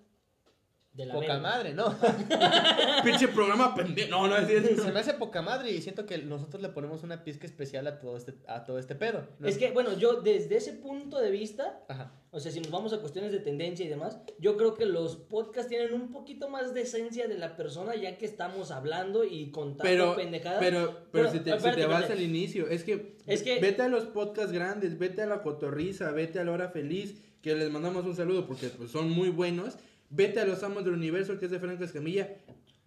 De 0.91 1.05
la 1.05 1.13
poca 1.13 1.27
verga. 1.27 1.39
madre, 1.41 1.73
¿no? 1.73 1.95
Pinche 3.03 3.27
programa 3.29 3.73
pendejo. 3.75 4.09
No, 4.09 4.27
no 4.27 4.35
es 4.37 4.47
cierto. 4.47 4.83
Se 4.83 4.91
me 4.91 4.99
hace 4.99 5.13
poca 5.13 5.41
madre 5.41 5.71
y 5.71 5.81
siento 5.81 6.05
que 6.05 6.17
nosotros 6.17 6.61
le 6.61 6.69
ponemos 6.69 7.03
una 7.03 7.23
pizca 7.23 7.45
especial 7.45 7.87
a 7.87 7.99
todo 7.99 8.17
este, 8.17 8.33
a 8.47 8.65
todo 8.65 8.79
este 8.79 8.95
pedo. 8.95 9.27
¿no? 9.39 9.47
Es 9.47 9.57
que, 9.57 9.71
bueno, 9.71 9.97
yo 9.97 10.21
desde 10.21 10.57
ese 10.57 10.73
punto 10.73 11.19
de 11.19 11.31
vista, 11.31 11.83
Ajá. 11.87 12.11
o 12.31 12.39
sea, 12.39 12.51
si 12.51 12.59
nos 12.59 12.71
vamos 12.71 12.91
a 12.93 12.99
cuestiones 12.99 13.31
de 13.31 13.39
tendencia 13.39 13.85
y 13.85 13.89
demás, 13.89 14.19
yo 14.39 14.57
creo 14.57 14.73
que 14.75 14.85
los 14.85 15.15
podcasts 15.15 15.69
tienen 15.69 15.93
un 15.93 16.11
poquito 16.11 16.49
más 16.49 16.73
de 16.73 16.81
esencia 16.81 17.27
de 17.27 17.37
la 17.37 17.55
persona 17.55 17.95
ya 17.95 18.17
que 18.17 18.25
estamos 18.25 18.71
hablando 18.71 19.23
y 19.23 19.51
contando 19.51 19.83
Pero, 19.83 20.15
pendejadas. 20.15 20.59
pero, 20.59 20.87
pero, 21.11 21.29
Pero, 21.29 21.31
si 21.31 21.39
te, 21.39 21.51
si 21.51 21.55
espérate, 21.57 21.81
te 21.81 21.87
vas 21.87 22.09
al 22.09 22.21
inicio, 22.21 22.67
es 22.67 22.83
que, 22.83 23.15
Es 23.25 23.43
que- 23.43 23.59
vete 23.59 23.83
a 23.83 23.87
los 23.89 24.05
podcasts 24.05 24.51
grandes, 24.51 24.97
vete 24.97 25.21
a 25.21 25.27
la 25.27 25.43
cotorriza, 25.43 26.11
vete 26.11 26.39
a 26.39 26.43
la 26.43 26.51
hora 26.51 26.69
feliz, 26.69 27.21
que 27.41 27.55
les 27.55 27.71
mandamos 27.71 28.05
un 28.05 28.15
saludo 28.15 28.45
porque 28.45 28.67
pues, 28.67 28.91
son 28.91 29.09
muy 29.09 29.29
buenos. 29.29 29.77
Vete 30.09 30.39
a 30.39 30.45
los 30.45 30.63
amos 30.63 30.83
del 30.83 30.93
universo, 30.93 31.37
que 31.37 31.45
es 31.45 31.51
de 31.51 31.59
Franco 31.59 31.83
Escamilla. 31.83 32.29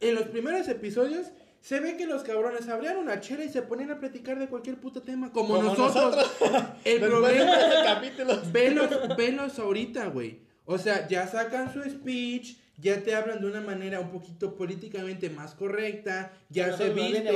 En 0.01 0.15
los 0.15 0.25
primeros 0.25 0.69
episodios 0.69 1.29
se 1.61 1.79
ve 1.79 1.97
que 1.97 2.07
los 2.07 2.25
cabrones 2.25 2.69
abrían 2.69 2.97
una 2.97 3.21
chela 3.21 3.45
y 3.45 3.49
se 3.49 3.63
ponían 3.63 3.93
a 3.93 4.01
platicar 4.01 4.39
de 4.39 4.49
cualquier 4.49 4.81
puto 4.81 5.03
tema, 5.03 5.31
como, 5.33 5.55
Como 5.55 5.63
nosotros. 5.63 6.33
El 6.85 7.01
problema 7.01 7.57
capítulo. 7.85 8.43
Velos, 8.53 9.17
velos 9.17 9.59
ahorita, 9.59 10.07
güey. 10.07 10.41
O 10.65 10.79
sea, 10.79 11.07
ya 11.07 11.27
sacan 11.29 11.73
su 11.73 11.83
speech, 11.83 12.57
ya 12.79 13.03
te 13.03 13.15
hablan 13.15 13.41
de 13.41 13.47
una 13.47 13.61
manera 13.61 14.01
un 14.01 14.11
poquito 14.11 14.57
políticamente 14.57 15.31
más 15.31 15.55
correcta, 15.55 16.33
ya 16.49 16.77
se 16.77 16.91
viste. 16.91 17.31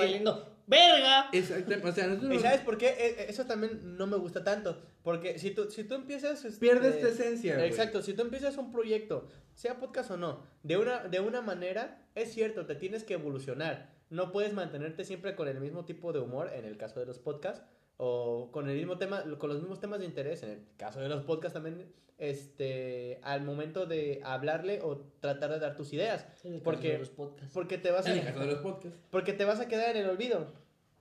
¡Verga! 0.66 1.28
Exactamente, 1.32 1.88
o 1.88 1.92
sea, 1.92 2.06
nosotros 2.08 2.34
¿Y 2.34 2.38
sabes 2.40 2.60
por 2.60 2.78
qué? 2.78 2.88
E- 2.88 3.22
e- 3.22 3.30
Eso 3.30 3.46
también 3.46 3.96
no 3.96 4.06
me 4.06 4.16
gusta 4.16 4.42
tanto. 4.44 4.82
Porque 5.02 5.38
si 5.38 5.52
tú, 5.52 5.70
si 5.70 5.84
tú 5.84 5.94
empiezas... 5.94 6.44
este, 6.44 6.60
pierdes 6.60 7.00
tu 7.00 7.06
esencia. 7.06 7.64
Exacto, 7.64 8.02
si 8.02 8.14
tú 8.14 8.22
empiezas 8.22 8.56
un 8.56 8.72
proyecto, 8.72 9.28
sea 9.54 9.78
podcast 9.78 10.10
o 10.10 10.16
no, 10.16 10.42
de 10.62 10.76
una, 10.76 11.04
de 11.04 11.20
una 11.20 11.40
manera, 11.42 12.06
es 12.14 12.32
cierto, 12.32 12.66
te 12.66 12.74
tienes 12.74 13.04
que 13.04 13.14
evolucionar. 13.14 13.94
No 14.10 14.32
puedes 14.32 14.52
mantenerte 14.52 15.04
siempre 15.04 15.34
con 15.34 15.48
el 15.48 15.60
mismo 15.60 15.84
tipo 15.84 16.12
de 16.12 16.20
humor, 16.20 16.50
en 16.54 16.64
el 16.64 16.76
caso 16.76 17.00
de 17.00 17.06
los 17.06 17.18
podcasts, 17.18 17.64
o 17.99 18.51
con 18.53 18.68
el 18.68 18.76
mismo 18.76 18.99
tema, 18.99 19.24
con 19.38 19.49
los 19.51 19.61
mismos 19.61 19.80
temas 19.80 20.01
de 20.01 20.07
interés, 20.07 20.42
en 20.42 20.51
el 20.51 20.66
caso 20.76 21.01
de 21.01 21.09
los 21.09 21.22
podcasts 21.24 21.55
también, 21.55 21.90
este, 22.18 23.18
al 23.22 23.42
momento 23.42 23.86
de 23.86 24.20
hablarle 24.24 24.80
o 24.82 24.99
tratar 25.20 25.51
de 25.51 25.59
dar 25.59 25.76
tus 25.76 25.92
ideas. 25.92 26.26
En 26.44 26.55
el 26.55 26.59
caso 26.61 26.64
Porque- 26.64 26.92
de 26.92 26.99
los 26.99 27.11
podcasts. 27.11 27.51
Porque 27.55 27.78
te 27.78 27.90
vas 27.90 28.07
a, 28.07 28.12
En 28.12 28.18
el 28.18 28.24
caso 28.26 28.40
de 28.40 28.47
los 28.47 28.59
podcasts. 28.61 28.99
porque 29.11 29.32
te 29.32 29.44
vas 29.44 29.61
a 29.61 29.68
quedar 29.68 29.97
en 29.97 30.05
el 30.05 30.11
olvido, 30.11 30.47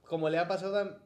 como 0.08 0.30
le 0.30 0.38
ha 0.38 0.48
pasado 0.48 0.78
a 0.78 0.98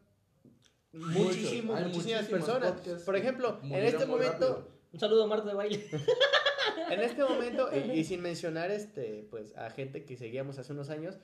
muchísimo, 0.94 1.76
muchísimas 1.76 2.26
personas. 2.26 2.72
podcasts 2.74 3.04
Por 3.04 3.16
ejemplo, 3.16 3.60
en 3.64 3.74
este 3.84 4.06
momento, 4.06 4.48
rápido. 4.50 4.80
Un 4.92 5.00
saludo 5.00 5.24
a 5.24 5.28
Marta 5.28 5.48
de 5.50 5.54
baile. 5.54 5.86
en 6.90 7.00
este 7.02 7.24
momento, 7.24 7.70
y, 7.76 7.92
y 8.00 8.04
sin 8.04 8.22
mencionar 8.22 8.72
este, 8.72 9.28
pues, 9.30 9.56
a 9.56 9.70
gente 9.70 10.04
que 10.06 10.18
seguíamos 10.18 10.58
hace 10.58 10.74
unos 10.74 10.90
años, 10.90 11.20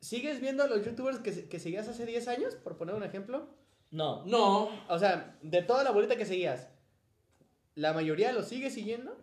¿sigues 0.00 0.40
viendo 0.40 0.64
a 0.64 0.66
los 0.66 0.84
youtubers 0.84 1.18
que, 1.20 1.48
que 1.48 1.60
seguías 1.60 1.86
hace 1.86 2.04
10 2.06 2.26
años, 2.26 2.56
por 2.56 2.76
poner 2.76 2.96
un 2.96 3.04
ejemplo? 3.04 3.46
No. 3.90 4.24
No, 4.26 4.70
O 4.88 4.98
sea, 4.98 5.36
de 5.42 5.62
toda 5.62 5.82
la 5.84 5.90
bolita 5.90 6.16
que 6.16 6.24
seguías, 6.24 6.68
¿la 7.74 7.92
mayoría 7.92 8.32
lo 8.32 8.42
sigue 8.42 8.70
siguiendo? 8.70 9.16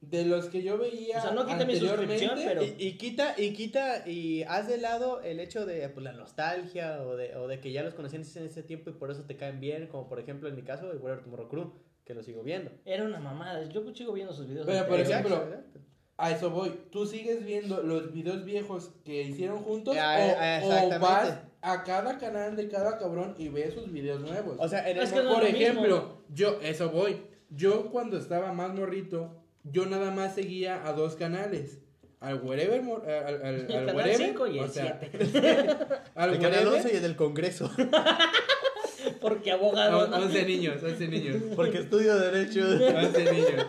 de 0.00 0.24
los 0.24 0.46
que 0.46 0.62
yo 0.62 0.78
veía 0.78 1.18
O 1.18 1.22
sea, 1.22 1.30
no 1.32 1.44
quité 1.44 1.66
mi 1.66 1.72
anteriormente, 1.74 2.18
suscripción, 2.18 2.48
pero- 2.48 2.62
Y, 2.64 2.86
y 2.86 2.92
quita, 2.96 3.34
y 3.36 3.52
quita, 3.52 4.08
y 4.08 4.44
haz 4.44 4.68
de 4.68 4.78
lado 4.78 5.20
el 5.22 5.40
hecho 5.40 5.66
de 5.66 5.88
pues, 5.88 6.04
la 6.04 6.12
nostalgia 6.12 7.02
o 7.02 7.16
de, 7.16 7.34
o 7.36 7.48
de 7.48 7.60
que 7.60 7.72
ya 7.72 7.82
los 7.82 7.94
conocías 7.94 8.36
en 8.36 8.44
ese 8.46 8.62
tiempo 8.62 8.90
y 8.90 8.92
por 8.92 9.10
eso 9.10 9.24
te 9.24 9.36
caen 9.36 9.60
bien, 9.60 9.88
como 9.88 10.08
por 10.08 10.20
ejemplo 10.20 10.48
en 10.48 10.54
mi 10.54 10.62
caso, 10.62 10.90
el 10.92 10.98
Warrior 10.98 11.24
Tomorrow 11.24 11.48
Crew, 11.48 11.72
que 12.04 12.14
lo 12.14 12.22
sigo 12.22 12.42
viendo. 12.42 12.70
Era 12.84 13.04
una 13.04 13.18
mamada. 13.18 13.64
Yo 13.68 13.82
sigo 13.92 14.12
viendo 14.12 14.32
sus 14.32 14.46
videos. 14.46 14.66
Pero, 14.66 14.86
por 14.86 15.00
ejemplo, 15.00 15.34
Exacto. 15.36 15.80
A 16.16 16.32
eso 16.32 16.50
voy. 16.50 16.70
¿Tú 16.90 17.06
sigues 17.06 17.44
viendo 17.44 17.80
los 17.82 18.12
videos 18.12 18.44
viejos 18.44 18.90
que 19.04 19.22
hicieron 19.22 19.62
juntos? 19.62 19.96
Ah, 20.00 20.60
o, 20.64 20.70
ah, 20.72 20.86
o 20.96 21.00
vas 21.00 21.38
a 21.62 21.82
cada 21.84 22.18
canal 22.18 22.56
de 22.56 22.68
cada 22.68 22.98
cabrón 22.98 23.34
y 23.38 23.48
ves 23.48 23.74
sus 23.74 23.90
videos 23.92 24.20
nuevos? 24.20 24.56
O 24.58 24.68
sea, 24.68 24.88
en 24.88 24.96
el 24.98 25.02
Es 25.04 25.12
que 25.12 25.22
no 25.22 25.34
Por 25.34 25.44
es 25.44 25.52
lo 25.52 25.58
mismo. 25.58 25.72
ejemplo, 25.80 26.18
yo, 26.32 26.58
eso 26.62 26.90
voy. 26.90 27.22
Yo 27.50 27.90
cuando 27.90 28.18
estaba 28.18 28.52
más 28.52 28.74
morrito, 28.74 29.34
yo 29.64 29.86
nada 29.86 30.10
más 30.10 30.34
seguía 30.34 30.86
a 30.86 30.92
dos 30.92 31.16
canales. 31.16 31.78
Al 32.20 32.40
Wherever, 32.42 32.82
Mor- 32.82 33.08
al, 33.08 33.26
al, 33.26 33.42
al, 33.42 33.54
El 33.54 33.60
al 33.60 33.66
canal 33.68 33.96
Wherever, 33.96 34.26
5 34.28 34.46
y 34.48 34.58
el 34.58 34.64
o 34.64 34.68
sea, 34.68 34.98
7. 35.00 35.18
al 36.14 36.30
el 36.34 36.40
canal 36.40 36.58
Wherever, 36.66 36.74
11 36.74 36.92
y 36.92 36.96
el 36.96 37.02
del 37.02 37.16
Congreso. 37.16 37.70
Porque 39.20 39.52
abogado. 39.52 40.08
¿no? 40.08 40.16
11 40.16 40.44
niños, 40.44 40.82
11 40.82 41.08
niños. 41.08 41.36
Porque 41.56 41.78
estudio 41.78 42.16
Derecho. 42.18 42.60
11 42.66 43.32
niños. 43.32 43.66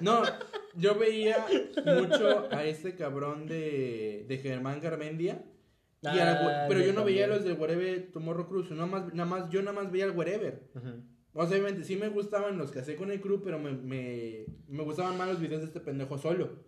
No, 0.00 0.22
yo 0.74 0.94
veía 0.96 1.46
mucho 1.84 2.46
a 2.50 2.64
este 2.64 2.94
cabrón 2.94 3.46
de, 3.46 4.24
de 4.28 4.38
Germán 4.38 4.80
Garmendia. 4.80 5.42
Y 6.02 6.06
Ah, 6.08 6.66
pero 6.68 6.80
yo 6.80 6.92
no 6.92 7.04
veía 7.04 7.26
los 7.26 7.44
del 7.44 7.58
Wherever 7.58 8.10
Tomorrow 8.12 8.46
Cruz. 8.48 8.70
Nada 8.70 8.86
más, 8.86 9.12
nada 9.14 9.28
más, 9.28 9.50
yo 9.50 9.62
nada 9.62 9.80
más 9.80 9.90
veía 9.90 10.04
el 10.04 10.12
Wherever. 10.16 10.62
O 11.32 11.46
sea, 11.46 11.58
obviamente 11.58 11.84
sí 11.84 11.96
me 11.96 12.08
gustaban 12.08 12.56
los 12.58 12.70
que 12.70 12.78
hacía 12.80 12.96
con 12.96 13.10
el 13.10 13.20
crew, 13.20 13.42
pero 13.42 13.58
me, 13.58 13.72
me, 13.72 14.46
me 14.68 14.82
gustaban 14.84 15.18
más 15.18 15.28
los 15.28 15.40
videos 15.40 15.60
de 15.62 15.66
este 15.66 15.80
pendejo 15.80 16.16
solo. 16.16 16.64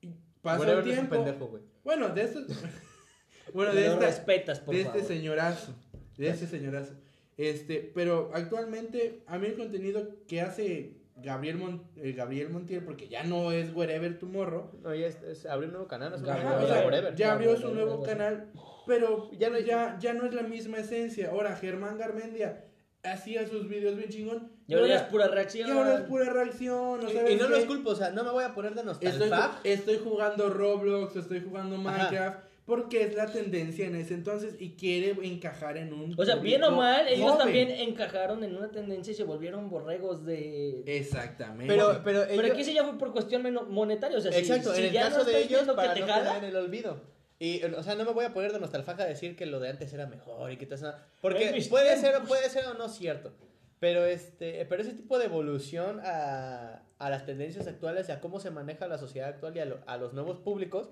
Y 0.00 0.10
pasó 0.42 0.60
Whatever 0.62 0.84
el 0.84 0.92
tiempo. 0.92 1.14
pendejo. 1.14 1.60
Bueno, 1.84 2.08
de 2.08 2.22
estos. 2.22 2.46
bueno, 3.54 3.72
de, 3.72 3.86
esta, 3.86 3.98
respetas, 4.06 4.60
por 4.60 4.74
de 4.74 4.84
favor. 4.84 5.00
este 5.00 5.14
señorazo. 5.14 5.74
De 6.16 6.28
este 6.28 6.46
señorazo. 6.46 6.94
Este, 7.36 7.90
pero 7.94 8.30
actualmente 8.34 9.22
a 9.26 9.38
mí 9.38 9.46
el 9.48 9.56
contenido 9.56 10.16
que 10.26 10.40
hace 10.40 11.03
Gabriel, 11.16 11.56
Mon- 11.56 11.82
eh, 11.96 12.12
Gabriel 12.12 12.50
Montiel, 12.50 12.82
porque 12.84 13.08
ya 13.08 13.22
no 13.22 13.52
es 13.52 13.72
Wherever 13.74 14.18
Tomorrow. 14.18 14.70
No, 14.82 14.94
ya 14.94 15.06
es, 15.06 15.22
es- 15.22 15.46
abrió 15.46 15.68
un 15.68 15.72
nuevo 15.74 15.88
canal, 15.88 16.12
Ajá, 16.14 16.32
Ajá, 16.34 16.58
se 16.58 16.64
o 16.64 16.68
sea, 16.68 16.84
Whatever. 16.84 17.14
ya 17.14 17.32
abrió 17.32 17.56
su 17.56 17.72
nuevo 17.74 18.02
canal, 18.02 18.50
pero 18.86 19.30
Ya 19.32 19.38
ya 19.38 19.50
no- 19.50 19.58
ya, 19.58 19.96
ya 20.00 20.12
no 20.14 20.26
es 20.26 20.34
la 20.34 20.42
misma 20.42 20.78
esencia. 20.78 21.30
Ahora, 21.30 21.54
Germán 21.56 21.98
Garmendia 21.98 22.64
hacía 23.04 23.46
sus 23.46 23.68
videos 23.68 23.96
bien 23.96 24.08
chingón. 24.10 24.50
Y 24.66 24.74
ahora 24.74 24.86
ya 24.88 24.96
es 24.96 25.02
pura 25.02 25.28
reacción. 25.28 25.68
y 25.68 25.72
ahora 25.72 25.94
es 25.96 26.00
pura 26.02 26.30
reacción. 26.32 27.00
¿no 27.00 27.08
Y, 27.10 27.32
y 27.34 27.36
no 27.36 27.48
los 27.48 27.64
culpo, 27.66 27.90
o 27.90 27.94
sea, 27.94 28.10
no 28.10 28.24
me 28.24 28.30
voy 28.30 28.44
a 28.44 28.54
poner 28.54 28.74
de 28.74 28.80
Estoy, 28.80 29.08
nostalgia. 29.10 29.60
estoy 29.62 29.98
jugando 30.02 30.48
Roblox, 30.50 31.14
estoy 31.16 31.40
jugando 31.42 31.76
Minecraft, 31.76 32.38
porque 32.66 33.02
es 33.04 33.14
la 33.14 33.26
tendencia 33.26 33.86
en 33.86 33.94
ese 33.94 34.14
entonces 34.14 34.56
y 34.58 34.70
quiere 34.76 35.14
encajar 35.26 35.76
en 35.76 35.92
un. 35.92 36.14
O 36.18 36.24
sea, 36.24 36.36
bien 36.36 36.62
o 36.64 36.70
mal, 36.70 37.06
ellos 37.08 37.32
joven. 37.32 37.38
también 37.38 37.70
encajaron 37.70 38.42
en 38.42 38.56
una 38.56 38.70
tendencia 38.70 39.10
y 39.12 39.14
se 39.14 39.24
volvieron 39.24 39.68
borregos 39.68 40.24
de... 40.24 40.82
Exactamente. 40.86 41.72
Pero, 41.74 42.00
pero, 42.02 42.24
Pero 42.26 42.52
aquí 42.52 42.64
sí 42.64 42.72
ya 42.72 42.84
fue 42.84 42.96
por 42.98 43.12
cuestión 43.12 43.42
monetaria, 43.68 44.16
o 44.16 44.20
sea, 44.20 44.32
si- 44.32 44.38
Exacto, 44.38 44.72
si, 44.74 44.80
en 44.80 44.86
el 44.86 44.92
ya 44.92 45.02
caso 45.04 45.18
no 45.18 45.24
de 45.24 45.42
ellos, 45.42 45.60
que 45.60 45.66
te 45.66 46.00
no 46.00 46.06
jala, 46.06 46.22
quedar 46.22 46.36
en 46.38 46.44
el 46.44 46.56
olvido. 46.56 47.00
Y, 47.38 47.62
o 47.64 47.82
sea, 47.82 47.96
no 47.96 48.04
me 48.04 48.12
voy 48.12 48.24
a 48.24 48.32
poner 48.32 48.52
de 48.52 48.60
nostalgia 48.60 48.94
a 48.94 49.06
decir 49.08 49.36
que 49.36 49.44
lo 49.44 49.60
de 49.60 49.68
antes 49.68 49.92
era 49.92 50.06
mejor 50.06 50.50
y 50.52 50.56
que 50.56 50.64
todo 50.66 50.76
eso. 50.76 50.94
Porque 51.20 51.64
puede 51.68 51.96
ser, 51.98 52.14
puede 52.22 52.48
ser 52.48 52.64
o 52.66 52.74
no 52.74 52.88
cierto. 52.88 53.32
Pero, 53.80 54.06
este, 54.06 54.64
pero 54.66 54.80
ese 54.80 54.92
tipo 54.94 55.18
de 55.18 55.26
evolución 55.26 56.00
a, 56.04 56.82
a 56.98 57.10
las 57.10 57.26
tendencias 57.26 57.66
actuales 57.66 58.08
y 58.08 58.12
a 58.12 58.20
cómo 58.20 58.40
se 58.40 58.50
maneja 58.50 58.86
la 58.86 58.96
sociedad 58.96 59.28
actual 59.28 59.54
y 59.56 59.60
a, 59.60 59.64
lo- 59.66 59.80
a 59.86 59.98
los 59.98 60.14
nuevos 60.14 60.38
públicos, 60.38 60.88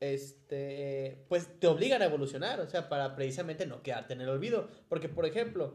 este, 0.00 1.24
pues 1.28 1.48
te 1.58 1.66
obligan 1.66 2.02
a 2.02 2.06
evolucionar, 2.06 2.60
o 2.60 2.68
sea, 2.68 2.88
para 2.88 3.14
precisamente 3.16 3.66
no 3.66 3.82
quedarte 3.82 4.14
en 4.14 4.20
el 4.20 4.28
olvido. 4.28 4.68
Porque, 4.88 5.08
por 5.08 5.26
ejemplo, 5.26 5.74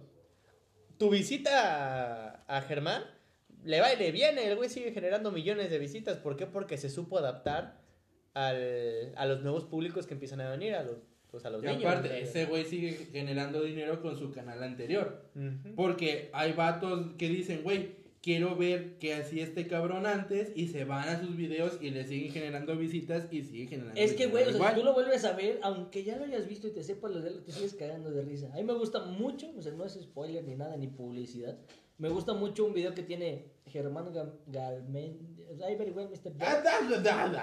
tu 0.97 1.09
visita 1.09 2.39
a, 2.47 2.57
a 2.57 2.61
Germán 2.61 3.03
le 3.63 3.79
va 3.81 3.93
y 3.93 3.97
le 3.97 4.11
viene, 4.11 4.47
el 4.47 4.55
güey 4.55 4.69
sigue 4.69 4.91
generando 4.91 5.31
millones 5.31 5.69
de 5.69 5.79
visitas. 5.79 6.17
¿Por 6.17 6.35
qué? 6.35 6.45
Porque 6.45 6.77
se 6.77 6.89
supo 6.89 7.17
adaptar 7.17 7.81
al, 8.33 9.13
a 9.15 9.25
los 9.25 9.41
nuevos 9.41 9.65
públicos 9.65 10.07
que 10.07 10.13
empiezan 10.13 10.41
a 10.41 10.49
venir, 10.49 10.75
a 10.75 10.83
los, 10.83 10.97
pues 11.31 11.45
a 11.45 11.49
los 11.49 11.63
Y 11.63 11.67
niños. 11.67 11.85
aparte, 11.85 12.21
ese 12.21 12.45
güey 12.45 12.65
sigue 12.65 12.91
generando 13.11 13.61
dinero 13.63 14.01
con 14.01 14.17
su 14.17 14.31
canal 14.31 14.61
anterior. 14.63 15.29
Porque 15.75 16.29
hay 16.33 16.53
vatos 16.53 17.11
que 17.17 17.27
dicen, 17.29 17.63
güey, 17.63 18.02
quiero 18.23 18.55
ver 18.55 18.97
qué 18.99 19.13
hacía 19.15 19.43
este 19.43 19.67
cabrón 19.67 20.07
antes 20.07 20.53
y 20.55 20.69
se 20.69 20.85
van 20.85 21.09
a 21.09 21.19
sus 21.19 21.35
videos 21.35 21.77
y 21.81 21.91
le 21.91 22.05
siguen 22.05 22.31
generando 22.31 22.75
visitas 22.77 23.27
y 23.29 23.43
siguen 23.43 23.67
generando 23.67 23.99
Es 23.99 24.13
que, 24.13 24.27
güey, 24.27 24.45
o 24.45 24.51
sea, 24.53 24.69
si 24.69 24.79
tú 24.79 24.85
lo 24.85 24.93
vuelves 24.93 25.25
a 25.25 25.33
ver, 25.33 25.59
aunque 25.61 26.05
ya 26.05 26.17
lo 26.17 26.23
hayas 26.23 26.47
visto 26.47 26.67
y 26.67 26.71
te 26.71 26.83
sepas 26.83 27.11
lo 27.11 27.21
de 27.21 27.29
él, 27.29 27.43
te 27.43 27.51
sigues 27.51 27.73
cagando 27.73 28.09
de 28.11 28.21
risa. 28.21 28.49
A 28.53 28.55
mí 28.55 28.63
me 28.63 28.73
gusta 28.73 29.03
mucho, 29.03 29.51
o 29.57 29.61
sea, 29.61 29.73
no 29.73 29.83
es 29.83 29.99
spoiler 30.01 30.43
ni 30.45 30.55
nada, 30.55 30.77
ni 30.77 30.87
publicidad. 30.87 31.59
Me 31.97 32.07
gusta 32.07 32.33
mucho 32.33 32.65
un 32.65 32.73
video 32.73 32.93
que 32.95 33.03
tiene 33.03 33.51
Germán 33.67 34.11
Galmen... 34.47 35.37
Ay, 35.63 35.75
very 35.75 35.91
well, 35.91 36.07
Mr. 36.09 36.33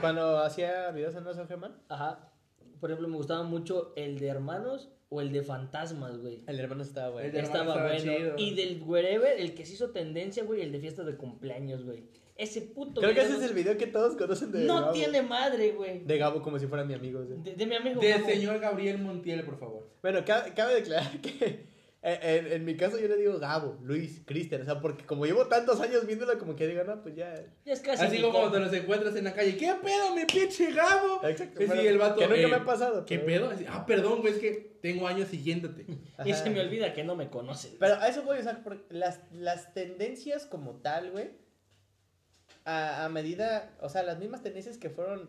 Cuando 0.00 0.38
hacía 0.38 0.90
videos 0.90 1.14
en 1.14 1.46
Germán, 1.46 1.76
Ajá. 1.88 2.32
Por 2.80 2.90
ejemplo, 2.90 3.08
me 3.08 3.16
gustaba 3.18 3.42
mucho 3.42 3.92
el 3.96 4.18
de 4.18 4.28
hermanos 4.28 4.90
o 5.12 5.20
el 5.20 5.32
de 5.32 5.42
fantasmas, 5.42 6.18
güey. 6.18 6.40
el 6.46 6.58
hermano 6.60 6.82
estaba 6.82 7.10
bueno. 7.10 7.26
El 7.26 7.32
de- 7.32 7.40
Estaba, 7.40 7.64
estaba 7.74 7.92
bueno. 7.92 8.00
chido. 8.16 8.34
Y 8.38 8.54
del 8.54 8.82
wherever, 8.86 9.38
el 9.38 9.54
que 9.54 9.66
se 9.66 9.74
hizo 9.74 9.90
tendencia, 9.90 10.44
güey, 10.44 10.62
el 10.62 10.70
de 10.72 10.78
fiesta 10.80 11.02
de 11.04 11.16
cumpleaños, 11.16 11.84
güey. 11.84 12.04
Ese 12.36 12.62
puto 12.62 13.02
Creo 13.02 13.12
que 13.12 13.20
ese 13.20 13.36
es 13.36 13.42
el 13.42 13.52
video 13.52 13.76
que 13.76 13.86
todos 13.86 14.16
conocen 14.16 14.50
de 14.50 14.60
No 14.64 14.80
Gabo. 14.80 14.92
tiene 14.92 15.20
madre, 15.20 15.72
güey. 15.72 16.04
De 16.04 16.16
Gabo 16.16 16.40
como 16.40 16.58
si 16.58 16.66
fuera 16.68 16.84
mi 16.84 16.94
amigo. 16.94 17.22
sí. 17.26 17.34
De, 17.42 17.54
de 17.54 17.66
mi 17.66 17.74
amigo. 17.74 18.00
Del 18.00 18.14
Gabo. 18.20 18.26
señor 18.30 18.58
Gabriel 18.60 18.98
Montiel, 18.98 19.42
por 19.44 19.58
favor. 19.58 19.86
Bueno, 20.00 20.24
cabe, 20.24 20.54
cabe 20.54 20.74
declarar 20.76 21.10
que 21.20 21.66
En, 22.02 22.46
en- 22.46 22.52
en 22.52 22.64
mi 22.64 22.76
caso 22.78 22.98
yo 22.98 23.08
le 23.08 23.16
digo 23.16 23.38
Gabo, 23.38 23.78
Luis, 23.82 24.22
Cristian, 24.24 24.62
o 24.62 24.64
sea, 24.64 24.80
porque 24.80 25.04
como 25.04 25.26
llevo 25.26 25.46
tantos 25.48 25.80
años 25.82 26.06
viéndolo, 26.06 26.38
como 26.38 26.56
que 26.56 26.66
digo, 26.66 26.82
no, 26.84 27.02
pues 27.02 27.14
ya. 27.14 27.34
Ya 27.66 27.72
es 27.74 27.80
casi 27.80 28.04
Así 28.04 28.22
como 28.22 28.38
cuando 28.38 28.58
los 28.58 28.72
encuentras 28.72 29.14
en 29.16 29.24
la 29.24 29.34
calle. 29.34 29.54
¿Qué 29.58 29.74
pedo, 29.82 30.14
mi 30.14 30.24
pinche 30.24 30.72
Gabo? 30.72 31.20
Exacto. 31.28 31.58
Que 31.58 31.66
sí, 31.66 31.72
pero- 31.76 31.88
el 31.90 31.98
vato. 31.98 32.16
que 32.20 32.26
nunca 32.26 32.40
eh, 32.40 32.46
me 32.46 32.54
ha 32.56 32.64
pasado. 32.64 33.04
¿Qué 33.04 33.18
pero- 33.18 33.50
pedo? 33.50 33.66
Ah, 33.68 33.84
perdón, 33.84 34.22
güey, 34.22 34.32
es 34.32 34.38
que 34.38 34.78
tengo 34.80 35.06
años 35.06 35.28
siguiéndote. 35.28 35.84
Y 36.24 36.32
se 36.32 36.48
me 36.48 36.60
olvida 36.60 36.94
que 36.94 37.04
no 37.04 37.16
me 37.16 37.28
conocen. 37.28 37.76
Pero 37.78 37.96
a 37.96 38.08
eso 38.08 38.22
voy, 38.22 38.38
o 38.38 38.42
sea, 38.42 38.62
porque 38.64 38.82
las, 38.94 39.20
las 39.32 39.74
tendencias 39.74 40.46
como 40.46 40.76
tal, 40.76 41.10
güey, 41.10 41.32
a, 42.64 43.04
a 43.04 43.08
medida, 43.10 43.70
o 43.80 43.90
sea, 43.90 44.02
las 44.02 44.18
mismas 44.18 44.42
tendencias 44.42 44.78
que 44.78 44.88
fueron, 44.90 45.28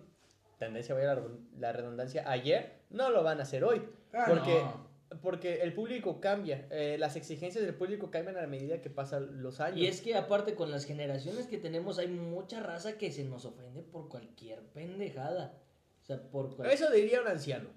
tendencia, 0.58 0.96
vaya 0.96 1.16
la, 1.16 1.22
la 1.60 1.74
redundancia, 1.74 2.24
ayer, 2.30 2.80
no 2.90 3.10
lo 3.10 3.24
van 3.24 3.40
a 3.40 3.44
hacer 3.44 3.64
hoy. 3.66 3.82
Ah, 4.14 4.26
porque, 4.28 4.54
no. 4.54 4.91
Porque 5.22 5.62
el 5.62 5.74
público 5.74 6.22
cambia, 6.22 6.68
eh, 6.72 6.96
las 7.00 7.16
exigencias 7.16 7.64
del 7.66 7.74
público 7.76 8.10
cambian 8.12 8.38
a 8.38 8.48
medida 8.48 8.82
que 8.82 8.90
pasan 8.90 9.42
los 9.42 9.60
años. 9.60 9.80
Y 9.80 9.88
es 9.88 10.02
que 10.02 10.16
aparte 10.16 10.56
con 10.56 10.72
las 10.72 10.86
generaciones 10.86 11.48
que 11.48 11.58
tenemos 11.58 11.98
hay 12.00 12.08
mucha 12.08 12.62
raza 12.62 12.98
que 12.98 13.12
se 13.12 13.24
nos 13.26 13.44
ofende 13.46 13.82
por 13.82 14.08
cualquier 14.08 14.62
pendejada. 14.74 15.54
O 16.02 16.06
sea, 16.06 16.22
por 16.22 16.56
cual- 16.56 16.70
Eso 16.72 16.90
diría 16.92 17.22
un 17.22 17.28
anciano. 17.28 17.70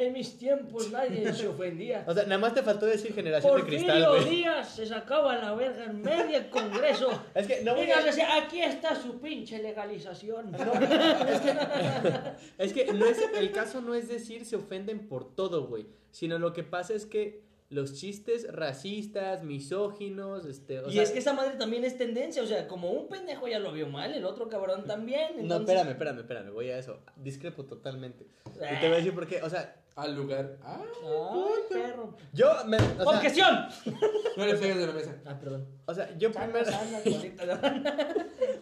En 0.00 0.14
mis 0.14 0.38
tiempos 0.38 0.90
nadie 0.90 1.30
se 1.34 1.46
ofendía. 1.46 2.04
O 2.06 2.14
sea, 2.14 2.22
nada 2.24 2.38
más 2.38 2.54
te 2.54 2.62
faltó 2.62 2.86
decir 2.86 3.12
generación 3.12 3.54
de 3.54 3.66
cristal, 3.66 4.06
Porfirio. 4.06 4.30
Díaz 4.30 4.74
se 4.74 4.86
sacaba 4.86 5.36
la 5.36 5.54
verga 5.54 5.84
en 5.84 6.00
medio 6.00 6.48
congreso. 6.50 7.10
Es 7.34 7.46
que 7.46 7.62
no 7.62 7.74
voy 7.74 7.90
a... 7.90 8.00
decía, 8.00 8.34
aquí 8.34 8.62
está 8.62 8.94
su 8.94 9.20
pinche 9.20 9.62
legalización. 9.62 10.52
Es 12.58 12.72
que 12.72 12.92
no 12.92 13.04
es, 13.04 13.18
el 13.36 13.52
caso 13.52 13.82
no 13.82 13.94
es 13.94 14.08
decir 14.08 14.46
se 14.46 14.56
ofenden 14.56 15.06
por 15.06 15.34
todo, 15.34 15.66
güey. 15.66 15.86
Sino 16.10 16.38
lo 16.38 16.54
que 16.54 16.62
pasa 16.62 16.94
es 16.94 17.04
que 17.04 17.42
los 17.70 17.94
chistes 17.94 18.46
racistas, 18.52 19.42
misóginos, 19.44 20.44
este. 20.44 20.80
o 20.80 20.88
y 20.88 20.92
sea- 20.94 21.02
es 21.04 21.10
que 21.12 21.20
esa 21.20 21.32
madre 21.32 21.56
también 21.56 21.84
es 21.84 21.96
tendencia, 21.96 22.42
o 22.42 22.46
sea, 22.46 22.66
como 22.68 22.90
un 22.90 23.08
pendejo 23.08 23.46
ya 23.48 23.58
lo 23.60 23.72
vio 23.72 23.88
mal, 23.88 24.12
el 24.12 24.24
otro 24.24 24.48
cabrón 24.48 24.84
también. 24.86 25.46
No, 25.46 25.56
espérame, 25.58 25.90
espérame, 25.90 26.18
espérame, 26.18 26.50
voy 26.52 26.68
a 26.70 26.78
eso. 26.78 26.98
Discrepo 27.16 27.64
totalmente. 27.64 28.26
Y 28.56 28.80
te 28.80 28.86
voy 28.86 28.94
a 28.94 28.96
decir 28.96 29.14
por 29.14 29.26
qué. 29.26 29.40
O 29.42 29.48
sea, 29.48 29.76
Al 29.96 30.14
lugar. 30.16 30.56
Ah, 30.62 30.82
perro. 31.68 32.16
yo 32.32 32.48
me. 32.66 32.76
O 32.76 32.80
sea, 32.80 33.04
¡Objeción! 33.04 33.68
no 34.36 34.46
le 34.46 34.54
pegues 34.54 34.76
de 34.78 34.86
la 34.86 34.92
mesa. 34.92 35.16
Ah, 35.24 35.38
perdón. 35.38 35.66
o 35.86 35.94
sea, 35.94 36.16
yo 36.18 36.30
primero. 36.32 36.70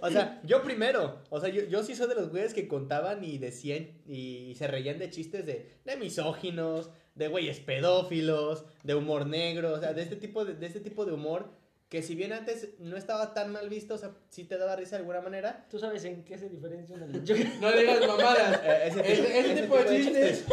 O 0.00 0.10
sea, 0.10 0.40
yo 0.44 0.62
primero. 0.62 1.22
O 1.30 1.40
sea, 1.40 1.48
yo, 1.48 1.62
yo 1.64 1.82
sí 1.82 1.94
soy 1.96 2.08
de 2.08 2.14
los 2.14 2.30
güeyes 2.30 2.54
que 2.54 2.68
contaban 2.68 3.24
y 3.24 3.38
decían 3.38 3.88
y 4.06 4.54
se 4.56 4.66
reían 4.68 4.98
de 4.98 5.10
chistes 5.10 5.44
de, 5.44 5.76
de 5.84 5.96
misóginos, 5.96 6.90
de 7.18 7.28
güeyes 7.28 7.60
pedófilos, 7.60 8.64
de 8.84 8.94
humor 8.94 9.26
negro, 9.26 9.72
o 9.74 9.80
sea, 9.80 9.92
de 9.92 10.02
este 10.02 10.16
tipo 10.16 10.44
de, 10.44 10.54
de 10.54 10.66
este 10.66 10.80
tipo 10.80 11.04
de 11.04 11.12
humor 11.12 11.50
que 11.88 12.02
si 12.02 12.14
bien 12.14 12.34
antes 12.34 12.68
no 12.80 12.98
estaba 12.98 13.32
tan 13.32 13.50
mal 13.50 13.70
visto, 13.70 13.94
o 13.94 13.98
sea, 13.98 14.10
sí 14.28 14.44
te 14.44 14.58
daba 14.58 14.76
risa 14.76 14.96
de 14.96 15.00
alguna 15.00 15.22
manera. 15.22 15.66
¿Tú 15.70 15.78
sabes 15.78 16.04
en 16.04 16.22
qué 16.22 16.36
se 16.36 16.50
diferencian 16.50 17.02
el 17.14 17.60
No 17.60 17.72
digas 17.72 18.06
mamadas. 18.06 18.60
eh, 18.64 18.88
ese, 18.88 19.00
tipo- 19.02 19.08
Ese, 19.08 19.38
ese 19.38 19.52
ese 19.52 19.62
tipo 19.62 19.78
de 19.78 19.96
chistes 19.96 20.44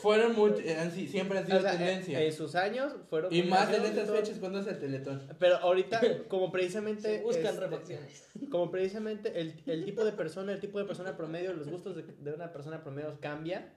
fueron 0.00 0.36
muy, 0.36 0.52
eh, 0.64 1.08
siempre 1.10 1.38
han 1.38 1.46
sido 1.46 1.58
O 1.58 1.62
sea, 1.62 1.72
tendencia. 1.72 2.20
en, 2.20 2.26
en 2.26 2.32
sus 2.32 2.54
años 2.54 2.92
fueron 3.10 3.34
y 3.34 3.42
más 3.42 3.72
en 3.72 3.84
estas 3.84 4.10
fechas 4.10 4.38
cuando 4.38 4.60
es 4.60 4.66
el 4.68 4.78
teletón. 4.78 5.22
Pero 5.40 5.56
ahorita, 5.56 6.00
como 6.28 6.52
precisamente. 6.52 7.16
Se 7.18 7.22
buscan 7.22 7.46
este, 7.46 7.60
refacciones. 7.60 8.28
Como 8.50 8.70
precisamente 8.70 9.40
el, 9.40 9.60
el 9.66 9.84
tipo 9.84 10.04
de 10.04 10.12
persona, 10.12 10.52
el 10.52 10.60
tipo 10.60 10.78
de 10.78 10.84
persona 10.84 11.16
promedio, 11.16 11.52
los 11.54 11.68
gustos 11.68 11.96
de, 11.96 12.02
de 12.04 12.32
una 12.32 12.52
persona 12.52 12.82
promedio 12.82 13.18
cambia, 13.20 13.72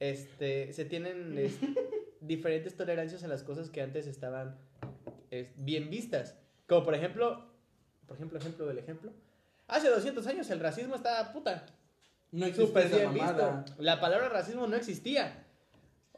este, 0.00 0.72
se 0.72 0.84
tienen 0.84 1.38
es, 1.38 1.58
diferentes 2.20 2.76
tolerancias 2.76 3.22
a 3.24 3.28
las 3.28 3.42
cosas 3.42 3.70
que 3.70 3.80
antes 3.82 4.06
estaban 4.06 4.56
es, 5.30 5.48
bien 5.56 5.88
vistas. 5.90 6.36
Como 6.66 6.84
por 6.84 6.94
ejemplo, 6.94 7.46
por 8.06 8.16
ejemplo, 8.16 8.38
ejemplo 8.38 8.66
del 8.66 8.78
ejemplo. 8.78 9.12
Hace 9.68 9.88
200 9.88 10.26
años 10.26 10.50
el 10.50 10.58
racismo 10.60 10.96
estaba 10.96 11.32
puta, 11.32 11.64
No 12.32 12.46
esa 12.86 12.96
bien 12.96 13.16
mamada. 13.16 13.62
visto. 13.64 13.82
La 13.82 14.00
palabra 14.00 14.28
racismo 14.28 14.66
no 14.66 14.74
existía. 14.76 15.46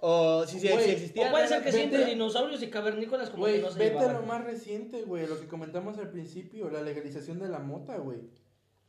O 0.04 0.44
si, 0.46 0.58
si, 0.58 0.68
Güey, 0.68 0.84
si 0.84 0.90
existía... 0.90 1.28
O 1.28 1.30
puede 1.30 1.46
ser 1.46 1.62
que 1.62 1.70
sí 1.70 1.78
vete- 1.78 2.06
dinosaurios 2.06 2.60
y 2.62 2.70
cavernícolas 2.70 3.30
como 3.30 3.42
Güey, 3.44 3.56
que 3.56 3.62
no 3.62 3.70
se 3.70 3.78
vete 3.78 3.90
a 3.98 4.00
llevaban. 4.00 4.20
lo 4.22 4.26
más 4.26 4.44
reciente, 4.44 5.02
güey, 5.02 5.28
lo 5.28 5.38
que 5.38 5.46
comentamos 5.46 5.96
al 5.98 6.08
principio, 6.10 6.70
la 6.70 6.82
legalización 6.82 7.38
de 7.38 7.48
la 7.48 7.60
mota, 7.60 7.96
güey. 7.98 8.18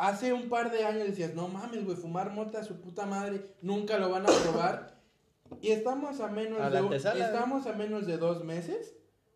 Hace 0.04 0.34
un 0.34 0.50
par 0.50 0.70
de 0.70 0.84
años 0.84 1.08
decías, 1.08 1.34
no 1.34 1.48
mames, 1.48 1.86
güey, 1.86 1.96
fumar 1.96 2.32
mota 2.32 2.60
a 2.60 2.64
su 2.66 2.82
puta 2.82 3.06
madre, 3.06 3.56
nunca 3.62 3.98
lo 3.98 4.10
van 4.10 4.24
a 4.24 4.32
probar. 4.44 4.94
y 5.62 5.70
estamos 5.70 6.20
a 6.20 6.28
menos 6.28 6.60
A 6.60 6.70
de 6.70 6.82
un- 6.82 6.94
estamos 6.94 7.68
a 7.68 7.74
menos 7.74 8.06
de 8.06 8.18
dos 8.18 8.44
meses 8.44 8.96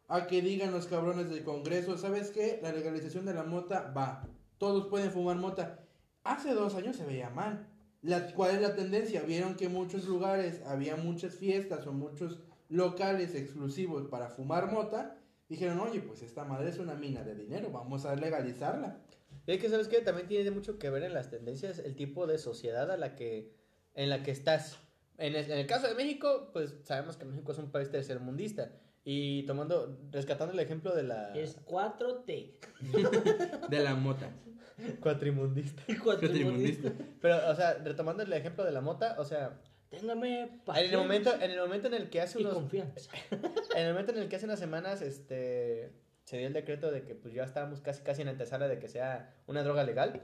a 0.09 0.27
que 0.27 0.41
digan 0.41 0.71
los 0.71 0.87
cabrones 0.87 1.29
del 1.29 1.43
Congreso, 1.45 1.97
¿sabes 1.97 2.31
qué? 2.31 2.59
La 2.63 2.71
legalización 2.73 3.25
de 3.25 3.33
la 3.33 3.43
mota 3.43 3.93
va. 3.95 4.27
Todos 4.57 4.87
pueden 4.87 5.11
fumar 5.11 5.37
mota. 5.37 5.79
Hace 6.23 6.53
dos 6.53 6.75
años 6.75 6.95
se 6.97 7.05
veía 7.05 7.29
mal. 7.29 7.67
La, 8.01 8.33
¿Cuál 8.33 8.55
es 8.55 8.61
la 8.61 8.75
tendencia? 8.75 9.21
Vieron 9.21 9.55
que 9.55 9.65
en 9.65 9.73
muchos 9.73 10.05
lugares 10.05 10.61
había 10.65 10.95
muchas 10.97 11.35
fiestas 11.35 11.85
o 11.87 11.93
muchos 11.93 12.39
locales 12.67 13.35
exclusivos 13.35 14.07
para 14.07 14.27
fumar 14.29 14.69
mota. 14.71 15.15
Dijeron, 15.49 15.79
oye, 15.79 16.01
pues 16.01 16.23
esta 16.23 16.43
madre 16.43 16.69
es 16.71 16.77
una 16.79 16.95
mina 16.95 17.23
de 17.23 17.35
dinero, 17.35 17.69
vamos 17.71 18.05
a 18.05 18.15
legalizarla. 18.15 18.97
Y 19.47 19.53
es 19.53 19.61
que, 19.61 19.69
¿sabes 19.69 19.87
qué? 19.87 20.01
También 20.01 20.27
tiene 20.27 20.51
mucho 20.51 20.77
que 20.77 20.89
ver 20.89 21.03
en 21.03 21.13
las 21.13 21.29
tendencias 21.29 21.79
el 21.79 21.95
tipo 21.95 22.27
de 22.27 22.37
sociedad 22.37 22.91
a 22.91 22.97
la 22.97 23.15
que, 23.15 23.53
en 23.95 24.09
la 24.09 24.21
que 24.21 24.31
estás. 24.31 24.77
En 25.17 25.35
el, 25.35 25.49
en 25.49 25.57
el 25.57 25.65
caso 25.65 25.87
de 25.87 25.95
México, 25.95 26.49
pues 26.53 26.75
sabemos 26.83 27.17
que 27.17 27.25
México 27.25 27.53
es 27.53 27.57
un 27.57 27.71
país 27.71 27.89
tercermundista. 27.89 28.71
Y 29.05 29.43
tomando, 29.43 29.97
rescatando 30.11 30.53
el 30.53 30.59
ejemplo 30.59 30.93
de 30.93 31.03
la... 31.03 31.33
Es 31.33 31.65
4T. 31.65 32.51
De 33.69 33.79
la 33.79 33.95
mota. 33.95 34.29
Cuatrimundista. 34.99 35.81
Cuatrimundista. 36.03 36.91
Pero, 37.21 37.49
o 37.49 37.55
sea, 37.55 37.75
retomando 37.75 38.23
el 38.23 38.33
ejemplo 38.33 38.65
de 38.65 38.71
la 38.71 38.81
mota, 38.81 39.15
o 39.17 39.23
sea, 39.23 39.61
Téngame 39.89 40.41
en 40.41 40.43
el 40.43 40.59
paciencia 40.65 40.97
momento 40.97 41.33
en, 41.35 41.51
el 41.51 41.59
momento 41.59 41.87
en 41.87 41.93
el 41.93 42.09
que 42.09 42.21
hace 42.21 42.39
y 42.39 42.41
unos... 42.41 42.55
confianza. 42.55 43.11
En 43.75 43.85
el 43.85 43.93
momento 43.93 44.11
en 44.11 44.17
el 44.17 44.27
que 44.27 44.35
hace 44.35 44.45
unas 44.45 44.59
semanas, 44.59 45.01
este, 45.01 45.93
se 46.27 46.37
dio 46.37 46.47
el 46.47 46.51
decreto 46.53 46.91
de 46.91 47.03
que 47.05 47.15
pues 47.15 47.33
ya 47.33 47.43
estábamos 47.45 47.79
casi 47.79 48.03
casi 48.03 48.21
en 48.21 48.27
antesala 48.27 48.67
de 48.67 48.79
que 48.79 48.89
sea 48.89 49.33
una 49.47 49.63
droga 49.63 49.85
legal. 49.85 50.21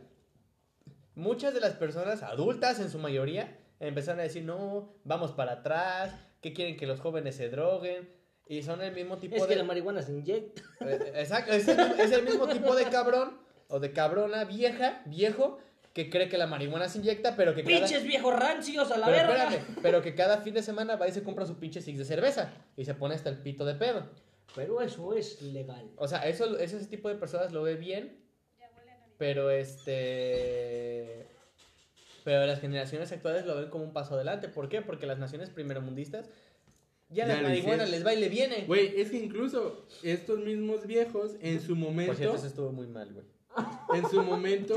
Muchas 1.15 1.53
de 1.53 1.61
las 1.61 1.73
personas 1.75 2.23
adultas, 2.23 2.79
en 2.81 2.89
su 2.89 2.99
mayoría, 2.99 3.57
empezaron 3.79 4.19
a 4.19 4.23
decir, 4.23 4.43
no, 4.43 4.93
vamos 5.05 5.31
para 5.31 5.53
atrás, 5.53 6.13
que 6.41 6.51
quieren 6.51 6.75
que 6.75 6.87
los 6.87 6.99
jóvenes 6.99 7.35
se 7.35 7.47
droguen. 7.49 8.09
Y 8.49 8.63
son 8.63 8.81
el 8.81 8.93
mismo 8.93 9.17
tipo 9.17 9.37
Es 9.37 9.43
de... 9.43 9.47
que 9.47 9.55
la 9.55 9.63
marihuana 9.63 10.01
se 10.01 10.11
inyecta. 10.11 10.61
Eh, 10.81 11.13
Exacto, 11.15 11.53
es 11.53 11.65
el, 11.69 11.77
mismo- 11.77 11.95
es 12.03 12.11
el 12.11 12.23
mismo 12.23 12.47
tipo 12.49 12.75
de 12.75 12.83
cabrón 12.89 13.37
o 13.69 13.79
de 13.79 13.93
cabrona 13.93 14.43
vieja, 14.43 15.01
viejo, 15.05 15.59
que 15.93 16.09
cree 16.09 16.27
que 16.27 16.37
la 16.37 16.47
marihuana 16.47 16.89
se 16.89 16.97
inyecta, 16.97 17.37
pero 17.37 17.55
que 17.55 17.63
cada... 17.63 17.77
Pinches 17.77 18.03
viejos 18.03 18.37
rancios 18.37 18.91
a 18.91 18.97
la 18.97 19.05
Pero 19.05 19.17
verga. 19.29 19.43
espérame, 19.45 19.77
pero 19.81 20.01
que 20.01 20.15
cada 20.15 20.39
fin 20.39 20.53
de 20.55 20.63
semana 20.63 20.97
va 20.97 21.07
y 21.07 21.13
se 21.13 21.23
compra 21.23 21.45
su 21.45 21.55
pinche 21.59 21.79
six 21.81 21.97
de 21.97 22.03
cerveza 22.03 22.51
y 22.75 22.83
se 22.83 22.93
pone 22.93 23.15
hasta 23.15 23.29
el 23.29 23.37
pito 23.37 23.63
de 23.63 23.75
pedo. 23.75 24.09
Pero 24.55 24.81
eso 24.81 25.13
es 25.13 25.41
legal. 25.41 25.89
O 25.97 26.07
sea, 26.07 26.27
eso, 26.27 26.57
ese 26.57 26.85
tipo 26.85 27.09
de 27.09 27.15
personas 27.15 27.51
lo 27.51 27.63
ve 27.63 27.75
bien, 27.75 28.17
pero 29.17 29.49
este... 29.49 31.27
Pero 32.23 32.45
las 32.45 32.61
generaciones 32.61 33.11
actuales 33.11 33.45
lo 33.45 33.55
ven 33.55 33.69
como 33.69 33.83
un 33.83 33.91
paso 33.91 34.15
adelante. 34.15 34.47
¿Por 34.47 34.69
qué? 34.69 34.81
Porque 34.81 35.05
las 35.05 35.19
naciones 35.19 35.49
primermundistas 35.49 36.29
ya, 37.09 37.27
Ya 37.27 37.35
la 37.35 37.41
marihuana 37.41 37.85
les 37.85 38.05
va 38.05 38.13
y 38.13 38.19
le 38.19 38.29
viene. 38.29 38.63
Güey, 38.65 38.99
es 38.99 39.11
que 39.11 39.17
incluso 39.17 39.85
estos 40.01 40.39
mismos 40.39 40.87
viejos, 40.87 41.35
en 41.41 41.59
su 41.61 41.69
Por 41.69 41.77
momento, 41.77 42.15
cierto, 42.15 42.37
eso 42.37 42.47
estuvo 42.47 42.71
muy 42.71 42.87
mal, 42.87 43.13
güey. 43.13 43.25
en 43.93 44.09
su 44.09 44.23
momento, 44.23 44.75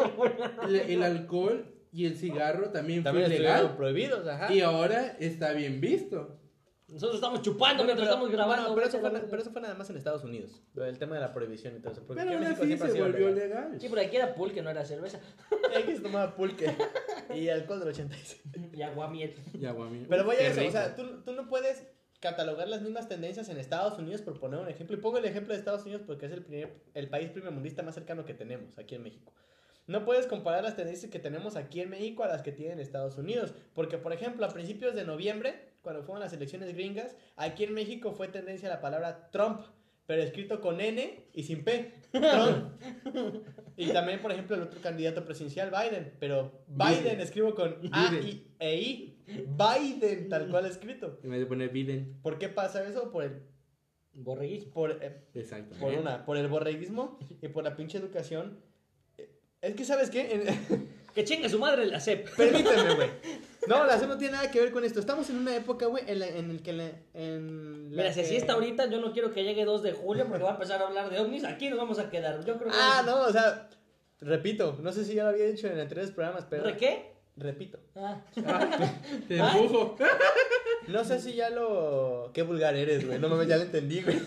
el, 0.68 0.77
el 0.77 1.03
alcohol 1.03 1.64
y 1.93 2.05
el 2.05 2.16
cigarro 2.16 2.70
también, 2.70 3.03
También 3.03 3.27
fue 3.27 3.39
legal. 3.39 3.77
prohibidos, 3.77 4.27
ajá. 4.27 4.53
Y 4.53 4.61
ahora 4.61 5.16
está 5.18 5.53
bien 5.53 5.81
visto. 5.81 6.39
Nosotros 6.89 7.16
estamos 7.16 7.43
chupando 7.43 7.82
Bueno, 7.82 7.84
mientras 7.84 7.99
pero- 7.99 8.11
estamos 8.11 8.30
grabando. 8.30 8.62
bueno, 8.72 8.74
pero, 8.76 8.87
eso 8.87 9.01
fue, 9.01 9.28
pero 9.28 9.43
eso 9.43 9.51
fue 9.51 9.61
nada 9.61 9.74
más 9.74 9.91
en 9.91 9.97
Estados 9.97 10.22
Unidos. 10.22 10.62
del 10.72 10.99
tema 10.99 11.16
de 11.16 11.20
la 11.20 11.32
prohibición 11.32 11.76
y 11.76 11.80
todo 11.80 11.93
eso. 11.93 12.07
Porque 12.07 12.22
Pero 12.22 12.37
aún 12.37 12.45
así 12.47 12.76
se 12.76 13.03
volvió 13.03 13.28
legal. 13.30 13.34
legal. 13.34 13.80
Sí, 13.80 13.89
pero 13.89 14.03
aquí 14.03 14.16
era 14.16 14.34
pulque, 14.34 14.62
no 14.62 14.70
era 14.70 14.84
cerveza. 14.84 15.18
Aquí 15.76 15.97
se 15.97 16.01
tomaba 16.01 16.34
pulque 16.37 16.74
y 17.34 17.49
alcohol 17.49 17.80
del 17.80 17.89
86. 17.89 18.41
Y 18.72 18.82
aguamiel. 18.82 19.34
Ya, 19.59 19.72
guami. 19.72 20.07
Pero 20.09 20.24
voy 20.24 20.37
a 20.37 20.47
eso, 20.49 20.64
o 20.64 20.70
sea, 20.70 20.95
tú, 20.95 21.22
tú 21.24 21.32
no 21.32 21.49
puedes 21.49 21.84
catalogar 22.20 22.68
las 22.68 22.82
mismas 22.82 23.09
tendencias 23.09 23.49
en 23.49 23.59
Estados 23.59 23.99
Unidos 23.99 24.22
por 24.22 24.39
poner 24.39 24.61
un 24.61 24.68
ejemplo. 24.68 24.97
Y 24.97 25.01
pongo 25.01 25.18
el 25.18 25.24
ejemplo 25.24 25.53
de 25.55 25.59
Estados 25.59 25.82
Unidos 25.82 26.03
porque 26.07 26.26
es 26.26 26.32
el, 26.32 26.45
primer, 26.45 26.72
el 26.95 27.09
país 27.09 27.30
primermundista 27.30 27.82
más 27.82 27.95
cercano 27.97 28.24
que 28.24 28.32
tenemos 28.34 28.78
aquí 28.78 28.95
en 28.95 29.03
México. 29.03 29.32
No 29.89 30.05
puedes 30.05 30.26
comparar 30.26 30.62
las 30.64 30.76
tendencias 30.76 31.11
que 31.11 31.18
tenemos 31.18 31.57
aquí 31.57 31.80
en 31.80 31.91
México 31.91 32.22
a 32.24 32.28
las 32.28 32.43
que 32.43 32.53
tienen 32.53 32.78
Estados 32.80 33.18
Unidos. 33.18 33.55
Porque, 33.74 33.99
por 33.99 34.12
ejemplo, 34.12 34.47
a 34.47 34.49
principios 34.51 34.95
de 34.95 35.05
noviembre, 35.05 35.66
cuando 35.87 36.03
fueron 36.03 36.18
las 36.20 36.32
elecciones 36.32 36.74
gringas, 36.74 37.14
aquí 37.37 37.62
en 37.62 37.72
México 37.72 38.12
fue 38.12 38.26
tendencia 38.26 38.68
la 38.68 38.80
palabra 38.80 39.30
Trump, 39.30 39.61
pero 40.05 40.20
escrito 40.20 40.61
con 40.61 40.80
N 40.80 41.28
y 41.32 41.43
sin 41.45 41.62
P. 41.62 41.93
Trump. 42.11 42.72
y 43.76 43.87
también, 43.93 44.20
por 44.20 44.32
ejemplo, 44.32 44.57
el 44.57 44.62
otro 44.62 44.80
candidato 44.80 45.24
presidencial, 45.24 45.70
Biden, 45.70 46.12
pero 46.18 46.64
Biden, 46.66 47.05
Biden. 47.05 47.20
escribo 47.20 47.55
con 47.55 47.76
A 47.93 48.11
Biden. 48.11 48.26
y 48.26 48.47
E 48.59 48.76
I. 48.76 49.12
Biden, 49.28 50.28
tal 50.28 50.49
cual 50.49 50.66
escrito. 50.66 51.20
En 51.22 51.30
vez 51.30 51.39
de 51.39 51.47
poner 51.47 51.68
Biden. 51.70 52.18
¿Por 52.20 52.37
qué 52.41 52.49
pasa 52.49 52.84
eso? 52.84 53.12
Por 53.12 53.22
el 53.22 53.43
Borreguismo. 54.12 54.72
por, 54.72 54.91
eh, 55.01 55.22
Exacto. 55.34 55.76
por 55.78 55.93
una, 55.95 56.24
por 56.24 56.37
el 56.37 56.49
borreguismo 56.49 57.18
y 57.41 57.47
por 57.47 57.62
la 57.62 57.76
pinche 57.76 57.99
educación. 57.99 58.59
Eh, 59.18 59.30
Es 59.61 59.74
que, 59.76 59.84
¿sabes 59.84 60.11
qué? 60.11 60.53
Que 61.14 61.24
chingue 61.24 61.49
su 61.49 61.59
madre 61.59 61.87
la 61.87 61.99
CEP. 62.01 62.28
Permíteme, 62.37 62.95
güey. 62.95 63.09
No, 63.69 63.85
la 63.85 63.99
C 63.99 64.07
no 64.07 64.17
tiene 64.19 64.35
nada 64.35 64.51
que 64.51 64.61
ver 64.61 64.71
con 64.73 64.85
esto. 64.85 65.01
Estamos 65.01 65.29
en 65.31 65.37
una 65.39 65.55
época, 65.57 65.87
güey, 65.87 66.05
en, 66.07 66.19
la, 66.21 66.27
en 66.29 66.51
el 66.51 66.62
que 66.62 66.73
la, 66.73 66.91
en 67.14 67.91
la 67.91 68.03
Mira, 68.03 68.12
si 68.12 68.21
que- 68.21 68.27
así 68.27 68.37
está 68.37 68.53
ahorita, 68.55 68.87
yo 68.91 69.01
no 69.01 69.12
quiero 69.12 69.33
que 69.33 69.45
llegue 69.45 69.64
2 69.64 69.83
de 69.83 69.93
julio 69.93 70.27
porque 70.29 70.43
va 70.45 70.51
a 70.51 70.55
empezar 70.55 70.81
a 70.83 70.87
hablar 70.87 71.11
de 71.11 71.19
ovnis. 71.21 71.45
Aquí 71.45 71.69
nos 71.71 71.79
vamos 71.79 71.99
a 71.99 72.11
quedar. 72.11 72.45
Yo 72.45 72.57
creo 72.59 72.71
que. 72.71 72.77
Ah, 72.79 73.03
no, 73.05 73.23
o 73.23 73.33
sea, 73.33 73.69
repito, 74.21 74.79
no 74.83 74.93
sé 74.93 75.05
si 75.05 75.14
ya 75.14 75.25
lo 75.25 75.31
había 75.31 75.47
dicho 75.47 75.67
en 75.67 75.79
anteriores 75.79 76.12
programas, 76.12 76.47
pero... 76.49 76.64
¿Re 76.64 76.77
qué? 76.77 77.12
Repito. 77.37 77.79
Ah. 77.97 78.21
Te 79.29 79.41
Ah. 79.41 79.53
empujo. 79.57 79.97
No 80.89 81.05
sé 81.05 81.19
si 81.21 81.35
ya 81.35 81.51
lo... 81.51 82.31
Qué 82.33 82.43
vulgar 82.43 82.77
eres, 82.77 83.05
güey. 83.05 83.19
No 83.19 83.29
mames, 83.29 83.49
ya 83.49 83.57
lo 83.57 83.62
entendí, 83.64 84.03
güey. 84.03 84.21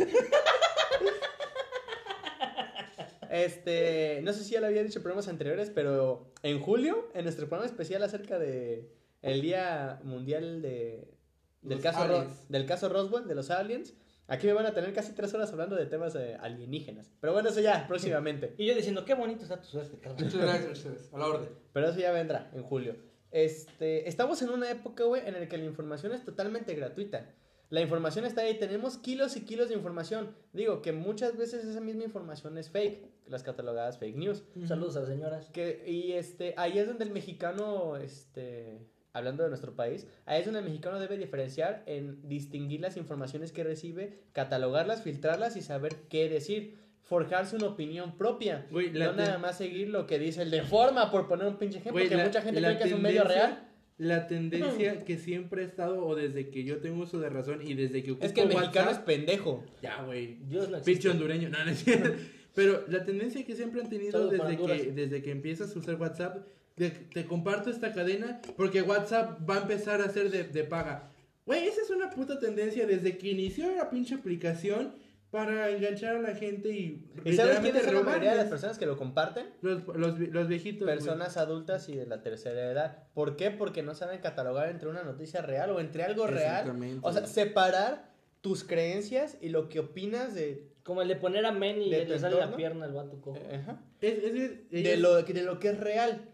Este, 3.29 4.19
no 4.23 4.33
sé 4.33 4.43
si 4.43 4.51
ya 4.53 4.59
lo 4.59 4.67
había 4.67 4.83
dicho 4.83 4.99
en 4.99 5.03
programas 5.03 5.27
anteriores, 5.27 5.69
pero 5.73 6.31
en 6.43 6.59
julio, 6.59 7.07
en 7.13 7.23
nuestro 7.23 7.47
programa 7.47 7.69
especial 7.69 8.01
acerca 8.03 8.39
de 8.39 8.89
el 9.21 9.41
Día 9.41 9.99
Mundial 10.03 10.61
de, 10.61 11.17
del, 11.61 11.77
Los 11.77 11.81
caso 11.81 12.01
aliens. 12.01 12.49
del 12.49 12.65
caso 12.65 12.89
Roswell, 12.89 13.27
de 13.27 13.35
los 13.35 13.49
aliens, 13.49 13.93
aquí 14.27 14.47
me 14.47 14.53
van 14.53 14.65
a 14.65 14.73
tener 14.73 14.93
casi 14.93 15.13
tres 15.13 15.33
horas 15.33 15.51
hablando 15.51 15.75
de 15.75 15.85
temas 15.85 16.15
eh, 16.15 16.37
alienígenas. 16.39 17.11
Pero 17.19 17.33
bueno, 17.33 17.49
eso 17.49 17.59
ya, 17.59 17.85
próximamente. 17.89 18.55
Y 18.57 18.65
yo 18.65 18.75
diciendo, 18.75 19.05
qué 19.05 19.13
bonito 19.13 19.43
está 19.43 19.59
tu 19.61 19.67
suerte, 19.67 19.97
Carlos. 19.99 20.21
Muchas 20.21 20.41
gracias, 20.41 20.71
ustedes. 20.71 21.13
A 21.13 21.17
la 21.17 21.27
orden. 21.27 21.49
Pero 21.73 21.89
eso 21.89 21.99
ya 21.99 22.11
vendrá 22.11 22.49
en 22.53 22.63
julio. 22.63 22.95
Este, 23.31 24.07
estamos 24.09 24.41
en 24.41 24.49
una 24.49 24.71
época, 24.71 25.03
güey, 25.03 25.21
en 25.25 25.33
la 25.33 25.47
que 25.47 25.57
la 25.57 25.65
información 25.65 26.13
es 26.13 26.23
totalmente 26.23 26.73
gratuita. 26.75 27.29
La 27.69 27.81
información 27.81 28.25
está 28.25 28.41
ahí, 28.41 28.57
tenemos 28.57 28.97
kilos 28.97 29.37
y 29.37 29.41
kilos 29.41 29.69
de 29.69 29.75
información. 29.75 30.35
Digo 30.53 30.81
que 30.81 30.91
muchas 30.91 31.37
veces 31.37 31.63
esa 31.65 31.79
misma 31.79 32.03
información 32.03 32.57
es 32.57 32.71
fake, 32.71 33.07
las 33.27 33.43
catalogadas 33.43 33.99
fake 33.99 34.15
news. 34.15 34.43
Saludos 34.65 34.95
a 34.95 35.01
las 35.01 35.09
señoras. 35.09 35.49
Que, 35.51 35.83
y 35.85 36.13
este, 36.13 36.55
ahí 36.57 36.79
es 36.79 36.87
donde 36.87 37.03
el 37.03 37.11
mexicano, 37.11 37.95
este, 37.97 38.79
hablando 39.13 39.43
de 39.43 39.49
nuestro 39.49 39.75
país, 39.75 40.07
ahí 40.25 40.39
es 40.39 40.45
donde 40.45 40.59
el 40.59 40.65
mexicano 40.65 40.99
debe 40.99 41.17
diferenciar 41.17 41.83
en 41.85 42.27
distinguir 42.27 42.81
las 42.81 42.97
informaciones 42.97 43.51
que 43.51 43.63
recibe, 43.63 44.19
catalogarlas, 44.33 45.03
filtrarlas 45.03 45.55
y 45.55 45.61
saber 45.61 45.95
qué 46.09 46.29
decir. 46.29 46.77
Forjarse 47.01 47.55
una 47.55 47.65
opinión 47.65 48.15
propia. 48.19 48.67
Güey, 48.69 48.91
no 48.91 49.13
nada 49.13 49.39
más 49.39 49.57
seguir 49.57 49.89
lo 49.89 50.05
que 50.05 50.19
dice 50.19 50.43
el 50.43 50.51
de 50.51 50.61
forma, 50.61 51.09
por 51.09 51.27
poner 51.27 51.47
un 51.47 51.57
pinche 51.57 51.79
ejemplo, 51.79 51.93
Güey, 51.99 52.07
que 52.07 52.15
la- 52.15 52.25
mucha 52.25 52.41
gente 52.43 52.61
cree 52.61 52.77
que 52.77 52.83
es 52.83 52.93
un 52.93 53.01
medio 53.01 53.23
real. 53.23 53.67
La 53.97 54.27
tendencia 54.27 55.03
que 55.05 55.17
siempre 55.17 55.63
ha 55.63 55.65
estado, 55.65 56.05
o 56.05 56.15
desde 56.15 56.51
que 56.51 56.63
yo 56.63 56.77
tengo 56.81 57.01
uso 57.01 57.19
de 57.19 57.29
razón 57.29 57.61
y 57.65 57.73
desde 57.73 58.03
que 58.03 58.11
ocupo 58.11 58.27
Es 58.27 58.31
que 58.31 58.41
el 58.41 58.49
mexicano 58.49 58.91
es 58.91 58.99
pendejo. 58.99 59.65
Ya, 59.81 60.03
güey. 60.03 60.37
Dios 60.47 60.69
no 60.69 60.79
Pinche 60.81 61.09
hondureño. 61.09 61.49
No, 61.49 61.65
no 61.65 61.71
es 61.71 61.83
cierto. 61.83 62.11
Pero 62.53 62.83
la 62.87 63.03
tendencia 63.03 63.43
que 63.43 63.55
siempre 63.55 63.81
han 63.81 63.89
tenido 63.89 64.27
desde 64.27 64.57
que, 64.57 64.91
desde 64.91 65.21
que 65.23 65.31
empiezas 65.31 65.75
a 65.75 65.79
usar 65.79 65.95
WhatsApp, 65.95 66.45
de, 66.79 66.89
te 66.89 67.25
comparto 67.25 67.69
esta 67.69 67.93
cadena 67.93 68.41
porque 68.57 68.81
WhatsApp 68.81 69.47
va 69.47 69.55
a 69.55 69.61
empezar 69.61 70.01
a 70.01 70.09
ser 70.09 70.31
de, 70.31 70.45
de 70.45 70.63
paga. 70.63 71.11
Güey, 71.45 71.67
esa 71.67 71.81
es 71.81 71.89
una 71.89 72.09
puta 72.09 72.39
tendencia 72.39 72.87
desde 72.87 73.17
que 73.17 73.29
inició 73.29 73.75
la 73.75 73.89
pinche 73.89 74.15
aplicación 74.15 74.93
para 75.31 75.69
enganchar 75.69 76.15
a 76.15 76.21
la 76.21 76.33
gente 76.33 76.69
y 76.69 77.07
¿Y 77.23 77.33
sabes 77.33 77.59
quiénes 77.59 77.83
son 77.83 77.93
la 77.95 78.01
mayoría 78.01 78.31
de 78.31 78.37
las 78.37 78.47
personas 78.47 78.79
que 78.79 78.85
lo 78.87 78.97
comparten? 78.97 79.45
Los, 79.61 79.85
los, 79.87 80.17
los 80.17 80.47
viejitos. 80.47 80.87
Personas 80.87 81.37
adultas 81.37 81.87
y 81.89 81.95
de 81.95 82.07
la 82.07 82.23
tercera 82.23 82.71
edad. 82.71 83.03
¿Por 83.13 83.35
qué? 83.35 83.51
Porque 83.51 83.83
no 83.83 83.93
saben 83.93 84.21
catalogar 84.21 84.69
entre 84.69 84.89
una 84.89 85.03
noticia 85.03 85.41
real 85.41 85.69
o 85.71 85.79
entre 85.79 86.03
algo 86.03 86.25
real. 86.25 86.61
Exactamente, 86.61 86.99
O 87.03 87.11
sea, 87.13 87.27
separar 87.27 88.09
tus 88.41 88.63
creencias 88.63 89.37
y 89.41 89.49
lo 89.49 89.69
que 89.69 89.79
opinas 89.81 90.33
de, 90.33 90.71
Como 90.83 91.01
el 91.01 91.07
de 91.09 91.15
poner 91.15 91.45
a 91.45 91.51
Men 91.51 91.81
y 91.81 91.91
¿De 91.91 92.05
le, 92.05 92.19
sale 92.19 92.37
la 92.37 92.55
pierna 92.55 92.85
al 92.85 92.93
vato 92.93 93.21
cojo. 93.21 93.37
ajá, 93.53 93.81
Es, 94.01 94.17
es, 94.17 94.31
que 94.71 94.81
de, 94.81 94.97
lo, 94.97 95.21
de 95.21 95.43
lo 95.43 95.59
que 95.59 95.69
es 95.69 95.79
real. 95.79 96.28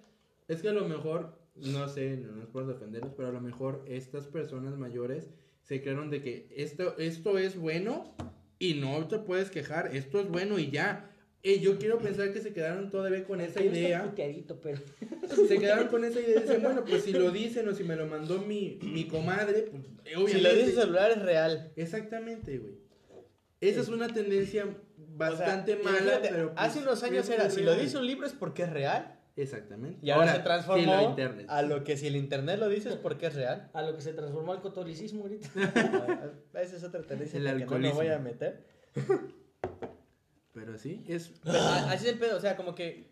Es 0.48 0.62
que 0.62 0.70
a 0.70 0.74
lo 0.74 0.88
mejor, 0.88 1.40
no 1.56 1.88
sé, 1.88 2.18
no 2.18 2.42
es 2.42 2.48
por 2.48 2.68
defenderlos, 2.68 3.14
pero 3.16 3.30
a 3.30 3.32
lo 3.32 3.42
mejor 3.42 3.84
estas 3.88 4.28
personas 4.28 4.78
mayores 4.78 5.30
se 5.64 5.82
crearon 5.82 6.10
de 6.10 6.22
que 6.22 6.48
esto, 6.56 6.96
esto 6.98 7.38
es 7.38 7.58
bueno 7.58 8.16
y 8.60 8.76
no 8.76 9.08
te 9.08 9.20
puedes 9.20 9.50
quejar, 9.50 9.96
esto 9.96 10.20
es 10.20 10.30
bueno 10.30 10.60
y 10.60 10.70
ya. 10.70 11.12
Eh, 11.42 11.60
yo 11.60 11.78
quiero 11.78 12.00
pensar 12.00 12.34
que 12.34 12.42
se 12.42 12.54
quedaron 12.54 12.90
todavía 12.90 13.24
con 13.24 13.40
esa 13.40 13.64
idea. 13.64 14.12
pero. 14.16 14.82
Se 15.48 15.60
quedaron 15.60 15.90
con 15.90 16.04
esa 16.04 16.20
idea 16.20 16.40
y 16.40 16.42
dicen, 16.42 16.64
bueno, 16.64 16.84
pues 16.84 17.04
si 17.04 17.14
lo 17.14 17.30
dicen 17.30 17.68
o 17.68 17.76
si 17.76 17.84
me 17.84 17.96
lo 17.96 18.08
mandó 18.08 18.40
mi, 18.40 18.80
mi 18.82 19.08
comadre, 19.08 19.68
pues 19.70 19.84
eh, 20.06 20.16
obviamente. 20.16 20.32
Si 20.32 20.42
lo 20.42 20.56
dice 20.56 20.72
celular 20.72 21.12
es 21.12 21.22
real. 21.22 21.72
Exactamente, 21.76 22.58
güey. 22.58 22.74
Esa 23.62 23.82
es 23.82 23.90
una 23.90 24.08
tendencia 24.08 24.66
bastante 24.98 25.74
O 25.74 25.84
sea, 25.84 25.92
mala, 25.92 26.20
pero. 26.22 26.54
pues, 26.54 26.58
hace 26.58 26.80
unos 26.80 27.04
años 27.04 27.30
era, 27.30 27.50
si 27.52 27.62
lo 27.62 27.76
dice 27.76 27.98
un 28.00 28.08
libro 28.08 28.26
es 28.26 28.34
porque 28.34 28.64
es 28.64 28.72
real. 28.72 29.15
Exactamente. 29.38 30.00
Y 30.02 30.10
ahora, 30.12 30.34
se 30.36 30.40
transformó 30.40 31.02
internet. 31.10 31.46
a 31.50 31.62
lo 31.62 31.84
que 31.84 31.98
si 31.98 32.08
el 32.08 32.16
internet 32.16 32.58
lo 32.58 32.70
dice 32.70 32.90
es 32.90 32.96
porque 32.96 33.28
es 33.28 33.36
real. 33.36 33.70
A 33.74 33.82
lo 33.82 33.96
que 33.96 34.02
se 34.02 34.14
transformó 34.14 34.54
al 34.54 34.62
catolicismo 34.62 35.24
ahorita. 35.24 35.50
Ah, 36.54 36.62
Esa 36.62 36.78
es 36.78 36.84
otra 36.84 37.02
tendencia 37.02 37.38
El 37.40 37.58
que 37.60 37.66
no 37.66 37.80
me 37.80 37.92
voy 37.92 38.08
a 38.08 38.20
meter. 38.20 38.66
Pero 40.54 40.78
sí, 40.78 41.04
es. 41.08 41.34
Pero 41.44 41.60
a- 41.60 41.92
así 41.92 42.06
es 42.08 42.14
el 42.14 42.20
pedo, 42.20 42.38
o 42.38 42.40
sea, 42.40 42.56
como 42.56 42.76
que 42.76 43.10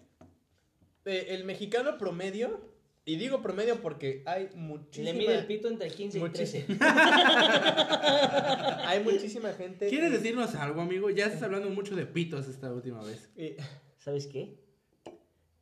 eh, 1.06 1.26
el 1.30 1.44
mexicano 1.44 1.98
promedio, 1.98 2.72
y 3.04 3.18
digo 3.18 3.42
promedio 3.42 3.82
porque 3.82 4.24
hay 4.26 4.48
muchísima, 4.56 5.12
Le 5.12 5.18
mide 5.18 5.36
el 5.40 5.46
pito 5.46 5.68
entre 5.68 5.90
15 5.90 6.20
y 6.20 6.22
Muchísimo. 6.22 6.64
13. 6.68 6.86
hay 8.86 9.04
muchísima 9.04 9.52
gente. 9.52 9.90
¿Quieres 9.90 10.14
decirnos 10.14 10.56
algo, 10.56 10.80
amigo? 10.82 11.10
Ya 11.10 11.26
estás 11.26 11.44
hablando 11.44 11.70
mucho 11.70 11.98
de 11.98 12.06
pitos 12.06 12.48
esta 12.48 12.72
última 12.72 13.04
vez. 13.04 13.30
y- 13.36 13.58
¿Sabes 13.98 14.28
qué? 14.28 14.62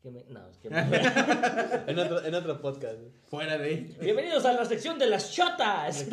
Que 0.01 0.09
me... 0.09 0.23
No, 0.29 0.49
es 0.49 0.57
que 0.57 0.67
en, 1.91 1.99
otro, 1.99 2.25
en 2.25 2.33
otro 2.33 2.59
podcast. 2.59 2.97
Fuera 3.29 3.59
de. 3.59 3.95
Bienvenidos 4.01 4.43
a 4.45 4.53
la 4.53 4.65
sección 4.65 4.97
de 4.97 5.05
las 5.05 5.31
chotas. 5.31 6.07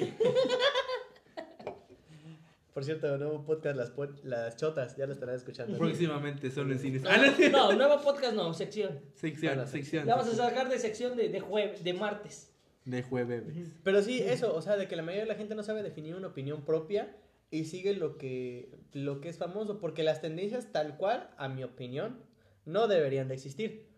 Por 2.75 2.85
cierto, 2.85 3.17
nuevo 3.17 3.47
podcast, 3.47 3.77
las, 3.77 3.93
las 4.25 4.57
chotas, 4.57 4.95
ya 4.95 5.07
lo 5.07 5.15
estarán 5.15 5.37
escuchando. 5.37 5.79
Próximamente 5.79 6.51
solo 6.51 6.75
en 6.75 6.81
cines. 6.81 7.03
No, 7.51 7.73
nuevo 7.73 8.03
podcast 8.03 8.35
no, 8.35 8.53
sección. 8.53 9.01
Sección, 9.15 9.55
Bueno, 9.55 9.71
sección. 9.71 10.07
La 10.07 10.17
vamos 10.17 10.35
a 10.35 10.37
sacar 10.37 10.69
de 10.69 10.79
sección 10.79 11.17
de, 11.17 11.31
de 11.31 11.41
jueves, 11.41 11.83
de 11.83 11.95
martes. 11.95 12.53
De 12.85 13.03
jueves. 13.03 13.45
Pero 13.83 14.03
sí, 14.03 14.21
eso, 14.21 14.55
o 14.55 14.61
sea, 14.61 14.77
de 14.77 14.87
que 14.87 14.97
la 14.97 15.03
mayoría 15.03 15.23
de 15.23 15.29
la 15.29 15.35
gente 15.35 15.55
no 15.55 15.63
sabe 15.63 15.83
definir 15.83 16.15
una 16.15 16.29
opinión 16.29 16.63
propia 16.63 17.17
y 17.51 17.65
sigue 17.65 17.95
lo 17.95 18.19
que, 18.19 18.69
lo 18.93 19.23
que 19.23 19.31
es 19.31 19.39
famoso, 19.39 19.81
porque 19.81 20.03
las 20.03 20.21
tendencias 20.21 20.73
tal 20.73 20.99
cual, 20.99 21.31
a 21.39 21.49
mi 21.49 21.65
opinión, 21.65 22.28
no 22.69 22.87
deberían 22.89 23.29
de 23.29 23.35
existir. 23.35 23.89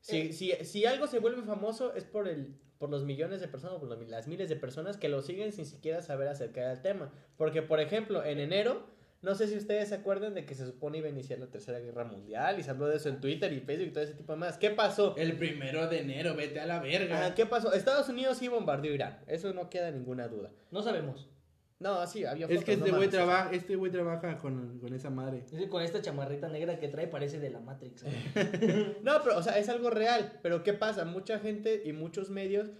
Si, 0.00 0.16
Eh. 0.18 0.32
si, 0.32 0.52
si 0.64 0.86
algo 0.86 1.06
se 1.06 1.18
vuelve 1.18 1.42
famoso 1.42 1.94
es 1.94 2.04
por, 2.04 2.28
el, 2.28 2.56
por 2.78 2.90
los 2.90 3.04
millones 3.04 3.40
de 3.40 3.48
personas, 3.48 3.78
por 3.78 3.88
los- 3.88 4.08
las 4.08 4.26
miles 4.28 4.48
de 4.48 4.56
personas 4.56 4.96
que 4.96 5.08
lo 5.08 5.22
siguen 5.22 5.52
sin 5.52 5.66
siquiera 5.66 6.02
saber 6.02 6.28
acerca 6.28 6.68
del 6.68 6.80
tema. 6.82 7.12
Porque, 7.36 7.62
por 7.62 7.80
ejemplo, 7.80 8.24
en 8.24 8.38
enero, 8.40 8.86
no 9.22 9.34
sé 9.34 9.48
si 9.48 9.56
ustedes 9.56 9.88
se 9.88 9.94
acuerdan 9.96 10.34
de 10.34 10.44
que 10.44 10.54
se 10.54 10.64
supone 10.66 10.98
iba 10.98 11.08
a 11.08 11.10
iniciar 11.10 11.38
la 11.40 11.46
Tercera 11.50 11.78
Guerra 11.80 12.04
Mundial 12.04 12.58
y 12.60 12.62
se 12.62 12.70
habló 12.70 12.86
de 12.86 12.96
eso 12.96 13.08
en 13.08 13.20
Twitter 13.20 13.52
y 13.52 13.60
Facebook 13.60 13.88
y 13.88 13.92
todo 13.92 14.04
ese 14.04 14.14
tipo 14.14 14.32
de 14.34 14.38
más. 14.38 14.58
¿Qué 14.58 14.70
pasó? 14.70 15.16
El 15.16 15.36
primero 15.36 15.88
de 15.88 16.00
enero, 16.00 16.34
vete 16.36 16.60
a 16.60 16.66
la 16.66 16.78
verga. 16.80 17.18
Ajá, 17.18 17.34
¿Qué 17.34 17.46
pasó? 17.46 17.72
Estados 17.72 18.08
Unidos 18.08 18.38
sí 18.38 18.46
bombardeó 18.48 18.92
Irán, 18.94 19.18
eso 19.26 19.52
no 19.52 19.68
queda 19.70 19.90
ninguna 19.90 20.28
duda. 20.28 20.52
No 20.70 20.82
sabemos. 20.82 21.28
No, 21.78 22.06
sí, 22.06 22.24
había 22.24 22.46
es 22.46 22.52
fotos, 22.52 22.64
que 22.64 22.72
este 22.72 22.90
no 22.90 22.96
güey 22.96 23.08
mames. 23.08 23.10
trabaja, 23.10 23.50
este 23.52 23.76
güey 23.76 23.92
trabaja 23.92 24.38
con, 24.38 24.78
con 24.80 24.94
esa 24.94 25.10
madre. 25.10 25.44
Es 25.44 25.58
que 25.58 25.68
con 25.68 25.82
esta 25.82 26.00
chamarrita 26.00 26.48
negra 26.48 26.78
que 26.78 26.88
trae 26.88 27.06
parece 27.06 27.38
de 27.38 27.50
la 27.50 27.60
Matrix. 27.60 28.02
No, 29.02 29.22
pero, 29.22 29.36
o 29.38 29.42
sea, 29.42 29.58
es 29.58 29.68
algo 29.68 29.90
real. 29.90 30.38
Pero, 30.42 30.62
¿qué 30.62 30.72
pasa? 30.72 31.04
Mucha 31.04 31.38
gente 31.38 31.82
y 31.84 31.92
muchos 31.92 32.30
medios 32.30 32.70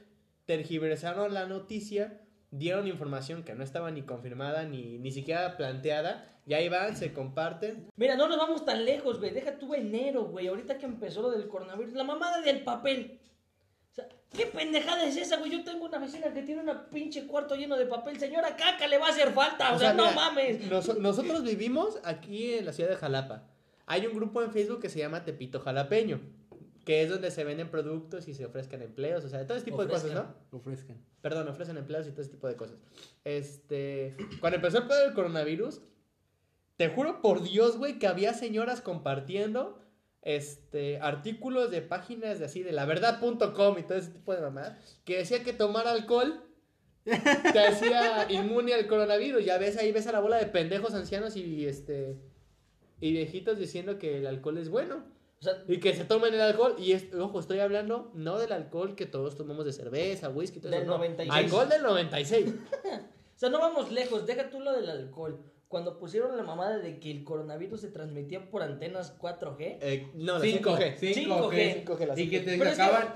tergiversaron 0.46 1.34
la 1.34 1.46
noticia, 1.46 2.20
dieron 2.50 2.86
información 2.86 3.42
que 3.42 3.54
no 3.54 3.64
estaba 3.64 3.90
ni 3.90 4.02
confirmada 4.02 4.64
ni, 4.64 4.98
ni 4.98 5.10
siquiera 5.10 5.56
planteada, 5.56 6.24
y 6.46 6.54
ahí 6.54 6.68
van, 6.68 6.96
se 6.96 7.12
comparten. 7.12 7.88
Mira, 7.96 8.14
no 8.14 8.28
nos 8.28 8.38
vamos 8.38 8.64
tan 8.64 8.84
lejos, 8.84 9.18
güey. 9.18 9.32
Deja 9.32 9.58
tú 9.58 9.74
enero, 9.74 10.26
güey. 10.26 10.46
Ahorita 10.46 10.78
que 10.78 10.86
empezó 10.86 11.20
lo 11.22 11.32
del 11.32 11.48
coronavirus. 11.48 11.92
La 11.94 12.04
mamada 12.04 12.40
del 12.40 12.62
papel. 12.62 13.18
¿Qué 14.36 14.46
pendejada 14.46 15.04
es 15.04 15.16
esa, 15.16 15.36
güey? 15.38 15.50
Yo 15.50 15.64
tengo 15.64 15.86
una 15.86 15.98
vecina 15.98 16.32
que 16.32 16.42
tiene 16.42 16.62
una 16.62 16.88
pinche 16.90 17.26
cuarto 17.26 17.54
lleno 17.54 17.76
de 17.76 17.86
papel. 17.86 18.18
Señora, 18.18 18.56
caca 18.56 18.86
le 18.86 18.98
va 18.98 19.06
a 19.08 19.10
hacer 19.10 19.32
falta. 19.32 19.72
O, 19.74 19.78
sea, 19.78 19.92
no 19.94 20.04
mira, 20.04 20.14
mames. 20.14 20.70
nos- 20.70 20.98
nosotros 20.98 21.42
vivimos 21.44 21.98
aquí 22.04 22.54
en 22.54 22.64
la 22.66 22.72
ciudad 22.72 22.90
de 22.90 22.96
Jalapa. 22.96 23.44
Hay 23.86 24.06
un 24.06 24.14
grupo 24.14 24.42
en 24.42 24.52
Facebook 24.52 24.80
que 24.80 24.88
se 24.88 24.98
llama 24.98 25.24
Tepito 25.24 25.60
Jalapeño, 25.60 26.20
que 26.84 27.02
es 27.02 27.08
donde 27.10 27.30
se 27.30 27.44
venden 27.44 27.70
productos 27.70 28.26
y 28.28 28.34
se 28.34 28.44
ofrezcan 28.44 28.82
empleos, 28.82 29.24
o 29.24 29.28
sea, 29.28 29.46
todo 29.46 29.56
ese 29.56 29.64
tipo 29.64 29.84
de 29.84 29.90
cosas. 29.92 30.12
¿no? 30.12 30.34
Ofrezcan. 30.58 30.96
Perdón, 31.20 31.48
ofrecen 31.48 31.76
empleos 31.76 32.06
y 32.06 32.10
todo 32.10 32.22
ese 32.22 32.30
tipo 32.30 32.46
de 32.48 32.56
cosas. 32.56 32.76
Este, 33.24 34.16
cuando 34.40 34.56
empezó 34.56 34.78
el 34.78 34.86
pedo 34.86 35.00
del 35.00 35.14
coronavirus, 35.14 35.80
te 36.76 36.88
juro 36.88 37.20
por 37.22 37.42
Dios, 37.42 37.76
güey, 37.78 37.98
que 37.98 38.06
había 38.06 38.34
señoras 38.34 38.80
compartiendo 38.80 39.80
este 40.26 40.98
artículos 41.00 41.70
de 41.70 41.82
páginas 41.82 42.40
de 42.40 42.46
así 42.46 42.62
de 42.62 42.72
laverdad.com 42.72 43.78
y 43.78 43.82
todo 43.84 43.96
ese 43.98 44.10
tipo 44.10 44.34
de 44.34 44.40
mamadas 44.40 44.76
que 45.04 45.18
decía 45.18 45.44
que 45.44 45.52
tomar 45.52 45.86
alcohol 45.86 46.42
te 47.04 47.58
hacía 47.60 48.26
inmune 48.30 48.74
al 48.74 48.88
coronavirus. 48.88 49.44
Ya 49.44 49.56
ves 49.58 49.76
ahí, 49.78 49.92
ves 49.92 50.08
a 50.08 50.12
la 50.12 50.18
bola 50.20 50.38
de 50.38 50.46
pendejos 50.46 50.94
ancianos 50.94 51.36
y 51.36 51.66
este 51.66 52.16
y 53.00 53.12
viejitos 53.12 53.58
diciendo 53.58 53.98
que 53.98 54.18
el 54.18 54.26
alcohol 54.26 54.58
es 54.58 54.68
bueno. 54.68 55.04
O 55.38 55.42
sea, 55.44 55.62
Y 55.68 55.78
que 55.78 55.94
se 55.94 56.04
tomen 56.04 56.34
el 56.34 56.40
alcohol. 56.40 56.74
Y 56.78 56.92
es- 56.92 57.14
ojo, 57.14 57.38
estoy 57.38 57.60
hablando 57.60 58.10
no 58.14 58.38
del 58.38 58.50
alcohol 58.52 58.96
que 58.96 59.06
todos 59.06 59.36
tomamos 59.36 59.64
de 59.66 59.72
cerveza, 59.72 60.30
whisky, 60.30 60.58
todo 60.60 60.72
Del 60.72 60.82
eso. 60.82 60.90
no. 60.90 60.96
96. 60.98 61.44
Alcohol 61.44 61.68
del 61.68 61.82
96. 61.82 62.54
o 62.84 63.38
sea, 63.38 63.50
no 63.50 63.60
vamos 63.60 63.92
lejos, 63.92 64.26
deja 64.26 64.50
tú 64.50 64.58
lo 64.60 64.72
del 64.72 64.88
alcohol. 64.90 65.38
Cuando 65.68 65.98
pusieron 65.98 66.36
la 66.36 66.44
mamada 66.44 66.78
de 66.78 67.00
que 67.00 67.10
el 67.10 67.24
coronavirus 67.24 67.80
se 67.80 67.88
transmitía 67.88 68.48
por 68.50 68.62
antenas 68.62 69.18
4G. 69.18 69.78
Eh, 69.80 70.10
no, 70.14 70.34
la 70.34 70.40
5, 70.40 70.70
5G. 70.76 70.96
5G. 70.98 71.84
5G, 71.84 72.06
la 72.06 72.20
Y 72.20 72.30
que 72.30 72.40
te 72.40 72.56
Pero 72.56 72.70
es 72.70 72.70
que 72.70 72.76
sacaban, 72.76 73.14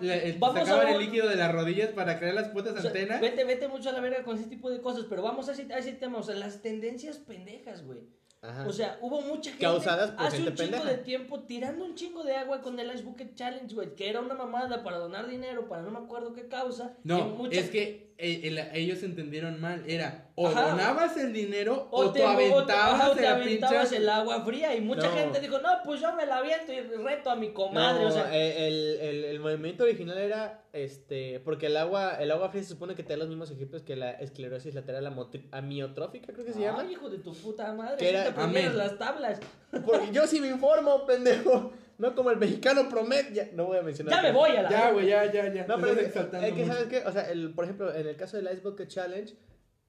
sacaban 0.67 0.87
a 0.89 0.91
el 0.93 0.99
líquido 0.99 1.29
de 1.29 1.37
las 1.37 1.53
rodillas 1.53 1.91
para 1.91 2.19
crear 2.19 2.35
las 2.35 2.49
putas 2.49 2.73
O 2.77 2.81
sea, 2.81 2.91
antenas. 2.91 3.21
vete, 3.21 3.45
vete 3.45 3.69
mucho 3.69 3.91
a 3.91 3.93
la 3.93 4.01
verga 4.01 4.25
con 4.25 4.37
ese 4.37 4.49
tipo 4.49 4.69
de 4.69 4.81
cosas, 4.81 5.07
pero 5.09 5.23
vamos 5.23 5.49
a 5.49 5.53
ese, 5.53 5.73
a 5.73 5.79
ese 5.79 5.93
tema, 5.93 6.19
o 6.19 6.23
sea, 6.25 6.35
las 6.35 6.61
tendencias 6.61 7.19
pendejas, 7.19 7.85
güey. 7.85 8.01
Ajá. 8.43 8.67
O 8.67 8.73
sea, 8.73 8.99
hubo 9.03 9.21
mucha 9.21 9.51
gente 9.51 9.63
Causadas 9.67 10.13
por 10.13 10.27
hace 10.27 10.39
gente 10.39 10.51
un 10.53 10.57
chingo 10.57 10.71
pendeja. 10.73 10.91
de 10.97 11.05
tiempo 11.05 11.41
tirando 11.45 11.85
un 11.85 11.95
chingo 11.95 12.25
de 12.25 12.35
agua 12.37 12.63
con 12.63 12.81
el 12.81 12.91
Ice 12.95 13.05
Bucket 13.05 13.35
Challenge, 13.35 13.75
güey, 13.75 13.95
que 13.95 14.09
era 14.09 14.21
una 14.21 14.35
mamada 14.35 14.83
para 14.83 14.97
donar 14.97 15.29
dinero 15.29 15.69
para 15.69 15.83
no 15.83 15.91
me 15.91 15.99
acuerdo 15.99 16.33
qué 16.33 16.49
causa. 16.49 16.97
No, 17.05 17.27
mucha- 17.27 17.61
es 17.61 17.69
que 17.69 18.10
eh, 18.21 18.41
el- 18.45 18.59
ellos 18.75 19.03
entendieron 19.03 19.61
mal. 19.61 19.83
Era 19.87 20.27
o 20.35 20.49
Ajá. 20.49 20.71
donabas 20.71 21.17
el 21.19 21.33
dinero 21.33 21.89
o, 21.91 22.01
O 22.07 22.13
te 22.13 22.21
te, 22.21 22.25
o- 22.25 22.29
aventabas 22.29 23.09
o 23.11 23.15
te 23.15 23.23
la 23.23 23.33
aventabas 23.35 23.93
el 23.93 24.09
agua 24.09 24.43
fría 24.45 24.75
y 24.75 24.81
mucha 24.81 25.09
No. 25.09 25.13
gente 25.15 25.41
dijo, 25.41 25.59
no, 25.59 25.69
pues 25.85 26.01
yo 26.01 26.15
me 26.15 26.25
la 26.27 26.39
aviento 26.39 26.73
y 26.73 26.81
reto 26.81 27.31
a 27.31 27.37
mi 27.37 27.53
comadre, 27.53 28.03
No, 28.05 28.09
o 28.09 28.11
sea, 28.13 28.35
eh, 28.35 28.67
el, 28.69 28.99
el, 29.01 29.25
el 29.25 29.41
movimiento 29.41 29.85
original 29.85 30.17
era 30.19 30.63
este 30.73 31.41
porque 31.41 31.67
el 31.67 31.77
agua 31.77 32.15
el 32.21 32.31
agua 32.31 32.49
fría 32.51 32.63
se 32.63 32.69
supone 32.71 32.95
que 32.95 33.03
te 33.03 33.13
da 33.13 33.17
los 33.19 33.29
mismos 33.29 33.51
ejemplos 33.51 33.83
que 33.83 33.97
la 33.97 34.13
esclerosis 34.13 34.75
lateral 34.75 35.05
amotri- 35.07 35.49
amiotrófica 35.51 36.33
creo 36.33 36.47
que 36.47 36.53
se 36.53 36.61
llama 36.61 36.83
Ay, 36.87 36.93
hijo 36.93 37.11
de 37.11 37.19
tu 37.19 37.35
puta 37.35 37.73
madre, 37.73 37.97
Que 37.99 38.11
era- 38.11 38.33
te 38.35 38.71
las 38.75 38.97
tablas. 38.99 39.41
porque 39.85 40.11
yo 40.13 40.27
sí 40.27 40.41
me 40.41 40.49
informo 40.49 41.05
pendejo 41.07 41.73
no 42.01 42.15
como 42.15 42.31
el 42.31 42.39
mexicano 42.39 42.89
promedio 42.89 43.31
ya, 43.33 43.49
no 43.53 43.67
voy 43.67 43.79
a 43.79 43.83
mencionar 43.83 44.15
Ya 44.15 44.23
me 44.23 44.33
voy 44.33 44.51
a 44.51 44.63
la 44.63 44.71
Ya, 44.71 44.91
güey, 44.91 45.07
ya, 45.07 45.31
ya, 45.33 45.53
ya. 45.53 45.67
no 45.67 45.77
pero 45.79 45.93
es, 45.93 46.07
es 46.17 46.53
que 46.55 46.67
sabes 46.67 46.87
qué 46.89 47.03
o 47.07 47.13
sea 47.13 47.31
el, 47.31 47.53
por 47.55 47.65
ejemplo 47.65 47.95
en 47.95 48.07
el 48.09 48.17
caso 48.17 48.37
del 48.37 48.47
Ice 48.53 48.61
Bucket 48.63 48.89
Challenge 48.89 49.35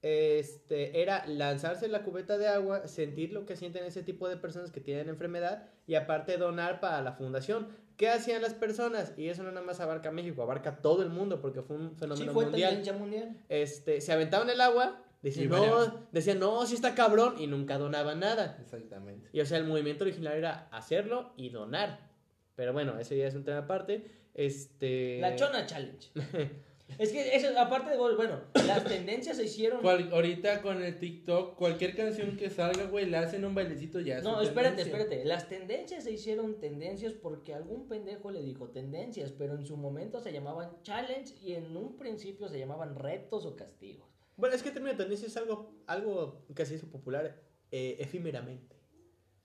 este 0.02 1.00
era 1.00 1.24
lanzarse 1.26 1.86
en 1.86 1.92
la 1.92 2.02
cubeta 2.02 2.36
de 2.36 2.48
agua 2.48 2.88
sentir 2.88 3.32
lo 3.32 3.46
que 3.46 3.56
sienten 3.56 3.84
ese 3.84 4.02
tipo 4.02 4.28
de 4.28 4.36
personas 4.36 4.72
que 4.72 4.80
tienen 4.80 5.08
enfermedad 5.08 5.68
y 5.86 5.94
aparte 5.94 6.36
donar 6.38 6.80
para 6.80 7.00
la 7.02 7.12
fundación 7.12 7.68
¿Qué 7.98 8.08
hacían 8.08 8.40
las 8.42 8.54
personas? 8.54 9.12
Y 9.18 9.28
eso 9.28 9.42
no 9.44 9.52
nada 9.52 9.64
más 9.64 9.78
abarca 9.78 10.10
México, 10.10 10.42
abarca 10.42 10.78
todo 10.78 11.02
el 11.02 11.10
mundo 11.10 11.40
porque 11.40 11.60
fue 11.62 11.76
un 11.76 11.90
Sí, 11.90 11.96
fenómeno 12.00 12.32
fue 12.32 12.44
mundial. 12.46 12.82
mundial. 12.98 13.36
este, 13.50 14.00
se 14.00 14.12
aventaban 14.12 14.48
el 14.50 14.60
agua, 14.62 15.04
decían, 15.22 15.46
Y 15.46 15.48
no, 15.48 16.06
decían, 16.10 16.38
no, 16.38 16.66
sí 16.66 16.74
está 16.74 16.94
cabrón, 16.94 17.36
y 17.38 17.46
nunca 17.46 17.78
donaban 17.78 18.20
nada. 18.20 18.58
Exactamente. 18.60 19.28
Y 19.32 19.40
o 19.40 19.46
sea, 19.46 19.58
el 19.58 19.64
movimiento 19.64 20.04
original 20.04 20.34
era 20.34 20.68
hacerlo 20.70 21.32
y 21.36 21.50
donar. 21.50 22.10
Pero 22.54 22.72
bueno, 22.72 22.98
ese 22.98 23.16
ya 23.16 23.26
es 23.26 23.34
un 23.34 23.44
tema 23.44 23.58
aparte. 23.58 24.04
Este. 24.34 25.18
La 25.20 25.36
Chona 25.36 25.66
Challenge. 25.66 26.10
es 26.98 27.12
que 27.12 27.36
eso, 27.36 27.48
aparte 27.58 27.90
de, 27.90 27.96
bueno, 27.96 28.40
las 28.66 28.84
tendencias 28.84 29.36
se 29.36 29.44
hicieron... 29.44 29.80
Cual- 29.80 30.10
ahorita 30.12 30.62
con 30.62 30.82
el 30.82 30.98
TikTok, 30.98 31.56
cualquier 31.56 31.96
canción 31.96 32.36
que 32.36 32.50
salga, 32.50 32.84
güey, 32.84 33.06
le 33.06 33.16
hacen 33.16 33.44
un 33.44 33.54
bailecito 33.54 34.00
ya. 34.00 34.20
No, 34.20 34.40
espérate, 34.40 34.76
tendencia. 34.76 35.02
espérate. 35.02 35.24
Las 35.24 35.48
tendencias 35.48 36.04
se 36.04 36.12
hicieron 36.12 36.58
tendencias 36.60 37.12
porque 37.14 37.54
algún 37.54 37.88
pendejo 37.88 38.30
le 38.30 38.42
dijo 38.42 38.68
tendencias, 38.68 39.32
pero 39.32 39.54
en 39.54 39.66
su 39.66 39.76
momento 39.76 40.20
se 40.20 40.32
llamaban 40.32 40.82
challenge 40.82 41.34
y 41.42 41.54
en 41.54 41.76
un 41.76 41.96
principio 41.96 42.48
se 42.48 42.58
llamaban 42.58 42.96
retos 42.96 43.46
o 43.46 43.56
castigos. 43.56 44.11
Bueno, 44.36 44.54
es 44.54 44.62
que 44.62 44.68
el 44.68 44.74
término 44.74 44.92
de 44.92 44.98
tendencia 44.98 45.26
es 45.28 45.36
algo, 45.36 45.74
algo 45.86 46.44
que 46.54 46.64
se 46.66 46.74
hizo 46.74 46.86
popular 46.88 47.38
eh, 47.70 47.96
efímeramente. 48.00 48.76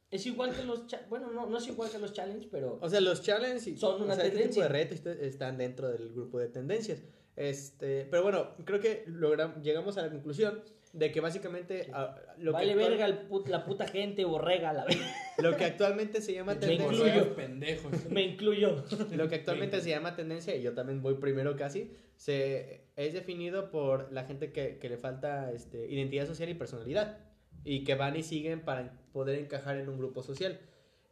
Es 0.10 0.26
igual 0.26 0.56
que 0.56 0.64
los... 0.64 0.84
Bueno, 1.10 1.32
no, 1.32 1.48
no 1.48 1.58
es 1.58 1.68
igual 1.68 1.90
que 1.92 2.00
los 2.00 2.14
challenge, 2.14 2.48
pero... 2.50 2.80
O 2.82 2.90
sea, 2.90 3.02
los 3.02 3.22
challenges 3.22 3.68
y- 3.68 3.78
Son 3.78 4.02
una 4.02 4.14
o 4.14 4.16
sea, 4.16 4.26
este 4.26 4.38
tipo 4.38 4.54
tendencia. 4.54 4.64
de 4.64 4.70
retos 4.70 4.98
est- 5.06 5.22
están 5.24 5.58
dentro 5.58 5.90
del 5.90 6.14
grupo 6.14 6.40
de 6.40 6.48
tendencias. 6.48 7.04
Este, 7.36 8.06
pero 8.10 8.24
bueno, 8.24 8.56
creo 8.66 8.80
que 8.80 9.04
logramos, 9.08 9.62
llegamos 9.62 9.98
a 9.98 10.04
la 10.04 10.10
conclusión 10.10 10.64
de 10.94 11.12
que 11.12 11.20
básicamente 11.20 11.90
ah, 11.94 12.16
lo, 12.38 12.54
vale 12.54 12.68
que 12.68 12.72
actual- 12.74 12.90
verga 12.90 13.06
el 13.06 13.28
put- 13.28 13.48
la 13.50 13.66
puta 13.66 13.86
gente 13.86 14.24
borrega, 14.24 14.72
la 14.72 14.86
verga. 14.86 15.06
lo 15.40 15.56
que 15.58 15.66
actualmente 15.66 16.22
se 16.22 16.34
llama 16.34 16.54
Me 16.54 16.60
tendencia. 16.62 17.08
incluyo. 17.08 17.36
pendejos. 17.36 17.92
Me 18.10 18.24
incluyo. 18.24 18.86
Lo 19.12 19.28
que 19.28 19.36
actualmente 19.36 19.82
se 19.82 19.90
llama 19.90 20.16
tendencia, 20.16 20.56
y 20.56 20.62
yo 20.64 20.74
también 20.74 21.02
voy 21.02 21.16
primero 21.16 21.56
casi, 21.58 21.92
se, 22.18 22.82
es 22.96 23.14
definido 23.14 23.72
por 23.72 24.12
la 24.12 24.26
gente 24.26 24.52
que, 24.52 24.80
que 24.80 24.90
le 24.90 24.98
falta 24.98 25.52
este, 25.54 25.88
identidad 25.88 26.26
social 26.26 26.50
y 26.50 26.56
personalidad. 26.56 27.20
Y 27.64 27.84
que 27.84 27.96
van 27.96 28.16
y 28.16 28.24
siguen 28.24 28.62
para 28.62 28.94
poder 29.12 29.40
encajar 29.40 29.78
en 29.78 29.90
un 29.90 29.98
grupo 29.98 30.24
social. 30.24 30.60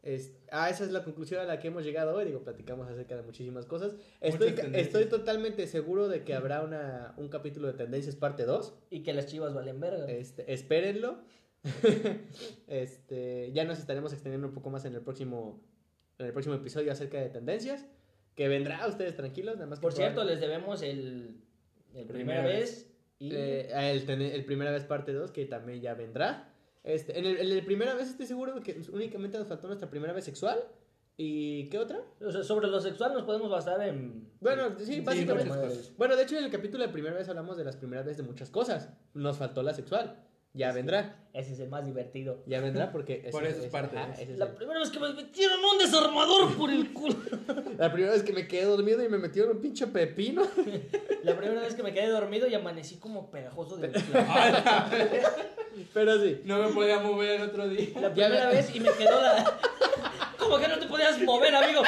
Es, 0.02 0.32
ah, 0.52 0.70
esa 0.70 0.84
es 0.84 0.90
la 0.90 1.02
conclusión 1.04 1.40
a 1.40 1.44
la 1.44 1.58
que 1.58 1.68
hemos 1.68 1.84
llegado 1.84 2.14
hoy. 2.14 2.24
Digo, 2.24 2.42
platicamos 2.42 2.88
acerca 2.88 3.16
de 3.16 3.22
muchísimas 3.22 3.66
cosas. 3.66 3.94
Estoy, 4.20 4.54
estoy 4.74 5.06
totalmente 5.06 5.66
seguro 5.66 6.08
de 6.08 6.24
que 6.24 6.34
habrá 6.34 6.62
una, 6.62 7.14
un 7.16 7.28
capítulo 7.28 7.66
de 7.66 7.74
tendencias 7.74 8.16
parte 8.16 8.44
2. 8.44 8.74
Y 8.90 9.02
que 9.02 9.12
las 9.12 9.26
chivas 9.26 9.54
valen 9.54 9.80
verga. 9.80 10.06
Este, 10.06 10.52
espérenlo. 10.52 11.18
este, 12.68 13.52
ya 13.52 13.64
nos 13.64 13.78
estaremos 13.78 14.12
extendiendo 14.12 14.46
un 14.48 14.54
poco 14.54 14.70
más 14.70 14.84
en 14.84 14.94
el 14.94 15.02
próximo 15.02 15.60
en 16.18 16.26
el 16.26 16.32
próximo 16.32 16.54
episodio 16.54 16.92
acerca 16.92 17.20
de 17.20 17.28
tendencias. 17.28 17.86
Que 18.36 18.46
vendrá, 18.48 18.86
ustedes 18.86 19.16
tranquilos, 19.16 19.54
nada 19.56 19.66
más 19.66 19.78
que 19.80 19.82
Por 19.82 19.92
cierto, 19.92 20.22
les 20.22 20.40
debemos 20.40 20.82
el... 20.82 21.40
el 21.94 22.06
Primera 22.06 22.42
primera 22.42 22.42
vez. 22.44 22.92
Y... 23.18 23.34
eh, 23.34 23.90
el, 23.92 24.04
ten- 24.06 24.20
el 24.22 24.44
primera 24.44 24.70
vez 24.70 24.84
parte 24.84 25.12
2, 25.12 25.32
que 25.32 25.46
también 25.46 25.80
ya 25.80 25.94
vendrá. 25.94 26.52
Este, 26.84 27.18
en, 27.18 27.24
el, 27.24 27.38
en 27.38 27.50
el 27.50 27.64
primera 27.64 27.94
vez 27.94 28.08
estoy 28.10 28.26
seguro 28.26 28.54
de 28.54 28.60
que 28.62 28.80
únicamente 28.92 29.38
nos 29.38 29.48
faltó 29.48 29.66
nuestra 29.66 29.90
primera 29.90 30.12
vez 30.12 30.24
sexual. 30.24 30.58
¿Y 31.18 31.68
qué 31.70 31.78
otra? 31.78 31.98
o 32.20 32.30
sea, 32.30 32.42
sobre 32.42 32.68
lo 32.68 32.78
sexual 32.78 33.14
nos 33.14 33.22
podemos 33.22 33.50
basar 33.50 33.80
en... 33.80 34.28
Bueno, 34.38 34.78
sí, 34.78 35.00
básicamente. 35.00 35.50
bueno, 35.96 36.14
de 36.14 36.22
hecho 36.24 36.36
en 36.36 36.44
el 36.44 36.50
capítulo 36.50 36.84
de 36.86 36.90
primera 36.92 37.16
vez 37.16 37.26
hablamos 37.30 37.56
de 37.56 37.64
las 37.64 37.76
primeras 37.76 38.04
veces 38.04 38.18
de 38.18 38.30
muchas 38.30 38.50
cosas. 38.50 38.90
Nos 39.14 39.38
faltó 39.38 39.62
la 39.62 39.72
sexual. 39.72 40.14
Ya 40.56 40.72
vendrá. 40.72 41.14
Ese 41.34 41.52
es 41.52 41.60
el 41.60 41.68
más 41.68 41.84
divertido. 41.84 42.42
Ya 42.46 42.60
vendrá 42.62 42.90
porque... 42.90 43.28
Por 43.30 43.44
eso 43.44 43.62
es 43.62 43.66
parte 43.70 43.98
ajá, 43.98 44.14
es 44.18 44.38
La 44.38 44.46
el- 44.46 44.52
primera 44.52 44.80
vez 44.80 44.88
que 44.88 44.98
me 44.98 45.12
metieron 45.12 45.58
un 45.62 45.76
desarmador 45.78 46.56
por 46.56 46.70
el 46.70 46.92
culo. 46.94 47.14
La 47.78 47.92
primera 47.92 48.14
vez 48.14 48.22
que 48.22 48.32
me 48.32 48.48
quedé 48.48 48.64
dormido 48.64 49.04
y 49.04 49.08
me 49.10 49.18
metieron 49.18 49.56
un 49.56 49.60
pinche 49.62 49.86
pepino. 49.86 50.42
La 51.24 51.36
primera 51.36 51.60
vez 51.60 51.74
que 51.74 51.82
me 51.82 51.92
quedé 51.92 52.08
dormido 52.08 52.48
y 52.48 52.54
amanecí 52.54 52.96
como 52.96 53.30
pegajoso 53.30 53.76
de 53.76 53.90
Pero 55.92 56.22
sí. 56.22 56.40
No 56.44 56.58
me 56.62 56.68
podía 56.72 57.00
mover 57.00 57.40
el 57.40 57.48
otro 57.48 57.68
día. 57.68 57.88
La 58.00 58.10
primera 58.12 58.48
vez 58.48 58.74
y 58.74 58.80
me 58.80 58.90
quedó 58.92 59.20
la... 59.20 59.58
¿Cómo 60.38 60.58
que 60.58 60.68
no 60.68 60.78
te 60.78 60.86
podías 60.86 61.20
mover, 61.22 61.54
amigo? 61.54 61.82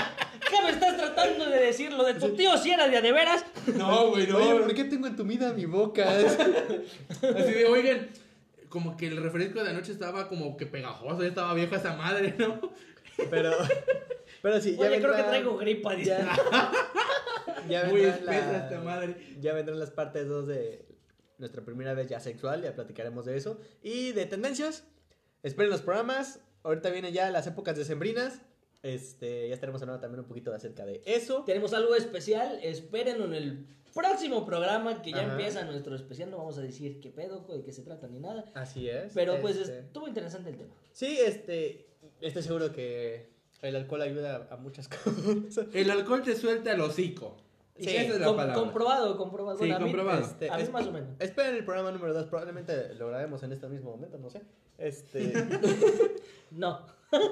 ¿Qué 0.50 0.62
me 0.62 0.70
estás 0.70 0.96
tratando 0.96 1.46
de 1.46 1.58
decir? 1.58 1.92
¿Lo 1.92 2.04
de 2.04 2.14
tu 2.14 2.34
tío 2.34 2.56
si 2.58 2.70
era 2.70 2.88
de 2.88 2.96
a 2.96 3.00
de 3.00 3.12
veras? 3.12 3.44
No, 3.76 4.08
güey, 4.10 4.26
no. 4.26 4.38
Oye, 4.38 4.54
¿por 4.60 4.74
qué 4.74 4.84
tengo 4.84 5.06
entumida 5.06 5.52
mi 5.52 5.64
boca? 5.66 6.06
Así 6.10 7.52
de, 7.52 7.66
oigan, 7.66 8.08
como 8.68 8.96
que 8.96 9.06
el 9.08 9.16
refresco 9.22 9.62
de 9.64 9.70
anoche 9.70 9.92
estaba 9.92 10.28
como 10.28 10.56
que 10.56 10.66
pegajoso, 10.66 11.22
ya 11.22 11.28
estaba 11.28 11.54
vieja 11.54 11.76
esa 11.76 11.94
madre, 11.96 12.34
¿no? 12.38 12.60
Pero, 13.30 13.52
pero 14.42 14.60
sí, 14.60 14.76
ya 14.76 14.86
Oye, 14.88 15.00
creo 15.00 15.16
que 15.16 15.22
traigo 15.22 15.56
gripa. 15.56 15.94
dice. 15.94 16.10
Ya, 16.10 16.72
ya 17.68 17.84
Muy 17.86 18.02
espesa 18.02 18.52
la- 18.52 18.58
esta 18.64 18.80
madre. 18.80 19.16
Ya 19.40 19.52
vendrán 19.54 19.78
las 19.78 19.90
partes 19.90 20.28
2 20.28 20.46
de 20.46 20.86
nuestra 21.38 21.62
primera 21.64 21.94
vez 21.94 22.08
ya 22.08 22.20
sexual, 22.20 22.62
ya 22.62 22.74
platicaremos 22.74 23.24
de 23.24 23.36
eso. 23.36 23.60
Y 23.82 24.12
de 24.12 24.26
tendencias, 24.26 24.84
esperen 25.42 25.70
los 25.70 25.82
programas. 25.82 26.40
Ahorita 26.62 26.90
vienen 26.90 27.12
ya 27.12 27.30
las 27.30 27.46
épocas 27.46 27.76
decembrinas. 27.76 28.40
Este, 28.82 29.48
ya 29.48 29.54
estaremos 29.54 29.82
hablando 29.82 30.00
también 30.00 30.20
un 30.20 30.26
poquito 30.28 30.54
acerca 30.54 30.86
de 30.86 31.02
eso. 31.04 31.42
Tenemos 31.44 31.72
algo 31.74 31.96
especial, 31.96 32.60
espérenlo 32.62 33.24
en 33.24 33.34
el 33.34 33.66
próximo 33.94 34.44
programa 34.46 35.02
que 35.02 35.10
ya 35.12 35.22
Ajá. 35.22 35.32
empieza 35.32 35.64
nuestro 35.64 35.94
especial. 35.96 36.30
No 36.30 36.38
vamos 36.38 36.58
a 36.58 36.62
decir 36.62 37.00
qué 37.00 37.10
pedo, 37.10 37.40
de 37.48 37.62
qué 37.64 37.72
se 37.72 37.82
trata 37.82 38.06
ni 38.08 38.18
nada. 38.20 38.44
Así 38.54 38.88
es. 38.88 39.12
Pero 39.14 39.40
pues 39.40 39.56
Este, 39.56 39.78
estuvo 39.80 40.08
interesante 40.08 40.50
el 40.50 40.56
tema. 40.56 40.70
Sí, 40.92 41.18
este, 41.24 41.86
estoy 42.20 42.42
seguro 42.42 42.72
que 42.72 43.30
el 43.62 43.76
alcohol 43.76 44.02
ayuda 44.02 44.46
a 44.50 44.56
muchas 44.56 44.88
cosas. 45.04 45.66
El 45.72 45.90
alcohol 45.90 46.22
te 46.22 46.34
suelta 46.36 46.72
el 46.72 46.80
hocico. 46.80 47.36
Sí, 47.78 47.90
esa 47.90 48.14
es 48.14 48.20
la 48.20 48.26
Com- 48.26 48.36
palabra. 48.36 48.60
comprobado, 48.60 49.16
comprobado. 49.16 49.56
Sí, 49.56 49.60
Bueno, 49.62 49.76
a 49.76 49.78
mí- 49.78 49.84
comprobado. 49.86 50.20
Este, 50.24 50.50
a 50.50 50.56
mí 50.56 50.62
es- 50.64 50.70
más 50.72 50.86
o 50.86 50.92
menos. 50.92 51.10
Esperen 51.20 51.54
el 51.54 51.64
programa 51.64 51.92
número 51.92 52.12
2, 52.12 52.26
probablemente 52.26 52.94
lo 52.94 53.06
grabemos 53.08 53.42
en 53.44 53.52
este 53.52 53.68
mismo 53.68 53.90
momento, 53.92 54.18
no 54.18 54.28
sé. 54.30 54.42
Este, 54.78 55.32
No. 56.50 56.80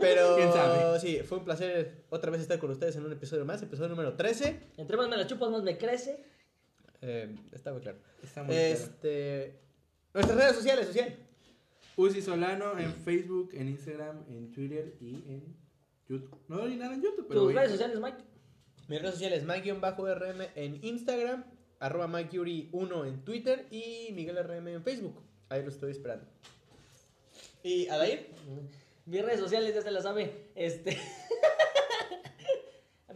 pero 0.00 0.34
¿Quién 0.36 0.52
sabe? 0.52 1.00
sí, 1.00 1.18
fue 1.24 1.38
un 1.38 1.44
placer 1.44 2.04
otra 2.10 2.30
vez 2.30 2.40
estar 2.40 2.58
con 2.58 2.70
ustedes 2.70 2.96
en 2.96 3.04
un 3.04 3.12
episodio 3.12 3.44
más, 3.44 3.62
episodio 3.62 3.88
número 3.88 4.14
13. 4.14 4.60
Entre 4.76 4.96
más 4.96 5.08
me 5.08 5.16
la 5.16 5.26
chupas, 5.26 5.50
más 5.50 5.62
me 5.62 5.76
crece. 5.78 6.24
Eh, 7.02 7.34
está 7.52 7.72
muy 7.72 7.82
claro. 7.82 7.98
Está 8.22 8.42
muy 8.42 8.54
claro. 8.54 8.68
Este, 8.68 9.58
nuestras 10.14 10.38
redes 10.38 10.56
sociales, 10.56 10.86
social. 10.86 11.16
Uzi 11.96 12.20
Solano 12.20 12.78
en 12.78 12.94
Facebook, 12.94 13.50
en 13.54 13.68
Instagram, 13.68 14.24
en 14.28 14.52
Twitter 14.52 14.94
y 15.00 15.14
en 15.28 15.56
YouTube. 16.08 16.38
No 16.48 16.62
hay 16.62 16.76
nada 16.76 16.94
en 16.94 17.02
YouTube, 17.02 17.26
pero. 17.28 17.44
Tus 17.44 17.54
redes 17.54 17.70
sociales, 17.70 17.98
Mike. 18.00 18.18
Mis 18.88 19.00
redes 19.00 19.14
sociales, 19.14 19.44
Mike-RM 19.44 20.46
en 20.54 20.84
Instagram 20.84 21.44
arroba 21.80 22.06
MikeYuri1 22.08 23.08
en 23.08 23.24
Twitter 23.24 23.66
y 23.70 24.12
Miguel 24.12 24.38
RM 24.42 24.68
en 24.68 24.82
Facebook. 24.82 25.22
Ahí 25.48 25.62
lo 25.62 25.68
estoy 25.68 25.90
esperando. 25.92 26.26
¿Y 27.62 27.88
Adair? 27.88 28.30
Mis 29.06 29.24
redes 29.24 29.40
sociales 29.40 29.74
ya 29.74 29.82
se 29.82 29.90
las 29.90 30.04
sabe. 30.04 30.50
Este. 30.54 30.96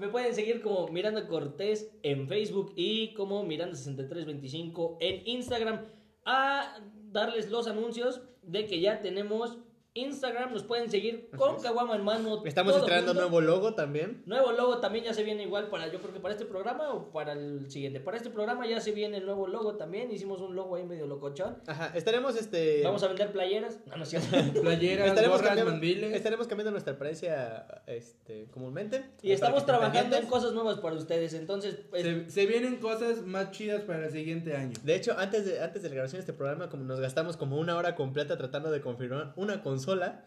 Me 0.01 0.09
pueden 0.09 0.35
seguir 0.35 0.63
como 0.63 0.89
Miranda 0.89 1.29
Cortés 1.29 1.95
en 2.03 2.27
Facebook 2.27 2.73
y 2.75 3.13
como 3.13 3.45
Miranda6325 3.45 4.97
en 4.99 5.29
Instagram. 5.29 5.89
A 6.25 6.81
darles 7.13 7.51
los 7.51 7.67
anuncios 7.67 8.23
de 8.43 8.65
que 8.65 8.81
ya 8.81 9.03
tenemos 9.03 9.59
Instagram. 9.95 10.53
Nos 10.53 10.63
pueden 10.63 10.91
seguir 10.91 11.29
con. 11.37 11.61
Caguama 11.61 11.97
en 11.97 12.05
mano. 12.05 12.43
Estamos 12.45 12.77
estrenando 12.77 13.15
nuevo 13.15 13.41
logo 13.41 13.75
también. 13.75 14.23
Nuevo 14.27 14.53
logo 14.53 14.79
también 14.79 15.05
ya 15.05 15.15
se 15.15 15.23
viene 15.23 15.43
igual 15.43 15.69
para, 15.69 15.91
yo 15.91 16.01
creo 16.01 16.13
que 16.13 16.21
para 16.21 16.35
este 16.35 16.47
programa 16.47 16.93
o 16.93 17.11
para 17.13 17.33
el 17.33 17.71
siguiente. 17.71 18.01
Para 18.01 18.17
este 18.17 18.31
programa 18.31 18.67
ya 18.67 18.81
se 18.81 18.93
viene 18.93 19.19
el 19.19 19.27
nuevo 19.27 19.47
logo 19.47 19.77
también. 19.77 20.11
Hicimos 20.11 20.41
un 20.41 20.55
logo 20.55 20.77
ahí 20.77 20.85
medio 20.85 21.07
locochón. 21.07 21.59
Ajá, 21.67 21.93
estaremos 21.95 22.37
este. 22.37 22.83
Vamos 22.85 23.03
a 23.03 23.09
vender 23.09 23.33
playeras. 23.33 23.81
No, 23.87 23.97
no 23.97 24.03
es 24.05 24.09
cierto. 24.11 24.29
Playeras, 24.61 25.09
estaremos 25.09 25.39
gorras, 25.39 25.49
cambiando, 25.49 25.73
mandiles. 25.73 26.15
estaremos 26.15 26.47
cambiando 26.47 26.71
nuestra 26.71 26.95
apariencia 26.95 27.83
este, 27.87 28.47
comúnmente. 28.51 29.05
Y 29.23 29.33
estamos 29.33 29.67
trabajando 29.67 30.17
en 30.17 30.27
cosas 30.27 30.53
nuevas 30.53 30.79
para 30.79 30.97
ustedes. 30.97 31.35
Entonces, 31.35 31.79
pues, 31.91 32.03
Se, 32.03 32.31
se 32.31 32.47
vienen 32.47 32.77
cosas 32.77 33.23
más 33.23 33.51
chidas 33.51 33.83
para 33.83 34.07
el 34.07 34.13
siguiente 34.13 34.57
año. 34.57 34.75
De 34.83 34.95
hecho, 34.95 35.15
antes 35.19 35.45
de, 35.45 35.61
antes 35.61 35.83
de 35.83 35.89
la 35.89 35.95
grabación 35.97 36.19
de 36.19 36.21
este 36.21 36.33
programa, 36.33 36.69
como 36.69 36.85
nos 36.85 37.01
gastamos 37.01 37.37
como 37.37 37.59
una 37.59 37.77
hora 37.77 37.95
completa 37.95 38.37
tratando 38.37 38.71
de 38.71 38.81
confirmar 38.81 39.33
una 39.37 39.63
consola. 39.85 40.25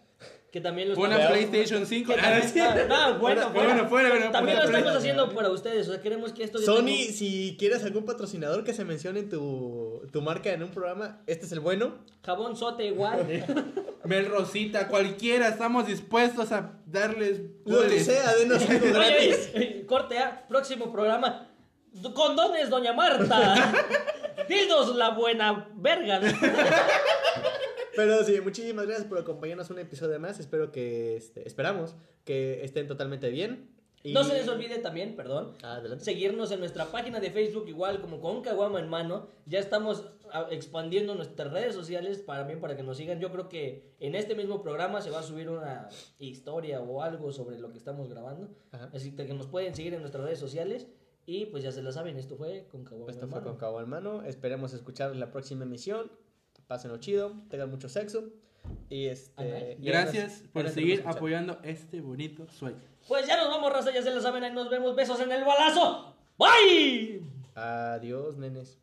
que 0.52 0.62
también 0.62 0.90
lo 0.90 0.96
Una 1.00 1.30
PlayStation 1.30 1.84
5. 1.88 2.14
que 2.14 2.20
Ah, 2.20 2.24
también- 2.24 2.48
sí. 2.54 2.60
no, 2.60 2.68
no, 3.14 3.18
bueno, 3.20 3.50
bueno, 3.50 3.88
fuera, 3.90 4.10
bueno, 4.10 4.30
También 4.32 4.58
lo 4.60 4.64
estamos 4.66 4.84
Play. 4.92 4.98
haciendo 4.98 5.30
para 5.34 5.50
ustedes. 5.50 5.88
O 5.88 5.94
sea, 5.94 6.00
queremos 6.02 6.32
que 6.32 6.44
esto 6.44 6.60
Sony, 6.60 7.12
si 7.12 7.56
quieres 7.58 7.84
algún 7.84 8.06
patrocinador 8.06 8.64
que 8.64 8.72
se 8.72 8.86
mencione 8.86 9.22
en 9.22 9.30
tu, 9.30 10.08
tu 10.12 10.22
marca 10.22 10.52
en 10.54 10.62
un 10.62 10.70
programa, 10.70 11.22
este 11.26 11.48
es 11.48 11.52
el 11.54 11.60
bueno. 11.60 11.96
Jabón 12.24 12.56
sote 12.56 12.86
igual. 12.86 13.26
Mel 14.06 14.28
Rosita, 14.28 14.90
cualquiera, 14.90 15.48
estamos 15.48 15.88
dispuestos 15.88 16.52
a 16.52 16.74
darles 16.86 17.42
Lo 17.66 17.82
que 17.88 18.00
sea, 18.00 18.36
denos 18.36 18.62
algo 18.70 18.94
gratis. 18.94 19.50
oye, 19.56 19.86
corte 19.88 20.20
A, 20.20 20.46
próximo 20.48 20.92
programa. 20.92 21.48
Condones, 22.14 22.70
doña 22.70 22.94
Marta. 22.94 23.74
Dildos, 24.48 24.96
la 24.96 25.10
buena 25.12 25.68
verga. 25.74 26.22
Pero 27.96 28.24
sí, 28.24 28.40
muchísimas 28.42 28.86
gracias 28.86 29.08
por 29.08 29.18
acompañarnos 29.20 29.70
un 29.70 29.80
episodio 29.80 30.20
más. 30.20 30.40
Espero 30.40 30.72
que, 30.72 31.16
este, 31.16 31.48
esperamos 31.48 31.96
que 32.26 32.64
estén 32.64 32.88
totalmente 32.88 33.30
bien. 33.30 33.70
Y- 34.04 34.12
No 34.14 34.24
se 34.26 34.34
les 34.34 34.48
olvide 34.50 34.80
también, 34.80 35.16
perdón, 35.16 35.54
adelante. 35.62 36.04
seguirnos 36.04 36.52
en 36.52 36.60
nuestra 36.60 36.86
página 36.88 37.22
de 37.22 37.32
Facebook, 37.32 37.70
igual 37.70 38.02
como 38.02 38.20
con 38.20 38.42
Caguama 38.42 38.80
en 38.80 38.90
mano. 38.90 39.28
Ya 39.46 39.60
estamos 39.60 40.06
expandiendo 40.52 41.16
nuestras 41.16 41.54
redes 41.54 41.74
sociales 41.76 42.18
para 42.20 42.44
bien, 42.44 42.60
para 42.60 42.76
que 42.76 42.84
nos 42.84 42.98
sigan. 42.98 43.20
Yo 43.22 43.32
creo 43.32 43.48
que 43.48 43.94
en 44.00 44.16
este 44.16 44.36
mismo 44.36 44.62
programa 44.62 45.00
se 45.02 45.10
va 45.10 45.20
a 45.20 45.24
subir 45.24 45.48
una 45.50 45.88
historia 46.20 46.82
o 46.82 47.02
algo 47.02 47.32
sobre 47.32 47.60
lo 47.60 47.72
que 47.72 47.78
estamos 47.78 48.10
grabando. 48.10 48.50
Ajá. 48.72 48.90
Así 48.94 49.16
que 49.16 49.24
nos 49.34 49.48
pueden 49.48 49.74
seguir 49.76 49.94
en 49.94 50.02
nuestras 50.02 50.24
redes 50.26 50.40
sociales. 50.40 50.88
Y 51.26 51.46
pues 51.46 51.64
ya 51.64 51.72
se 51.72 51.82
la 51.82 51.94
saben, 51.94 52.18
esto 52.18 52.36
fue 52.36 52.68
con 52.70 52.84
Caguama 52.84 53.10
Esto 53.10 53.24
en 53.24 53.30
fue 53.32 53.40
mano. 53.40 53.52
con 53.52 53.58
Cabo 53.60 53.80
en 53.80 53.88
mano. 53.88 54.24
Esperemos 54.24 54.74
escuchar 54.74 55.16
la 55.16 55.32
próxima 55.32 55.64
emisión. 55.64 56.12
Pásenlo 56.74 56.98
chido, 56.98 57.36
tengan 57.52 57.70
mucho 57.70 57.88
sexo. 57.88 58.30
Y 58.90 59.06
este. 59.06 59.78
Y 59.80 59.86
Gracias 59.86 60.42
nos- 60.42 60.50
por 60.50 60.70
seguir 60.72 61.04
apoyando 61.06 61.60
este 61.62 62.02
bonito 62.02 62.48
sueño. 62.50 62.80
Pues 63.08 63.28
ya 63.28 63.38
nos 63.38 63.48
vamos, 63.50 63.72
raza, 63.72 63.94
ya 63.94 64.02
se 64.02 64.10
la 64.10 64.20
saben, 64.20 64.44
ahí 64.44 64.52
nos 64.52 64.72
vemos. 64.72 64.96
Besos 64.96 65.20
en 65.20 65.32
el 65.32 65.44
balazo. 65.44 66.16
Bye. 66.36 67.22
Adiós, 67.54 68.38
nenes. 68.38 68.80